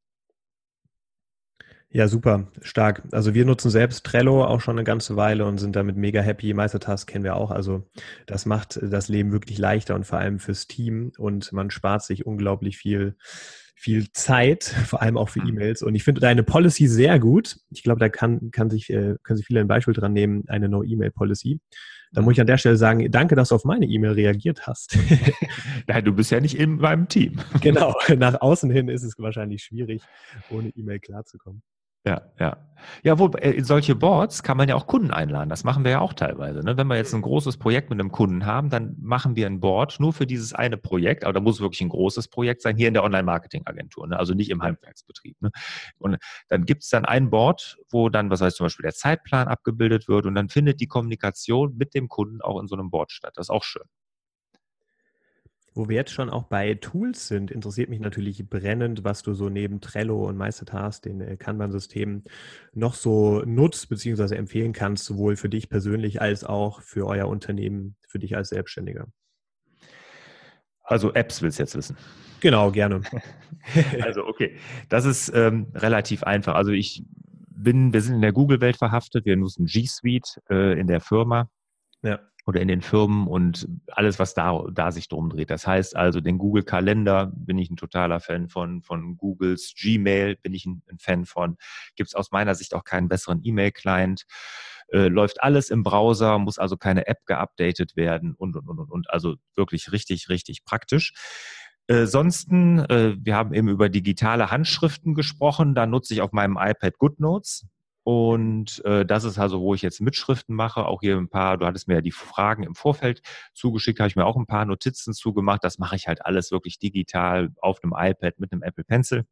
Ja, 1.93 2.07
super, 2.07 2.47
stark. 2.61 3.03
Also 3.11 3.33
wir 3.33 3.43
nutzen 3.43 3.69
selbst 3.69 4.05
Trello 4.05 4.45
auch 4.45 4.61
schon 4.61 4.77
eine 4.77 4.85
ganze 4.85 5.17
Weile 5.17 5.45
und 5.45 5.57
sind 5.57 5.75
damit 5.75 5.97
mega 5.97 6.21
happy. 6.21 6.53
Meistertask 6.53 7.09
kennen 7.09 7.25
wir 7.25 7.35
auch. 7.35 7.51
Also 7.51 7.85
das 8.27 8.45
macht 8.45 8.79
das 8.81 9.09
Leben 9.09 9.33
wirklich 9.33 9.57
leichter 9.57 9.95
und 9.95 10.05
vor 10.05 10.17
allem 10.17 10.39
fürs 10.39 10.67
Team 10.67 11.11
und 11.17 11.51
man 11.51 11.69
spart 11.69 12.03
sich 12.03 12.25
unglaublich 12.25 12.77
viel 12.77 13.17
viel 13.81 14.11
Zeit, 14.11 14.63
vor 14.63 15.01
allem 15.01 15.17
auch 15.17 15.29
für 15.29 15.41
mhm. 15.41 15.49
E-Mails. 15.49 15.81
Und 15.81 15.95
ich 15.95 16.03
finde 16.03 16.21
deine 16.21 16.43
Policy 16.43 16.85
sehr 16.85 17.17
gut. 17.19 17.57
Ich 17.71 17.81
glaube, 17.81 17.99
da 17.99 18.09
kann, 18.09 18.51
kann 18.51 18.69
sich, 18.69 18.91
äh, 18.91 19.15
können 19.23 19.37
sich 19.37 19.47
viele 19.47 19.59
ein 19.59 19.67
Beispiel 19.67 19.95
dran 19.95 20.13
nehmen, 20.13 20.43
eine 20.47 20.69
No-E-Mail-Policy. 20.69 21.59
Da 22.13 22.21
muss 22.21 22.33
ich 22.33 22.41
an 22.41 22.45
der 22.45 22.59
Stelle 22.59 22.77
sagen, 22.77 23.09
danke, 23.09 23.35
dass 23.35 23.49
du 23.49 23.55
auf 23.55 23.65
meine 23.65 23.87
E-Mail 23.87 24.11
reagiert 24.11 24.67
hast. 24.67 24.95
Nein, 25.87 26.05
du 26.05 26.13
bist 26.13 26.29
ja 26.29 26.39
nicht 26.39 26.59
in 26.59 26.75
meinem 26.75 27.07
Team. 27.07 27.39
genau, 27.59 27.95
nach 28.17 28.39
außen 28.39 28.69
hin 28.69 28.87
ist 28.87 29.03
es 29.03 29.17
wahrscheinlich 29.17 29.63
schwierig, 29.63 30.03
ohne 30.51 30.69
E-Mail 30.69 30.99
klarzukommen. 30.99 31.63
Ja, 32.05 32.21
ja. 32.39 32.57
Ja, 33.03 33.19
wo 33.19 33.27
äh, 33.27 33.51
in 33.51 33.63
solche 33.63 33.93
Boards 33.93 34.41
kann 34.41 34.57
man 34.57 34.67
ja 34.67 34.75
auch 34.75 34.87
Kunden 34.87 35.11
einladen. 35.11 35.49
Das 35.49 35.63
machen 35.63 35.83
wir 35.83 35.91
ja 35.91 35.99
auch 36.01 36.13
teilweise. 36.13 36.61
Ne? 36.61 36.77
Wenn 36.77 36.87
wir 36.87 36.95
jetzt 36.97 37.13
ein 37.13 37.21
großes 37.21 37.57
Projekt 37.57 37.91
mit 37.91 37.99
einem 37.99 38.11
Kunden 38.11 38.45
haben, 38.47 38.71
dann 38.71 38.95
machen 38.99 39.35
wir 39.35 39.45
ein 39.45 39.59
Board 39.59 39.99
nur 39.99 40.13
für 40.13 40.25
dieses 40.25 40.53
eine 40.53 40.77
Projekt. 40.77 41.23
Aber 41.23 41.33
da 41.33 41.39
muss 41.39 41.61
wirklich 41.61 41.81
ein 41.81 41.89
großes 41.89 42.27
Projekt 42.29 42.63
sein, 42.63 42.75
hier 42.77 42.87
in 42.87 42.95
der 42.95 43.03
Online-Marketing-Agentur, 43.03 44.07
ne? 44.07 44.17
also 44.17 44.33
nicht 44.33 44.49
im 44.49 44.63
Handwerksbetrieb. 44.63 45.39
Ne? 45.41 45.51
Und 45.99 46.17
dann 46.49 46.65
gibt 46.65 46.83
es 46.83 46.89
dann 46.89 47.05
ein 47.05 47.29
Board, 47.29 47.77
wo 47.91 48.09
dann, 48.09 48.31
was 48.31 48.41
heißt 48.41 48.57
zum 48.57 48.65
Beispiel 48.65 48.83
der 48.83 48.93
Zeitplan 48.95 49.47
abgebildet 49.47 50.07
wird 50.07 50.25
und 50.25 50.33
dann 50.33 50.49
findet 50.49 50.79
die 50.79 50.87
Kommunikation 50.87 51.77
mit 51.77 51.93
dem 51.93 52.07
Kunden 52.09 52.41
auch 52.41 52.59
in 52.59 52.67
so 52.67 52.75
einem 52.75 52.89
Board 52.89 53.11
statt. 53.11 53.33
Das 53.35 53.45
ist 53.45 53.51
auch 53.51 53.63
schön. 53.63 53.83
Wo 55.73 55.87
wir 55.87 55.95
jetzt 55.95 56.11
schon 56.11 56.29
auch 56.29 56.43
bei 56.43 56.73
Tools 56.75 57.29
sind, 57.29 57.49
interessiert 57.49 57.89
mich 57.89 58.01
natürlich 58.01 58.49
brennend, 58.49 59.05
was 59.05 59.23
du 59.23 59.33
so 59.33 59.47
neben 59.47 59.79
Trello 59.79 60.27
und 60.27 60.35
Meistertask, 60.35 61.01
den 61.01 61.21
äh, 61.21 61.37
Kanban-Systemen, 61.37 62.25
noch 62.73 62.93
so 62.93 63.41
nutzt 63.45 63.87
bzw. 63.87 64.35
empfehlen 64.35 64.73
kannst, 64.73 65.05
sowohl 65.05 65.37
für 65.37 65.47
dich 65.47 65.69
persönlich 65.69 66.21
als 66.21 66.43
auch 66.43 66.81
für 66.81 67.07
euer 67.07 67.27
Unternehmen, 67.27 67.95
für 68.05 68.19
dich 68.19 68.35
als 68.35 68.49
Selbstständiger. 68.49 69.07
Also 70.83 71.13
Apps 71.13 71.41
willst 71.41 71.59
du 71.59 71.63
jetzt 71.63 71.75
wissen. 71.75 71.95
Genau, 72.41 72.69
gerne. 72.71 73.01
also 74.01 74.25
okay, 74.25 74.57
das 74.89 75.05
ist 75.05 75.31
ähm, 75.33 75.67
relativ 75.73 76.23
einfach. 76.23 76.55
Also 76.55 76.71
ich 76.71 77.05
bin, 77.49 77.93
wir 77.93 78.01
sind 78.01 78.15
in 78.15 78.21
der 78.21 78.33
Google-Welt 78.33 78.75
verhaftet, 78.75 79.25
wir 79.25 79.37
nutzen 79.37 79.67
G 79.67 79.85
Suite 79.85 80.41
äh, 80.49 80.77
in 80.77 80.87
der 80.87 80.99
Firma. 80.99 81.49
Ja 82.01 82.19
oder 82.45 82.61
in 82.61 82.67
den 82.67 82.81
Firmen 82.81 83.27
und 83.27 83.67
alles, 83.87 84.19
was 84.19 84.33
da, 84.33 84.63
da 84.71 84.91
sich 84.91 85.07
drum 85.07 85.29
dreht. 85.29 85.49
Das 85.49 85.67
heißt 85.67 85.95
also, 85.95 86.21
den 86.21 86.37
Google 86.37 86.63
Kalender 86.63 87.31
bin 87.35 87.57
ich 87.57 87.69
ein 87.69 87.77
totaler 87.77 88.19
Fan 88.19 88.49
von, 88.49 88.81
von 88.81 89.17
Googles 89.17 89.73
Gmail 89.77 90.37
bin 90.37 90.53
ich 90.53 90.65
ein, 90.65 90.81
Fan 90.97 91.25
von. 91.25 91.57
Gibt 91.95 92.09
es 92.09 92.15
aus 92.15 92.31
meiner 92.31 92.55
Sicht 92.55 92.73
auch 92.73 92.83
keinen 92.83 93.07
besseren 93.07 93.41
E-Mail-Client. 93.43 94.25
Äh, 94.91 95.07
läuft 95.07 95.41
alles 95.41 95.69
im 95.69 95.83
Browser, 95.83 96.37
muss 96.37 96.57
also 96.57 96.77
keine 96.77 97.07
App 97.07 97.25
geupdatet 97.25 97.95
werden 97.95 98.33
und, 98.35 98.55
und, 98.55 98.67
und, 98.67 98.79
und, 98.79 98.91
und. 98.91 99.09
Also 99.09 99.35
wirklich 99.55 99.91
richtig, 99.91 100.29
richtig 100.29 100.65
praktisch. 100.65 101.13
Äh, 101.87 102.03
äh, 102.03 102.07
wir 102.07 103.35
haben 103.35 103.53
eben 103.53 103.67
über 103.67 103.89
digitale 103.89 104.51
Handschriften 104.51 105.13
gesprochen. 105.13 105.75
Da 105.75 105.85
nutze 105.85 106.13
ich 106.13 106.21
auf 106.21 106.31
meinem 106.31 106.57
iPad 106.59 106.97
GoodNotes. 106.97 107.65
Und 108.03 108.83
äh, 108.85 109.05
das 109.05 109.23
ist 109.23 109.37
also, 109.37 109.61
wo 109.61 109.75
ich 109.75 109.81
jetzt 109.81 110.01
Mitschriften 110.01 110.55
mache. 110.55 110.85
Auch 110.85 111.01
hier 111.01 111.17
ein 111.17 111.29
paar, 111.29 111.57
du 111.57 111.65
hattest 111.65 111.87
mir 111.87 111.95
ja 111.95 112.01
die 112.01 112.11
Fragen 112.11 112.63
im 112.63 112.73
Vorfeld 112.73 113.21
zugeschickt, 113.53 113.99
habe 113.99 114.07
ich 114.07 114.15
mir 114.15 114.25
auch 114.25 114.37
ein 114.37 114.47
paar 114.47 114.65
Notizen 114.65 115.13
zugemacht. 115.13 115.63
Das 115.63 115.77
mache 115.77 115.95
ich 115.95 116.07
halt 116.07 116.25
alles 116.25 116.51
wirklich 116.51 116.79
digital 116.79 117.49
auf 117.61 117.79
einem 117.83 117.93
iPad 117.95 118.39
mit 118.39 118.51
einem 118.51 118.63
Apple 118.63 118.83
Pencil. 118.83 119.25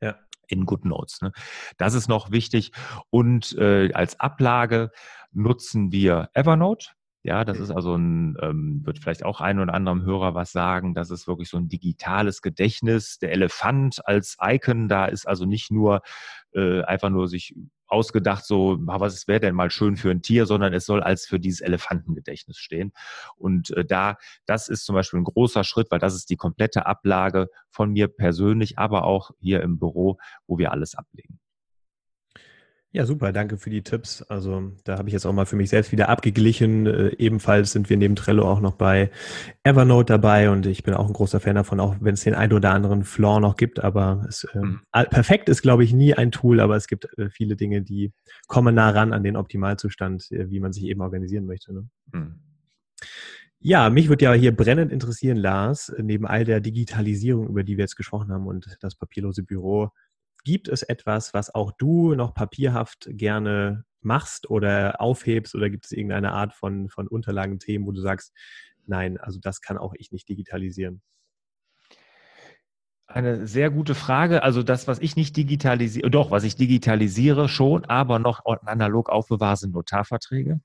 Ja. 0.00 0.16
In 0.48 0.66
GoodNotes. 0.66 1.22
Ne? 1.22 1.32
Das 1.78 1.94
ist 1.94 2.08
noch 2.08 2.30
wichtig. 2.30 2.72
Und 3.10 3.56
äh, 3.58 3.92
als 3.92 4.20
Ablage 4.20 4.90
nutzen 5.32 5.92
wir 5.92 6.30
Evernote. 6.34 6.90
Ja, 7.26 7.42
das 7.46 7.58
ist 7.58 7.70
also 7.70 7.96
ein, 7.96 8.36
ähm, 8.42 8.82
wird 8.84 8.98
vielleicht 8.98 9.24
auch 9.24 9.40
ein 9.40 9.58
oder 9.58 9.72
anderem 9.72 10.02
Hörer 10.02 10.34
was 10.34 10.52
sagen. 10.52 10.92
Das 10.92 11.10
ist 11.10 11.26
wirklich 11.26 11.48
so 11.48 11.56
ein 11.56 11.70
digitales 11.70 12.42
Gedächtnis. 12.42 13.18
Der 13.18 13.32
Elefant 13.32 14.06
als 14.06 14.36
Icon, 14.42 14.88
da 14.88 15.06
ist 15.06 15.26
also 15.26 15.46
nicht 15.46 15.70
nur 15.70 16.02
äh, 16.52 16.82
einfach 16.82 17.08
nur 17.08 17.26
sich 17.26 17.54
ausgedacht, 17.86 18.44
so, 18.44 18.76
was 18.80 19.26
wäre 19.26 19.40
denn 19.40 19.54
mal 19.54 19.70
schön 19.70 19.96
für 19.96 20.10
ein 20.10 20.20
Tier, 20.20 20.44
sondern 20.44 20.74
es 20.74 20.84
soll 20.84 21.02
als 21.02 21.24
für 21.26 21.40
dieses 21.40 21.62
Elefantengedächtnis 21.62 22.58
stehen. 22.58 22.92
Und 23.36 23.70
äh, 23.70 23.86
da, 23.86 24.16
das 24.44 24.68
ist 24.68 24.84
zum 24.84 24.94
Beispiel 24.94 25.20
ein 25.20 25.24
großer 25.24 25.64
Schritt, 25.64 25.90
weil 25.90 26.00
das 26.00 26.14
ist 26.14 26.28
die 26.28 26.36
komplette 26.36 26.84
Ablage 26.84 27.48
von 27.70 27.90
mir 27.90 28.08
persönlich, 28.08 28.78
aber 28.78 29.04
auch 29.04 29.30
hier 29.40 29.62
im 29.62 29.78
Büro, 29.78 30.18
wo 30.46 30.58
wir 30.58 30.72
alles 30.72 30.94
ablegen. 30.94 31.38
Ja, 32.94 33.06
super, 33.06 33.32
danke 33.32 33.58
für 33.58 33.70
die 33.70 33.82
Tipps. 33.82 34.22
Also 34.22 34.70
da 34.84 34.98
habe 34.98 35.08
ich 35.08 35.12
jetzt 35.14 35.26
auch 35.26 35.32
mal 35.32 35.46
für 35.46 35.56
mich 35.56 35.68
selbst 35.68 35.90
wieder 35.90 36.08
abgeglichen. 36.08 36.86
Äh, 36.86 37.08
ebenfalls 37.18 37.72
sind 37.72 37.90
wir 37.90 37.96
neben 37.96 38.14
Trello 38.14 38.48
auch 38.48 38.60
noch 38.60 38.76
bei 38.76 39.10
Evernote 39.64 40.12
dabei 40.12 40.48
und 40.48 40.64
ich 40.64 40.84
bin 40.84 40.94
auch 40.94 41.08
ein 41.08 41.12
großer 41.12 41.40
Fan 41.40 41.56
davon, 41.56 41.80
auch 41.80 41.96
wenn 41.98 42.14
es 42.14 42.22
den 42.22 42.36
ein 42.36 42.52
oder 42.52 42.70
anderen 42.70 43.02
Flaw 43.02 43.40
noch 43.40 43.56
gibt. 43.56 43.82
Aber 43.82 44.24
es, 44.28 44.44
äh, 44.44 44.60
mhm. 44.60 44.82
perfekt 45.10 45.48
ist, 45.48 45.60
glaube 45.60 45.82
ich, 45.82 45.92
nie 45.92 46.14
ein 46.14 46.30
Tool, 46.30 46.60
aber 46.60 46.76
es 46.76 46.86
gibt 46.86 47.08
äh, 47.18 47.30
viele 47.30 47.56
Dinge, 47.56 47.82
die 47.82 48.12
kommen 48.46 48.76
nah 48.76 48.90
ran 48.90 49.12
an 49.12 49.24
den 49.24 49.36
Optimalzustand, 49.36 50.30
äh, 50.30 50.48
wie 50.48 50.60
man 50.60 50.72
sich 50.72 50.84
eben 50.84 51.00
organisieren 51.00 51.46
möchte. 51.46 51.74
Ne? 51.74 51.88
Mhm. 52.12 52.34
Ja, 53.58 53.90
mich 53.90 54.08
würde 54.08 54.26
ja 54.26 54.32
hier 54.34 54.54
brennend 54.54 54.92
interessieren, 54.92 55.38
Lars, 55.38 55.92
neben 55.98 56.26
all 56.26 56.44
der 56.44 56.60
Digitalisierung, 56.60 57.48
über 57.48 57.64
die 57.64 57.76
wir 57.76 57.82
jetzt 57.82 57.96
gesprochen 57.96 58.30
haben 58.30 58.46
und 58.46 58.76
das 58.82 58.94
papierlose 58.94 59.42
Büro, 59.42 59.90
Gibt 60.44 60.68
es 60.68 60.82
etwas, 60.82 61.34
was 61.34 61.54
auch 61.54 61.72
du 61.72 62.14
noch 62.14 62.34
papierhaft 62.34 63.08
gerne 63.10 63.84
machst 64.02 64.50
oder 64.50 65.00
aufhebst 65.00 65.54
oder 65.54 65.70
gibt 65.70 65.86
es 65.86 65.92
irgendeine 65.92 66.32
Art 66.32 66.52
von, 66.52 66.88
von 66.88 67.08
Unterlagenthemen, 67.08 67.86
wo 67.86 67.92
du 67.92 68.00
sagst, 68.00 68.32
nein, 68.86 69.18
also 69.18 69.40
das 69.40 69.60
kann 69.60 69.78
auch 69.78 69.94
ich 69.96 70.12
nicht 70.12 70.28
digitalisieren? 70.28 71.02
Eine 73.06 73.46
sehr 73.46 73.70
gute 73.70 73.94
Frage. 73.94 74.42
Also 74.42 74.62
das, 74.62 74.88
was 74.88 74.98
ich 74.98 75.14
nicht 75.14 75.36
digitalisiere, 75.36 76.10
doch, 76.10 76.30
was 76.30 76.44
ich 76.44 76.56
digitalisiere 76.56 77.48
schon, 77.48 77.84
aber 77.84 78.18
noch 78.18 78.44
analog 78.44 79.10
aufbewahre, 79.10 79.56
sind 79.56 79.74
Notarverträge. 79.74 80.60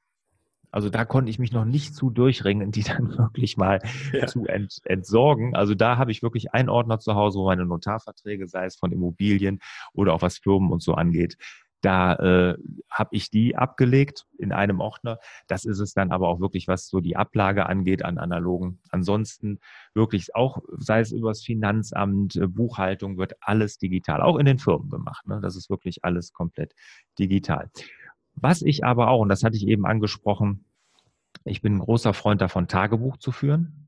Also 0.72 0.90
da 0.90 1.06
konnte 1.06 1.30
ich 1.30 1.40
mich 1.40 1.52
noch 1.52 1.66
nicht 1.66 1.96
zu 1.96 2.10
durchringen, 2.10 2.72
die 2.72 2.84
dann 2.84 3.18
wirklich 3.18 3.58
mal 3.58 3.80
ja. 4.14 4.28
zu 4.28 4.46
ent, 4.46 4.82
entsorgen. 4.86 5.56
Also 5.56 5.76
da 5.76 5.98
habe 5.98 6.12
ich 6.12 6.24
wirklich 6.24 6.54
einen 6.54 6.70
Ordner 6.70 7.00
zu 7.00 7.16
Hause, 7.16 7.40
wo 7.40 7.46
meine 7.46 7.66
Notarverträge, 7.66 8.48
sei 8.48 8.66
es 8.66 8.76
von 8.76 8.92
Immobilien 8.92 9.60
oder 9.94 10.14
auch 10.14 10.22
was 10.22 10.38
Firmen 10.38 10.72
und 10.72 10.82
so 10.82 10.94
angeht, 10.94 11.38
da 11.82 12.16
äh, 12.16 12.58
habe 12.90 13.16
ich 13.16 13.30
die 13.30 13.56
abgelegt 13.56 14.26
in 14.38 14.52
einem 14.52 14.82
Ordner. 14.82 15.20
Das 15.48 15.66
ist 15.66 15.80
es 15.80 15.94
dann 15.94 16.12
aber 16.12 16.28
auch 16.28 16.40
wirklich, 16.40 16.68
was 16.68 16.88
so 16.88 17.00
die 17.00 17.16
Ablage 17.16 17.68
angeht 17.68 18.04
an 18.04 18.18
analogen. 18.18 18.80
Ansonsten 18.90 19.60
wirklich 19.94 20.36
auch, 20.36 20.62
sei 20.78 21.00
es 21.00 21.12
übers 21.12 21.42
Finanzamt, 21.42 22.36
äh, 22.36 22.48
Buchhaltung, 22.48 23.18
wird 23.18 23.36
alles 23.40 23.78
digital, 23.78 24.22
auch 24.22 24.38
in 24.38 24.46
den 24.46 24.60
Firmen 24.60 24.90
gemacht. 24.90 25.26
Ne? 25.28 25.40
Das 25.42 25.56
ist 25.56 25.70
wirklich 25.70 26.04
alles 26.04 26.34
komplett 26.34 26.76
digital. 27.18 27.70
Was 28.42 28.62
ich 28.62 28.84
aber 28.84 29.10
auch, 29.10 29.22
und 29.22 29.30
das 29.30 29.44
hatte 29.44 29.58
ich 29.58 29.68
eben 29.68 29.86
angesprochen, 29.86 30.66
ich 31.44 31.62
bin 31.62 31.76
ein 31.76 31.80
großer 31.80 32.14
Freund 32.14 32.42
davon, 32.42 32.68
Tagebuch 32.68 33.18
zu 33.18 33.32
führen. 33.32 33.88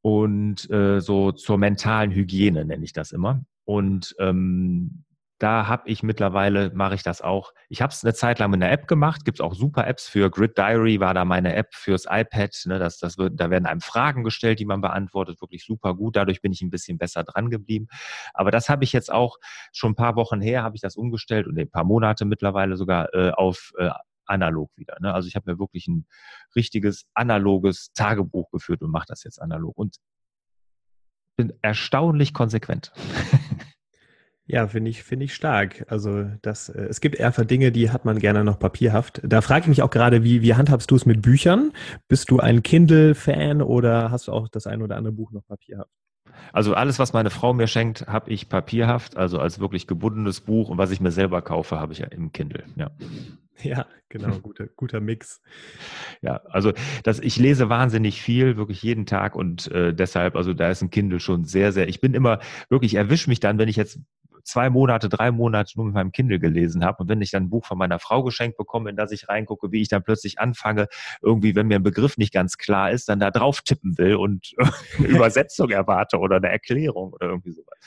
Und 0.00 0.68
äh, 0.70 1.00
so 1.00 1.32
zur 1.32 1.58
mentalen 1.58 2.10
Hygiene 2.10 2.64
nenne 2.64 2.84
ich 2.84 2.92
das 2.92 3.12
immer. 3.12 3.44
Und 3.64 4.16
ähm, 4.18 5.04
da 5.42 5.66
habe 5.66 5.88
ich 5.88 6.04
mittlerweile, 6.04 6.70
mache 6.72 6.94
ich 6.94 7.02
das 7.02 7.20
auch. 7.20 7.52
Ich 7.68 7.82
habe 7.82 7.92
es 7.92 8.04
eine 8.04 8.14
Zeit 8.14 8.38
lang 8.38 8.52
mit 8.52 8.62
einer 8.62 8.70
App 8.70 8.86
gemacht. 8.86 9.24
Gibt 9.24 9.38
es 9.38 9.40
auch 9.40 9.54
super 9.54 9.88
Apps 9.88 10.08
für 10.08 10.30
Grid 10.30 10.56
Diary, 10.56 11.00
war 11.00 11.14
da 11.14 11.24
meine 11.24 11.56
App 11.56 11.74
fürs 11.74 12.04
iPad. 12.08 12.56
Ne, 12.66 12.78
das, 12.78 12.98
das 12.98 13.18
wird, 13.18 13.40
da 13.40 13.50
werden 13.50 13.66
einem 13.66 13.80
Fragen 13.80 14.22
gestellt, 14.22 14.60
die 14.60 14.64
man 14.64 14.80
beantwortet. 14.80 15.40
Wirklich 15.40 15.64
super 15.64 15.94
gut. 15.94 16.14
Dadurch 16.14 16.42
bin 16.42 16.52
ich 16.52 16.62
ein 16.62 16.70
bisschen 16.70 16.96
besser 16.96 17.24
dran 17.24 17.50
geblieben. 17.50 17.88
Aber 18.34 18.52
das 18.52 18.68
habe 18.68 18.84
ich 18.84 18.92
jetzt 18.92 19.12
auch 19.12 19.38
schon 19.72 19.92
ein 19.92 19.96
paar 19.96 20.14
Wochen 20.14 20.40
her, 20.40 20.62
habe 20.62 20.76
ich 20.76 20.82
das 20.82 20.96
umgestellt 20.96 21.48
und 21.48 21.58
ein 21.58 21.70
paar 21.70 21.84
Monate 21.84 22.24
mittlerweile 22.24 22.76
sogar 22.76 23.12
äh, 23.12 23.30
auf 23.30 23.72
äh, 23.78 23.90
analog 24.26 24.70
wieder. 24.76 24.96
Ne? 25.00 25.12
Also 25.12 25.26
ich 25.26 25.34
habe 25.34 25.50
mir 25.50 25.58
wirklich 25.58 25.88
ein 25.88 26.06
richtiges 26.54 27.06
analoges 27.14 27.92
Tagebuch 27.94 28.48
geführt 28.52 28.80
und 28.82 28.92
mache 28.92 29.06
das 29.08 29.24
jetzt 29.24 29.42
analog 29.42 29.76
und 29.76 29.96
bin 31.36 31.52
erstaunlich 31.62 32.32
konsequent. 32.32 32.92
Ja, 34.46 34.66
finde 34.66 34.90
ich, 34.90 35.04
finde 35.04 35.24
ich 35.24 35.34
stark. 35.34 35.84
Also 35.88 36.24
das, 36.42 36.68
äh, 36.68 36.82
es 36.82 37.00
gibt 37.00 37.20
einfach 37.20 37.44
Dinge, 37.44 37.70
die 37.70 37.90
hat 37.90 38.04
man 38.04 38.18
gerne 38.18 38.44
noch 38.44 38.58
papierhaft. 38.58 39.20
Da 39.24 39.40
frage 39.40 39.62
ich 39.62 39.68
mich 39.68 39.82
auch 39.82 39.90
gerade, 39.90 40.24
wie, 40.24 40.42
wie 40.42 40.54
handhabst 40.54 40.90
du 40.90 40.96
es 40.96 41.06
mit 41.06 41.22
Büchern? 41.22 41.72
Bist 42.08 42.30
du 42.30 42.40
ein 42.40 42.62
Kindle-Fan 42.62 43.62
oder 43.62 44.10
hast 44.10 44.28
du 44.28 44.32
auch 44.32 44.48
das 44.48 44.66
ein 44.66 44.82
oder 44.82 44.96
andere 44.96 45.12
Buch 45.12 45.30
noch 45.32 45.46
papierhaft? 45.46 45.90
Also 46.52 46.74
alles, 46.74 46.98
was 46.98 47.12
meine 47.12 47.30
Frau 47.30 47.52
mir 47.52 47.66
schenkt, 47.66 48.06
habe 48.08 48.30
ich 48.30 48.48
papierhaft, 48.48 49.16
also 49.16 49.38
als 49.38 49.60
wirklich 49.60 49.86
gebundenes 49.86 50.40
Buch. 50.40 50.68
Und 50.68 50.78
was 50.78 50.90
ich 50.90 51.00
mir 51.00 51.12
selber 51.12 51.40
kaufe, 51.40 51.78
habe 51.78 51.92
ich 51.92 52.00
ja 52.00 52.06
im 52.06 52.32
Kindle. 52.32 52.64
Ja. 52.76 52.90
Ja, 53.62 53.86
genau, 54.08 54.40
guter, 54.40 54.66
guter 54.74 54.98
Mix. 55.00 55.40
Ja, 56.20 56.40
also 56.48 56.72
das, 57.04 57.20
ich 57.20 57.36
lese 57.36 57.68
wahnsinnig 57.68 58.20
viel, 58.20 58.56
wirklich 58.56 58.82
jeden 58.82 59.06
Tag 59.06 59.36
und 59.36 59.70
äh, 59.70 59.94
deshalb, 59.94 60.34
also 60.34 60.52
da 60.52 60.70
ist 60.70 60.82
ein 60.82 60.90
Kindle 60.90 61.20
schon 61.20 61.44
sehr, 61.44 61.70
sehr. 61.70 61.86
Ich 61.86 62.00
bin 62.00 62.14
immer 62.14 62.40
wirklich, 62.70 62.94
erwische 62.94 63.30
mich 63.30 63.38
dann, 63.38 63.58
wenn 63.58 63.68
ich 63.68 63.76
jetzt 63.76 64.00
zwei 64.44 64.70
Monate, 64.70 65.08
drei 65.08 65.30
Monate 65.30 65.72
nur 65.76 65.86
mit 65.86 65.94
meinem 65.94 66.12
Kindle 66.12 66.38
gelesen 66.38 66.84
habe. 66.84 67.02
Und 67.02 67.08
wenn 67.08 67.20
ich 67.20 67.30
dann 67.30 67.44
ein 67.44 67.50
Buch 67.50 67.64
von 67.64 67.78
meiner 67.78 67.98
Frau 67.98 68.22
geschenkt 68.22 68.56
bekomme, 68.56 68.90
in 68.90 68.96
das 68.96 69.12
ich 69.12 69.28
reingucke, 69.28 69.72
wie 69.72 69.82
ich 69.82 69.88
dann 69.88 70.02
plötzlich 70.02 70.38
anfange, 70.38 70.88
irgendwie, 71.22 71.54
wenn 71.54 71.66
mir 71.66 71.76
ein 71.76 71.82
Begriff 71.82 72.16
nicht 72.16 72.32
ganz 72.32 72.58
klar 72.58 72.90
ist, 72.90 73.08
dann 73.08 73.20
da 73.20 73.30
drauf 73.30 73.62
tippen 73.62 73.98
will 73.98 74.16
und 74.16 74.52
eine 74.98 75.06
Übersetzung 75.08 75.70
erwarte 75.70 76.18
oder 76.18 76.36
eine 76.36 76.48
Erklärung 76.48 77.12
oder 77.12 77.26
irgendwie 77.26 77.52
sowas. 77.52 77.78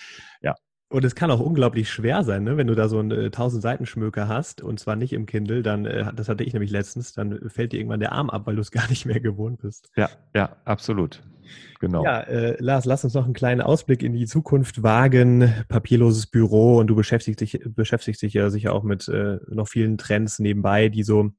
Ja. 0.41 0.56
Und 0.88 1.04
es 1.04 1.15
kann 1.15 1.32
auch 1.32 1.39
unglaublich 1.39 1.89
schwer 1.89 2.24
sein, 2.24 2.44
ne? 2.44 2.58
wenn 2.58 2.68
du 2.68 2.76
da 2.76 2.88
so 2.88 3.00
einen 3.00 3.12
äh, 3.12 3.26
1000 3.26 3.62
Seiten 3.62 3.86
Schmöker 3.88 4.28
hast 4.28 4.62
und 4.62 4.80
zwar 4.80 4.96
nicht 4.96 5.13
im 5.13 5.26
Kindle, 5.26 5.63
dann, 5.63 5.86
äh, 5.86 6.13
das 6.13 6.30
hatte 6.30 6.44
ich 6.44 6.54
nämlich 6.54 6.72
letztens, 6.72 7.12
dann 7.13 7.50
fällt 7.50 7.74
dir 7.74 7.80
irgendwann 7.80 8.00
der 8.00 8.12
Arm 8.12 8.30
ab, 8.30 8.46
weil 8.46 8.56
du 8.56 8.62
es 8.62 8.72
gar 8.72 8.88
nicht 8.89 9.06
mehr 9.06 9.20
gewohnt 9.20 9.62
bist. 9.62 9.89
Ja, 9.96 10.10
ja, 10.36 10.56
absolut. 10.63 11.24
Genau. 11.80 12.04
Ja, 12.04 12.22
äh, 12.22 12.56
Lars, 12.60 12.86
lass 12.86 13.04
uns 13.04 13.14
noch 13.14 13.26
einen 13.26 13.34
kleinen 13.34 13.62
Ausblick 13.62 14.04
in 14.04 14.14
die 14.14 14.26
Zukunft 14.26 14.84
wagen. 14.84 15.54
Papierloses 15.68 16.28
Büro 16.28 16.78
und 16.78 16.88
du 16.88 16.96
beschäftigst 16.96 17.42
dich, 17.42 17.60
beschäftigst 17.66 18.22
dich 18.22 18.34
ja 18.34 18.50
sicher 18.50 18.74
auch 18.74 18.84
mit 18.84 19.08
äh, 19.08 19.40
noch 19.48 19.68
vielen 19.68 19.98
Trends 19.98 20.40
nebenbei, 20.40 20.90
die 20.90 21.04
so 21.04 21.32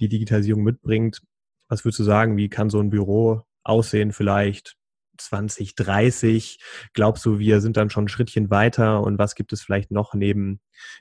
die 0.00 0.08
Digitalisierung 0.08 0.62
mitbringt. 0.62 1.20
Was 1.68 1.84
würdest 1.84 2.00
du 2.00 2.04
sagen, 2.04 2.36
wie 2.36 2.48
kann 2.48 2.70
so 2.70 2.80
ein 2.80 2.90
Büro 2.90 3.42
aussehen 3.64 4.12
vielleicht 4.12 4.76
2030? 5.18 6.58
Glaubst 6.94 7.24
du, 7.24 7.38
wir 7.38 7.60
sind 7.60 7.76
dann 7.76 7.90
schon 7.90 8.04
ein 8.04 8.08
Schrittchen 8.08 8.50
weiter 8.50 9.02
und 9.02 9.18
was 9.18 9.34
gibt 9.34 9.52
es 9.52 9.62
vielleicht 9.62 9.90
noch 9.90 10.14
neben 10.14 10.60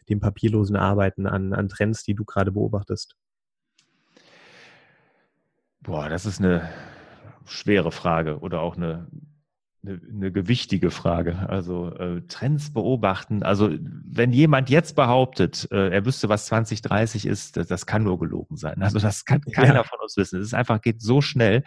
dem 0.10 0.20
papierlosen 0.20 0.76
Arbeiten 0.76 1.28
an, 1.28 1.54
an 1.54 1.70
Trends, 1.70 2.04
die 2.04 2.16
du 2.16 2.26
gerade 2.26 2.52
beobachtest? 2.52 3.16
Boah, 5.82 6.10
das 6.10 6.28
ist 6.28 6.40
eine 6.40 6.70
schwere 7.46 7.92
Frage 7.92 8.40
oder 8.40 8.62
auch 8.62 8.78
eine, 8.78 9.08
eine, 9.84 10.00
eine 10.10 10.32
gewichtige 10.32 10.92
Frage. 10.92 11.50
Also 11.50 11.90
äh, 11.96 12.22
Trends 12.28 12.74
beobachten. 12.74 13.44
Also 13.44 13.70
wenn 14.06 14.32
jemand 14.32 14.70
jetzt 14.70 14.96
behauptet, 14.96 15.68
äh, 15.72 15.90
er 15.90 16.06
wüsste, 16.06 16.30
was 16.30 16.46
2030 16.48 17.26
ist, 17.26 17.58
das, 17.58 17.68
das, 17.68 17.86
kann 17.86 18.04
nur 18.04 18.20
gelogen 18.20 18.58
sein. 18.58 18.82
Also 18.82 19.00
das 19.00 19.26
kann 19.26 19.42
keiner 19.42 19.76
ja. 19.76 19.84
von 19.84 20.00
uns 20.02 20.18
wissen. 20.18 20.40
Es 20.40 20.48
ist 20.48 20.54
einfach 20.54 20.82
geht 20.82 21.02
so 21.02 21.22
schnell. 21.22 21.64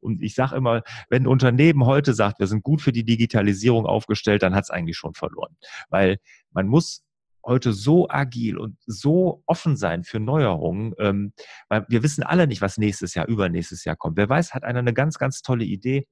Und 0.00 0.22
ich 0.22 0.34
sage 0.34 0.56
immer, 0.56 0.82
wenn 1.10 1.24
ein 1.24 1.28
Unternehmen 1.28 1.86
heute 1.86 2.14
sagt, 2.14 2.38
wir 2.40 2.46
sind 2.46 2.62
gut 2.62 2.82
für 2.82 2.92
die 2.92 3.04
Digitalisierung 3.04 3.86
aufgestellt, 3.86 4.42
dann 4.42 4.54
hat 4.54 4.64
es 4.64 4.70
eigentlich 4.70 4.96
schon 4.96 5.14
verloren, 5.14 5.56
weil 5.88 6.18
man 6.52 6.66
muss 6.68 7.05
heute 7.46 7.72
so 7.72 8.08
agil 8.08 8.58
und 8.58 8.76
so 8.86 9.42
offen 9.46 9.76
sein 9.76 10.04
für 10.04 10.20
Neuerungen, 10.20 10.94
ähm, 10.98 11.32
weil 11.68 11.86
wir 11.88 12.02
wissen 12.02 12.22
alle 12.22 12.46
nicht, 12.46 12.60
was 12.60 12.78
nächstes 12.78 13.14
Jahr, 13.14 13.28
übernächstes 13.28 13.84
Jahr 13.84 13.96
kommt. 13.96 14.16
Wer 14.16 14.28
weiß, 14.28 14.52
hat 14.52 14.64
einer 14.64 14.80
eine 14.80 14.92
ganz, 14.92 15.18
ganz 15.18 15.42
tolle 15.42 15.64
Idee. 15.64 16.06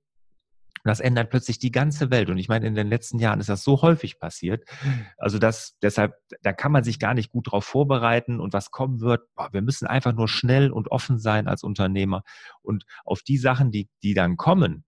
Das 0.84 1.00
ändert 1.00 1.30
plötzlich 1.30 1.58
die 1.58 1.72
ganze 1.72 2.10
Welt. 2.10 2.28
Und 2.28 2.36
ich 2.36 2.48
meine, 2.48 2.66
in 2.66 2.74
den 2.74 2.88
letzten 2.88 3.18
Jahren 3.18 3.40
ist 3.40 3.48
das 3.48 3.64
so 3.64 3.80
häufig 3.80 4.18
passiert. 4.18 4.68
Also 5.16 5.38
das, 5.38 5.78
deshalb, 5.80 6.14
da 6.42 6.52
kann 6.52 6.72
man 6.72 6.84
sich 6.84 6.98
gar 6.98 7.14
nicht 7.14 7.30
gut 7.30 7.50
drauf 7.50 7.64
vorbereiten 7.64 8.38
und 8.38 8.52
was 8.52 8.70
kommen 8.70 9.00
wird. 9.00 9.22
Boah, 9.34 9.48
wir 9.52 9.62
müssen 9.62 9.86
einfach 9.86 10.12
nur 10.12 10.28
schnell 10.28 10.70
und 10.70 10.90
offen 10.90 11.18
sein 11.18 11.48
als 11.48 11.62
Unternehmer 11.62 12.22
und 12.60 12.84
auf 13.04 13.22
die 13.22 13.38
Sachen, 13.38 13.70
die, 13.70 13.88
die 14.02 14.12
dann 14.12 14.36
kommen, 14.36 14.84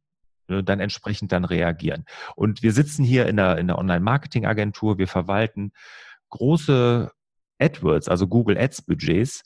ne, 0.49 0.63
dann 0.63 0.81
entsprechend 0.81 1.33
dann 1.33 1.47
reagieren. 1.47 2.05
Und 2.35 2.63
wir 2.63 2.73
sitzen 2.73 3.03
hier 3.03 3.27
in 3.27 3.37
der, 3.37 3.57
in 3.57 3.67
der 3.67 3.79
Online-Marketing-Agentur, 3.79 4.99
wir 4.99 5.09
verwalten 5.09 5.73
große 6.31 7.11
AdWords, 7.59 8.09
also 8.09 8.27
Google 8.27 8.59
Ads 8.59 8.83
Budgets. 8.83 9.43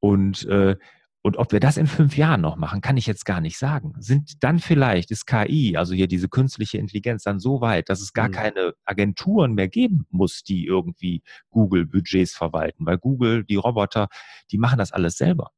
Und 0.00 0.46
äh, 0.46 0.76
und 1.22 1.36
ob 1.36 1.52
wir 1.52 1.60
das 1.60 1.76
in 1.76 1.86
fünf 1.86 2.16
Jahren 2.16 2.40
noch 2.40 2.56
machen, 2.56 2.80
kann 2.80 2.96
ich 2.96 3.06
jetzt 3.06 3.26
gar 3.26 3.42
nicht 3.42 3.58
sagen. 3.58 3.92
Sind 3.98 4.42
dann 4.42 4.58
vielleicht, 4.58 5.10
ist 5.10 5.26
KI, 5.26 5.76
also 5.76 5.92
hier 5.92 6.08
diese 6.08 6.30
künstliche 6.30 6.78
Intelligenz, 6.78 7.24
dann 7.24 7.40
so 7.40 7.60
weit, 7.60 7.90
dass 7.90 8.00
es 8.00 8.14
gar 8.14 8.28
mhm. 8.28 8.32
keine 8.32 8.74
Agenturen 8.86 9.52
mehr 9.52 9.68
geben 9.68 10.06
muss, 10.10 10.42
die 10.42 10.64
irgendwie 10.64 11.22
Google-Budgets 11.50 12.32
verwalten, 12.34 12.86
weil 12.86 12.96
Google, 12.96 13.44
die 13.44 13.56
Roboter, 13.56 14.08
die 14.50 14.56
machen 14.56 14.78
das 14.78 14.92
alles 14.92 15.18
selber. 15.18 15.50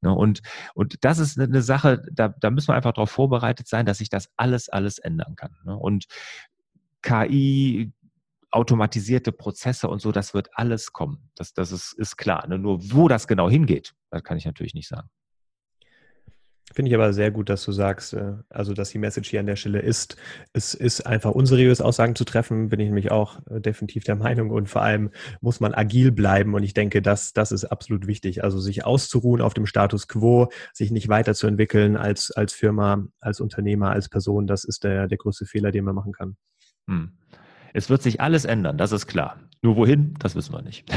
Ne, 0.00 0.14
und, 0.14 0.42
und 0.74 1.04
das 1.04 1.18
ist 1.18 1.38
eine 1.38 1.60
Sache, 1.60 2.02
da, 2.12 2.28
da 2.28 2.50
müssen 2.50 2.68
wir 2.68 2.74
einfach 2.74 2.92
darauf 2.92 3.10
vorbereitet 3.10 3.66
sein, 3.66 3.84
dass 3.84 3.98
sich 3.98 4.08
das 4.08 4.30
alles, 4.36 4.68
alles 4.68 4.98
ändern 4.98 5.34
kann. 5.34 5.56
Ne. 5.64 5.76
Und 5.76 6.06
KI, 7.02 7.92
automatisierte 8.50 9.32
Prozesse 9.32 9.88
und 9.88 10.00
so, 10.00 10.12
das 10.12 10.34
wird 10.34 10.48
alles 10.52 10.92
kommen. 10.92 11.30
Das, 11.34 11.52
das 11.52 11.72
ist, 11.72 11.92
ist 11.92 12.16
klar. 12.16 12.46
Ne? 12.48 12.58
Nur 12.58 12.80
wo 12.92 13.08
das 13.08 13.26
genau 13.26 13.50
hingeht, 13.50 13.94
das 14.10 14.22
kann 14.22 14.38
ich 14.38 14.46
natürlich 14.46 14.74
nicht 14.74 14.88
sagen. 14.88 15.08
Finde 16.74 16.90
ich 16.90 16.94
aber 16.94 17.14
sehr 17.14 17.30
gut, 17.30 17.48
dass 17.48 17.64
du 17.64 17.72
sagst, 17.72 18.12
äh, 18.12 18.34
also 18.50 18.74
dass 18.74 18.90
die 18.90 18.98
Message 18.98 19.30
hier 19.30 19.40
an 19.40 19.46
der 19.46 19.56
Stelle 19.56 19.80
ist, 19.80 20.16
es 20.52 20.74
ist 20.74 21.06
einfach 21.06 21.30
unseriös 21.30 21.80
Aussagen 21.80 22.14
zu 22.14 22.24
treffen, 22.24 22.68
bin 22.68 22.78
ich 22.78 22.86
nämlich 22.86 23.10
auch 23.10 23.40
äh, 23.48 23.60
definitiv 23.60 24.04
der 24.04 24.16
Meinung 24.16 24.50
und 24.50 24.68
vor 24.68 24.82
allem 24.82 25.10
muss 25.40 25.60
man 25.60 25.72
agil 25.72 26.12
bleiben 26.12 26.54
und 26.54 26.62
ich 26.62 26.74
denke, 26.74 27.00
das, 27.00 27.32
das 27.32 27.52
ist 27.52 27.64
absolut 27.64 28.06
wichtig, 28.06 28.44
also 28.44 28.58
sich 28.58 28.84
auszuruhen 28.84 29.40
auf 29.40 29.54
dem 29.54 29.64
Status 29.64 30.08
quo, 30.08 30.50
sich 30.74 30.90
nicht 30.90 31.08
weiterzuentwickeln 31.08 31.96
als, 31.96 32.30
als 32.32 32.52
Firma, 32.52 33.06
als 33.20 33.40
Unternehmer, 33.40 33.90
als 33.90 34.10
Person, 34.10 34.46
das 34.46 34.64
ist 34.64 34.84
der, 34.84 35.08
der 35.08 35.18
größte 35.18 35.46
Fehler, 35.46 35.72
den 35.72 35.84
man 35.84 35.94
machen 35.94 36.12
kann. 36.12 36.36
Hm. 36.86 37.12
Es 37.74 37.90
wird 37.90 38.02
sich 38.02 38.20
alles 38.20 38.44
ändern, 38.44 38.78
das 38.78 38.92
ist 38.92 39.06
klar. 39.06 39.38
Nur 39.60 39.76
wohin, 39.76 40.14
das 40.20 40.36
wissen 40.36 40.54
wir 40.54 40.62
nicht. 40.62 40.88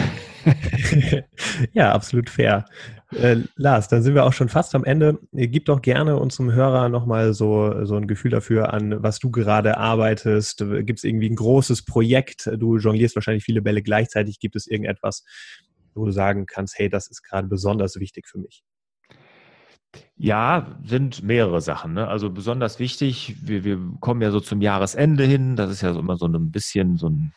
ja, 1.74 1.92
absolut 1.92 2.30
fair. 2.30 2.66
Äh, 3.12 3.38
Lars, 3.56 3.88
dann 3.88 4.04
sind 4.04 4.14
wir 4.14 4.24
auch 4.24 4.34
schon 4.34 4.50
fast 4.50 4.76
am 4.76 4.84
Ende. 4.84 5.18
Gib 5.32 5.66
doch 5.66 5.82
gerne 5.82 6.18
unserem 6.18 6.54
Hörer 6.54 6.88
nochmal 6.88 7.34
so, 7.34 7.86
so 7.86 7.96
ein 7.96 8.06
Gefühl 8.06 8.30
dafür 8.30 8.72
an, 8.72 9.02
was 9.02 9.18
du 9.18 9.32
gerade 9.32 9.78
arbeitest. 9.78 10.60
Gibt 10.60 11.00
es 11.00 11.04
irgendwie 11.04 11.30
ein 11.30 11.36
großes 11.36 11.86
Projekt? 11.86 12.52
Du 12.56 12.78
jonglierst 12.78 13.16
wahrscheinlich 13.16 13.44
viele 13.44 13.64
Bälle 13.64 13.82
gleichzeitig. 13.82 14.40
Gibt 14.40 14.56
es 14.56 14.68
irgendetwas, 14.68 15.26
wo 15.96 16.06
du 16.06 16.12
sagen 16.12 16.46
kannst, 16.46 16.78
hey, 16.78 16.88
das 16.88 17.10
ist 17.10 17.24
gerade 17.24 17.48
besonders 17.48 18.00
wichtig 18.00 18.28
für 18.28 18.38
mich? 18.38 18.64
Ja, 20.16 20.78
sind 20.84 21.24
mehrere 21.24 21.62
Sachen. 21.62 21.94
Ne? 21.94 22.08
Also 22.08 22.30
besonders 22.30 22.80
wichtig, 22.80 23.36
wir, 23.42 23.64
wir 23.64 23.80
kommen 24.00 24.22
ja 24.22 24.32
so 24.32 24.40
zum 24.40 24.62
Jahresende 24.62 25.26
hin. 25.26 25.56
Das 25.56 25.72
ist 25.72 25.82
ja 25.82 25.94
so 25.94 26.00
immer 26.00 26.16
so 26.18 26.28
ein 26.28 26.52
bisschen 26.52 26.98
so 26.98 27.10
ein 27.10 27.34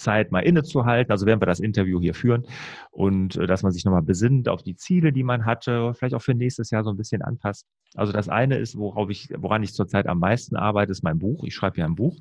Zeit 0.00 0.32
mal 0.32 0.40
innezuhalten, 0.40 1.12
also 1.12 1.26
werden 1.26 1.40
wir 1.40 1.46
das 1.46 1.60
Interview 1.60 2.00
hier 2.00 2.14
führen 2.14 2.46
und 2.90 3.36
äh, 3.36 3.46
dass 3.46 3.62
man 3.62 3.72
sich 3.72 3.84
nochmal 3.84 4.02
besinnt 4.02 4.48
auf 4.48 4.62
die 4.62 4.76
Ziele, 4.76 5.12
die 5.12 5.22
man 5.22 5.44
hatte, 5.46 5.94
vielleicht 5.94 6.14
auch 6.14 6.22
für 6.22 6.34
nächstes 6.34 6.70
Jahr 6.70 6.84
so 6.84 6.90
ein 6.90 6.96
bisschen 6.96 7.22
anpasst. 7.22 7.66
Also 7.94 8.12
das 8.12 8.28
eine 8.28 8.56
ist, 8.58 8.76
worauf 8.76 9.10
ich, 9.10 9.28
woran 9.36 9.62
ich 9.62 9.74
zurzeit 9.74 10.06
am 10.06 10.18
meisten 10.18 10.56
arbeite, 10.56 10.92
ist 10.92 11.04
mein 11.04 11.18
Buch. 11.18 11.44
Ich 11.44 11.54
schreibe 11.54 11.78
ja 11.78 11.84
ein 11.86 11.96
Buch, 11.96 12.16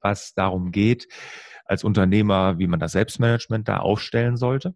was 0.00 0.34
darum 0.34 0.72
geht, 0.72 1.08
als 1.64 1.84
Unternehmer, 1.84 2.58
wie 2.58 2.68
man 2.68 2.80
das 2.80 2.92
Selbstmanagement 2.92 3.68
da 3.68 3.78
aufstellen 3.78 4.36
sollte. 4.36 4.74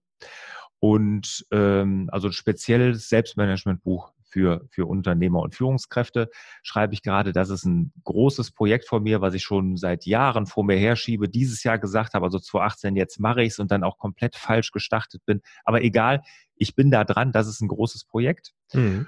Und 0.81 1.47
ähm, 1.51 2.09
also 2.11 2.29
ein 2.29 2.33
spezielles 2.33 3.09
Selbstmanagementbuch 3.09 4.13
für, 4.31 4.67
für 4.71 4.87
Unternehmer 4.87 5.41
und 5.41 5.55
Führungskräfte 5.55 6.31
schreibe 6.63 6.95
ich 6.95 7.03
gerade. 7.03 7.33
Das 7.33 7.51
ist 7.51 7.65
ein 7.65 7.93
großes 8.05 8.53
Projekt 8.53 8.87
von 8.87 9.03
mir, 9.03 9.21
was 9.21 9.35
ich 9.35 9.43
schon 9.43 9.77
seit 9.77 10.07
Jahren 10.07 10.47
vor 10.47 10.65
mir 10.65 10.77
herschiebe, 10.77 11.29
dieses 11.29 11.63
Jahr 11.65 11.79
gesagt 11.79 12.15
habe, 12.15 12.25
also 12.25 12.39
2018, 12.39 12.97
jetzt 12.97 13.21
mache 13.21 13.43
ich 13.43 13.53
es 13.53 13.59
und 13.59 13.71
dann 13.71 13.85
auch 13.85 13.99
komplett 13.99 14.37
falsch 14.37 14.71
gestartet 14.71 15.23
bin. 15.27 15.43
Aber 15.65 15.83
egal, 15.83 16.23
ich 16.55 16.75
bin 16.75 16.91
da 16.91 17.05
dran, 17.05 17.33
das 17.33 17.49
ist 17.49 17.61
ein 17.61 17.69
großes 17.69 18.05
Projekt. 18.05 18.53
Mhm. 18.73 19.07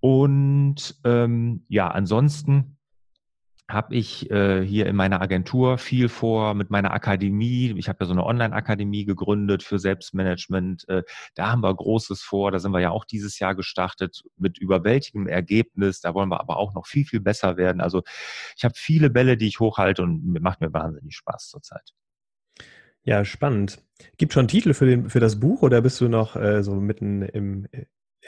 Und 0.00 0.96
ähm, 1.04 1.64
ja, 1.68 1.88
ansonsten 1.88 2.78
habe 3.72 3.94
ich 3.94 4.30
äh, 4.30 4.64
hier 4.64 4.86
in 4.86 4.96
meiner 4.96 5.22
Agentur 5.22 5.78
viel 5.78 6.08
vor 6.08 6.54
mit 6.54 6.70
meiner 6.70 6.92
Akademie. 6.92 7.74
Ich 7.78 7.88
habe 7.88 7.98
ja 8.00 8.06
so 8.06 8.12
eine 8.12 8.24
Online-Akademie 8.24 9.04
gegründet 9.04 9.62
für 9.62 9.78
Selbstmanagement. 9.78 10.88
Äh, 10.88 11.02
da 11.34 11.50
haben 11.50 11.62
wir 11.62 11.74
Großes 11.74 12.22
vor. 12.22 12.50
Da 12.50 12.58
sind 12.58 12.72
wir 12.72 12.80
ja 12.80 12.90
auch 12.90 13.04
dieses 13.04 13.38
Jahr 13.38 13.54
gestartet 13.54 14.22
mit 14.36 14.58
überwältigendem 14.58 15.32
Ergebnis. 15.32 16.00
Da 16.00 16.12
wollen 16.14 16.28
wir 16.28 16.40
aber 16.40 16.58
auch 16.58 16.74
noch 16.74 16.86
viel, 16.86 17.04
viel 17.04 17.20
besser 17.20 17.56
werden. 17.56 17.80
Also 17.80 18.02
ich 18.56 18.64
habe 18.64 18.74
viele 18.76 19.10
Bälle, 19.10 19.36
die 19.36 19.48
ich 19.48 19.60
hochhalte 19.60 20.02
und 20.02 20.40
macht 20.40 20.60
mir 20.60 20.72
wahnsinnig 20.72 21.16
Spaß 21.16 21.48
zurzeit. 21.48 21.92
Ja, 23.04 23.24
spannend. 23.24 23.82
Gibt 24.16 24.32
schon 24.32 24.48
Titel 24.48 24.74
für, 24.74 24.86
den, 24.86 25.08
für 25.08 25.20
das 25.20 25.40
Buch 25.40 25.62
oder 25.62 25.80
bist 25.80 26.00
du 26.00 26.08
noch 26.08 26.36
äh, 26.36 26.62
so 26.62 26.74
mitten 26.74 27.22
im, 27.22 27.66
in, 27.72 27.86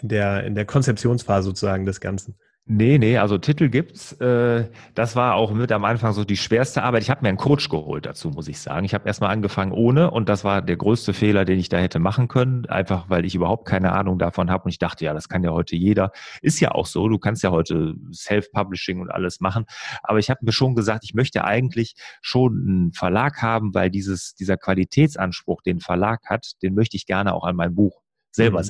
der, 0.08 0.44
in 0.44 0.54
der 0.54 0.64
Konzeptionsphase 0.64 1.46
sozusagen 1.46 1.86
des 1.86 2.00
Ganzen? 2.00 2.36
Nee, 2.66 2.96
nee, 2.96 3.18
also 3.18 3.36
Titel 3.36 3.68
gibt's. 3.68 4.12
Äh, 4.12 4.70
das 4.94 5.16
war 5.16 5.34
auch 5.34 5.52
mit 5.52 5.70
am 5.70 5.84
Anfang 5.84 6.14
so 6.14 6.24
die 6.24 6.38
schwerste 6.38 6.82
Arbeit. 6.82 7.02
Ich 7.02 7.10
habe 7.10 7.20
mir 7.20 7.28
einen 7.28 7.36
Coach 7.36 7.68
geholt 7.68 8.06
dazu, 8.06 8.30
muss 8.30 8.48
ich 8.48 8.58
sagen. 8.58 8.86
Ich 8.86 8.94
habe 8.94 9.06
erstmal 9.06 9.30
angefangen 9.32 9.70
ohne 9.70 10.10
und 10.10 10.30
das 10.30 10.44
war 10.44 10.62
der 10.62 10.78
größte 10.78 11.12
Fehler, 11.12 11.44
den 11.44 11.58
ich 11.58 11.68
da 11.68 11.76
hätte 11.76 11.98
machen 11.98 12.26
können, 12.26 12.64
einfach 12.64 13.10
weil 13.10 13.26
ich 13.26 13.34
überhaupt 13.34 13.68
keine 13.68 13.92
Ahnung 13.92 14.18
davon 14.18 14.50
habe 14.50 14.64
und 14.64 14.70
ich 14.70 14.78
dachte, 14.78 15.04
ja, 15.04 15.12
das 15.12 15.28
kann 15.28 15.44
ja 15.44 15.50
heute 15.50 15.76
jeder. 15.76 16.10
Ist 16.40 16.58
ja 16.58 16.70
auch 16.70 16.86
so, 16.86 17.06
du 17.06 17.18
kannst 17.18 17.42
ja 17.42 17.50
heute 17.50 17.96
Self-Publishing 18.14 18.98
und 18.98 19.10
alles 19.10 19.40
machen, 19.40 19.66
aber 20.02 20.18
ich 20.18 20.30
habe 20.30 20.40
mir 20.42 20.52
schon 20.52 20.74
gesagt, 20.74 21.04
ich 21.04 21.12
möchte 21.12 21.44
eigentlich 21.44 21.96
schon 22.22 22.64
einen 22.66 22.92
Verlag 22.92 23.42
haben, 23.42 23.74
weil 23.74 23.90
dieses 23.90 24.36
dieser 24.36 24.56
Qualitätsanspruch, 24.56 25.60
den 25.60 25.80
Verlag 25.80 26.20
hat, 26.30 26.52
den 26.62 26.74
möchte 26.74 26.96
ich 26.96 27.04
gerne 27.04 27.34
auch 27.34 27.44
an 27.44 27.56
mein 27.56 27.74
Buch 27.74 28.00
selber 28.34 28.60
mhm. 28.60 28.64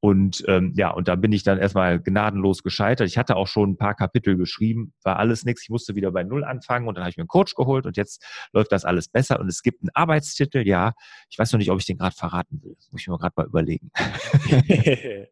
Und 0.00 0.44
ähm, 0.46 0.72
ja, 0.76 0.90
und 0.90 1.08
da 1.08 1.16
bin 1.16 1.32
ich 1.32 1.42
dann 1.42 1.58
erstmal 1.58 1.98
gnadenlos 2.00 2.62
gescheitert. 2.62 3.08
Ich 3.08 3.16
hatte 3.16 3.36
auch 3.36 3.46
schon 3.46 3.70
ein 3.70 3.76
paar 3.76 3.94
Kapitel 3.94 4.36
geschrieben, 4.36 4.92
war 5.02 5.18
alles 5.18 5.44
nichts. 5.44 5.62
Ich 5.62 5.70
musste 5.70 5.94
wieder 5.94 6.12
bei 6.12 6.22
Null 6.22 6.44
anfangen 6.44 6.86
und 6.86 6.96
dann 6.96 7.04
habe 7.04 7.10
ich 7.10 7.16
mir 7.16 7.22
einen 7.22 7.28
Coach 7.28 7.54
geholt 7.54 7.86
und 7.86 7.96
jetzt 7.96 8.24
läuft 8.52 8.72
das 8.72 8.84
alles 8.84 9.08
besser. 9.08 9.40
Und 9.40 9.48
es 9.48 9.62
gibt 9.62 9.82
einen 9.82 9.90
Arbeitstitel, 9.94 10.66
ja. 10.66 10.92
Ich 11.30 11.38
weiß 11.38 11.52
noch 11.52 11.58
nicht, 11.58 11.70
ob 11.70 11.78
ich 11.80 11.86
den 11.86 11.96
gerade 11.96 12.14
verraten 12.14 12.62
will. 12.62 12.76
muss 12.90 13.00
ich 13.00 13.08
mir 13.08 13.18
gerade 13.18 13.32
mal 13.36 13.46
überlegen. 13.46 13.90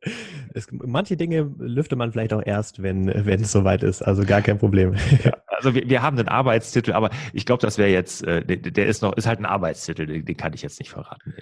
es, 0.54 0.66
manche 0.72 1.16
Dinge 1.16 1.54
lüfte 1.58 1.96
man 1.96 2.12
vielleicht 2.12 2.32
auch 2.32 2.42
erst, 2.44 2.82
wenn, 2.82 3.06
wenn 3.26 3.42
es 3.42 3.52
soweit 3.52 3.82
ist. 3.82 4.02
Also 4.02 4.24
gar 4.24 4.40
kein 4.40 4.58
Problem. 4.58 4.94
ja, 5.24 5.36
also 5.46 5.74
wir, 5.74 5.88
wir 5.88 6.02
haben 6.02 6.18
einen 6.18 6.28
Arbeitstitel, 6.28 6.92
aber 6.92 7.10
ich 7.32 7.44
glaube, 7.46 7.60
das 7.60 7.78
wäre 7.78 7.90
jetzt, 7.90 8.24
äh, 8.24 8.44
der, 8.44 8.56
der, 8.56 8.86
ist 8.86 9.02
noch, 9.02 9.12
ist 9.14 9.26
halt 9.26 9.40
ein 9.40 9.46
Arbeitstitel, 9.46 10.06
den, 10.06 10.24
den 10.24 10.36
kann 10.36 10.52
ich 10.54 10.62
jetzt 10.62 10.78
nicht 10.78 10.90
verraten. 10.90 11.34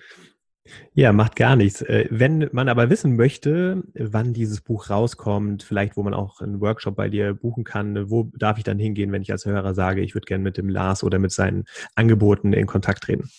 Ja, 0.95 1.13
macht 1.13 1.37
gar 1.37 1.57
nichts. 1.57 1.83
Äh, 1.83 2.07
wenn 2.11 2.49
man 2.53 2.69
aber 2.69 2.91
wissen 2.91 3.17
möchte, 3.17 3.83
wann 3.95 4.33
dieses 4.33 4.61
Buch 4.61 4.91
rauskommt, 4.91 5.63
vielleicht 5.63 5.97
wo 5.97 6.03
man 6.03 6.15
auch 6.15 6.41
einen 6.41 6.61
Workshop 6.61 6.97
bei 6.97 7.09
dir 7.09 7.35
buchen 7.35 7.65
kann, 7.65 8.11
wo 8.11 8.31
darf 8.37 8.59
ich 8.59 8.65
dann 8.65 8.79
hingehen, 8.79 9.11
wenn 9.13 9.23
ich 9.23 9.33
als 9.33 9.45
Hörer 9.45 9.75
sage, 9.75 10.03
ich 10.03 10.15
würde 10.15 10.27
gerne 10.27 10.45
mit 10.45 10.57
dem 10.57 10.69
Lars 10.69 11.03
oder 11.03 11.19
mit 11.19 11.33
seinen 11.33 11.65
Angeboten 11.95 12.53
in 12.53 12.67
Kontakt 12.67 13.05
treten? 13.05 13.31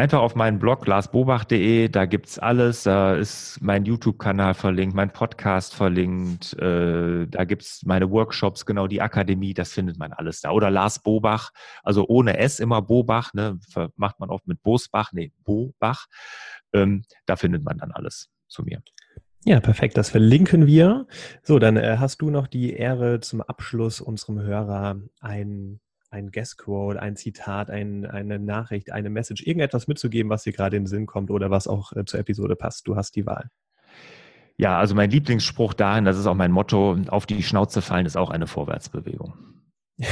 Einfach 0.00 0.20
auf 0.20 0.34
meinen 0.34 0.58
Blog 0.58 0.86
larsbobach.de, 0.86 1.90
da 1.90 2.06
gibt's 2.06 2.38
alles. 2.38 2.84
Da 2.84 3.16
ist 3.16 3.58
mein 3.60 3.84
YouTube-Kanal 3.84 4.54
verlinkt, 4.54 4.94
mein 4.96 5.12
Podcast 5.12 5.74
verlinkt, 5.74 6.54
äh, 6.54 7.26
da 7.26 7.44
gibt's 7.44 7.82
meine 7.84 8.10
Workshops, 8.10 8.64
genau 8.64 8.86
die 8.86 9.02
Akademie, 9.02 9.52
das 9.52 9.72
findet 9.72 9.98
man 9.98 10.14
alles 10.14 10.40
da. 10.40 10.52
Oder 10.52 10.70
Lars 10.70 11.02
Bobach, 11.02 11.50
also 11.82 12.06
ohne 12.08 12.38
S 12.38 12.60
immer 12.60 12.80
Bobach, 12.80 13.34
ne, 13.34 13.58
macht 13.96 14.20
man 14.20 14.30
oft 14.30 14.46
mit 14.46 14.62
Bosbach, 14.62 15.12
nee, 15.12 15.32
Bobach. 15.44 16.06
Ähm, 16.72 17.02
da 17.26 17.36
findet 17.36 17.62
man 17.62 17.76
dann 17.76 17.92
alles 17.92 18.30
zu 18.48 18.62
mir. 18.62 18.82
Ja, 19.44 19.60
perfekt. 19.60 19.98
Das 19.98 20.08
verlinken 20.08 20.66
wir. 20.66 21.08
So, 21.42 21.58
dann 21.58 21.76
äh, 21.76 21.96
hast 21.98 22.22
du 22.22 22.30
noch 22.30 22.46
die 22.46 22.72
Ehre, 22.72 23.20
zum 23.20 23.42
Abschluss 23.42 24.00
unserem 24.00 24.40
Hörer 24.40 24.98
ein 25.20 25.78
ein 26.10 26.30
Guestquote, 26.30 27.00
ein 27.00 27.16
Zitat, 27.16 27.70
ein, 27.70 28.04
eine 28.04 28.38
Nachricht, 28.38 28.92
eine 28.92 29.10
Message, 29.10 29.46
irgendetwas 29.46 29.86
mitzugeben, 29.86 30.30
was 30.30 30.42
dir 30.42 30.52
gerade 30.52 30.76
in 30.76 30.82
den 30.82 30.88
Sinn 30.88 31.06
kommt 31.06 31.30
oder 31.30 31.50
was 31.50 31.68
auch 31.68 31.92
äh, 31.92 32.04
zur 32.04 32.20
Episode 32.20 32.56
passt. 32.56 32.86
Du 32.88 32.96
hast 32.96 33.16
die 33.16 33.26
Wahl. 33.26 33.50
Ja, 34.56 34.78
also 34.78 34.94
mein 34.94 35.10
Lieblingsspruch 35.10 35.72
dahin, 35.72 36.04
das 36.04 36.18
ist 36.18 36.26
auch 36.26 36.34
mein 36.34 36.52
Motto, 36.52 36.98
auf 37.08 37.26
die 37.26 37.42
Schnauze 37.42 37.80
fallen 37.80 38.04
ist 38.04 38.16
auch 38.16 38.30
eine 38.30 38.46
Vorwärtsbewegung. 38.46 39.34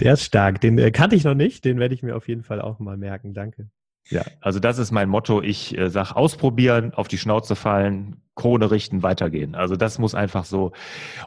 Der 0.00 0.14
ist 0.14 0.24
stark. 0.24 0.60
Den 0.60 0.78
äh, 0.78 0.90
kannte 0.90 1.16
ich 1.16 1.24
noch 1.24 1.34
nicht. 1.34 1.64
Den 1.64 1.78
werde 1.78 1.94
ich 1.94 2.02
mir 2.02 2.16
auf 2.16 2.28
jeden 2.28 2.42
Fall 2.42 2.60
auch 2.60 2.78
mal 2.78 2.96
merken. 2.96 3.32
Danke. 3.32 3.70
Ja, 4.10 4.22
also 4.40 4.58
das 4.58 4.78
ist 4.78 4.90
mein 4.90 5.08
Motto. 5.08 5.40
Ich 5.40 5.78
äh, 5.78 5.88
sage, 5.88 6.16
ausprobieren, 6.16 6.92
auf 6.92 7.08
die 7.08 7.18
Schnauze 7.18 7.54
fallen, 7.54 8.21
Krone 8.34 8.70
richten, 8.70 9.02
weitergehen. 9.02 9.54
Also 9.54 9.76
das 9.76 9.98
muss 9.98 10.14
einfach 10.14 10.44
so, 10.44 10.72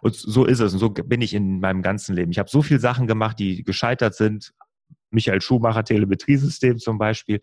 und 0.01 0.15
so 0.15 0.45
ist 0.45 0.59
es. 0.59 0.73
Und 0.73 0.79
so 0.79 0.89
bin 0.89 1.21
ich 1.21 1.33
in 1.33 1.59
meinem 1.59 1.81
ganzen 1.81 2.15
Leben. 2.15 2.31
Ich 2.31 2.39
habe 2.39 2.49
so 2.49 2.61
viele 2.61 2.79
Sachen 2.79 3.07
gemacht, 3.07 3.39
die 3.39 3.63
gescheitert 3.63 4.15
sind. 4.15 4.53
Michael 5.11 5.41
Schumacher 5.41 5.83
Telemetriesystem 5.83 6.77
zum 6.77 6.97
Beispiel. 6.97 7.39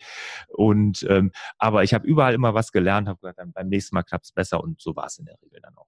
Und 0.48 1.06
ähm, 1.08 1.30
aber 1.58 1.84
ich 1.84 1.94
habe 1.94 2.06
überall 2.06 2.34
immer 2.34 2.54
was 2.54 2.72
gelernt, 2.72 3.08
habe 3.08 3.18
gesagt, 3.20 3.40
beim 3.54 3.68
nächsten 3.68 3.94
Mal 3.94 4.02
klappt 4.02 4.26
es 4.26 4.32
besser 4.32 4.62
und 4.62 4.80
so 4.80 4.94
war 4.94 5.06
es 5.06 5.18
in 5.18 5.24
der 5.24 5.36
Regel 5.42 5.60
dann 5.62 5.76
auch. 5.76 5.86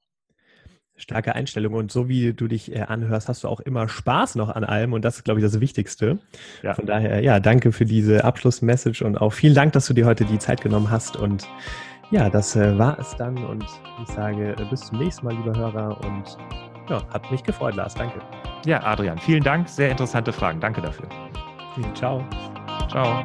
Starke 0.97 1.35
Einstellung 1.35 1.75
und 1.75 1.91
so 1.91 2.09
wie 2.09 2.35
du 2.35 2.47
dich 2.47 2.71
äh, 2.71 2.83
anhörst, 2.83 3.29
hast 3.29 3.43
du 3.43 3.49
auch 3.49 3.59
immer 3.59 3.89
Spaß 3.89 4.37
noch 4.37 4.49
an 4.49 4.63
allem 4.63 4.93
und 4.93 5.05
das 5.05 5.17
ist, 5.17 5.25
glaube 5.25 5.41
ich, 5.41 5.45
das 5.45 5.59
Wichtigste. 5.61 6.21
Ja. 6.63 6.75
Von 6.75 6.87
daher, 6.87 7.21
ja, 7.21 7.41
danke 7.41 7.73
für 7.73 7.85
diese 7.85 8.23
Abschlussmessage 8.23 9.05
und 9.05 9.21
auch 9.21 9.33
vielen 9.33 9.57
Dank, 9.57 9.73
dass 9.73 9.87
du 9.87 9.95
dir 9.95 10.07
heute 10.07 10.25
die 10.25 10.39
Zeit 10.39 10.61
genommen 10.61 10.93
hast 10.93 11.17
und 11.17 11.49
ja, 12.11 12.29
das 12.31 12.57
äh, 12.57 12.79
war 12.79 12.99
es 12.99 13.17
dann 13.17 13.37
und 13.45 13.65
ich 14.03 14.15
sage 14.15 14.53
äh, 14.59 14.65
bis 14.71 14.81
zum 14.81 14.99
nächsten 14.99 15.27
Mal, 15.27 15.35
lieber 15.35 15.57
Hörer 15.57 15.99
und 16.05 16.37
ja, 16.89 17.03
hat 17.13 17.31
mich 17.31 17.43
gefreut, 17.43 17.75
Lars. 17.77 17.95
Danke. 17.95 18.21
Ja, 18.67 18.83
Adrian, 18.83 19.19
vielen 19.19 19.43
Dank. 19.43 19.69
Sehr 19.69 19.91
interessante 19.91 20.33
Fragen. 20.33 20.61
Danke 20.61 20.81
dafür. 20.81 21.09
Ciao. 21.95 22.25
Ciao. 22.89 23.25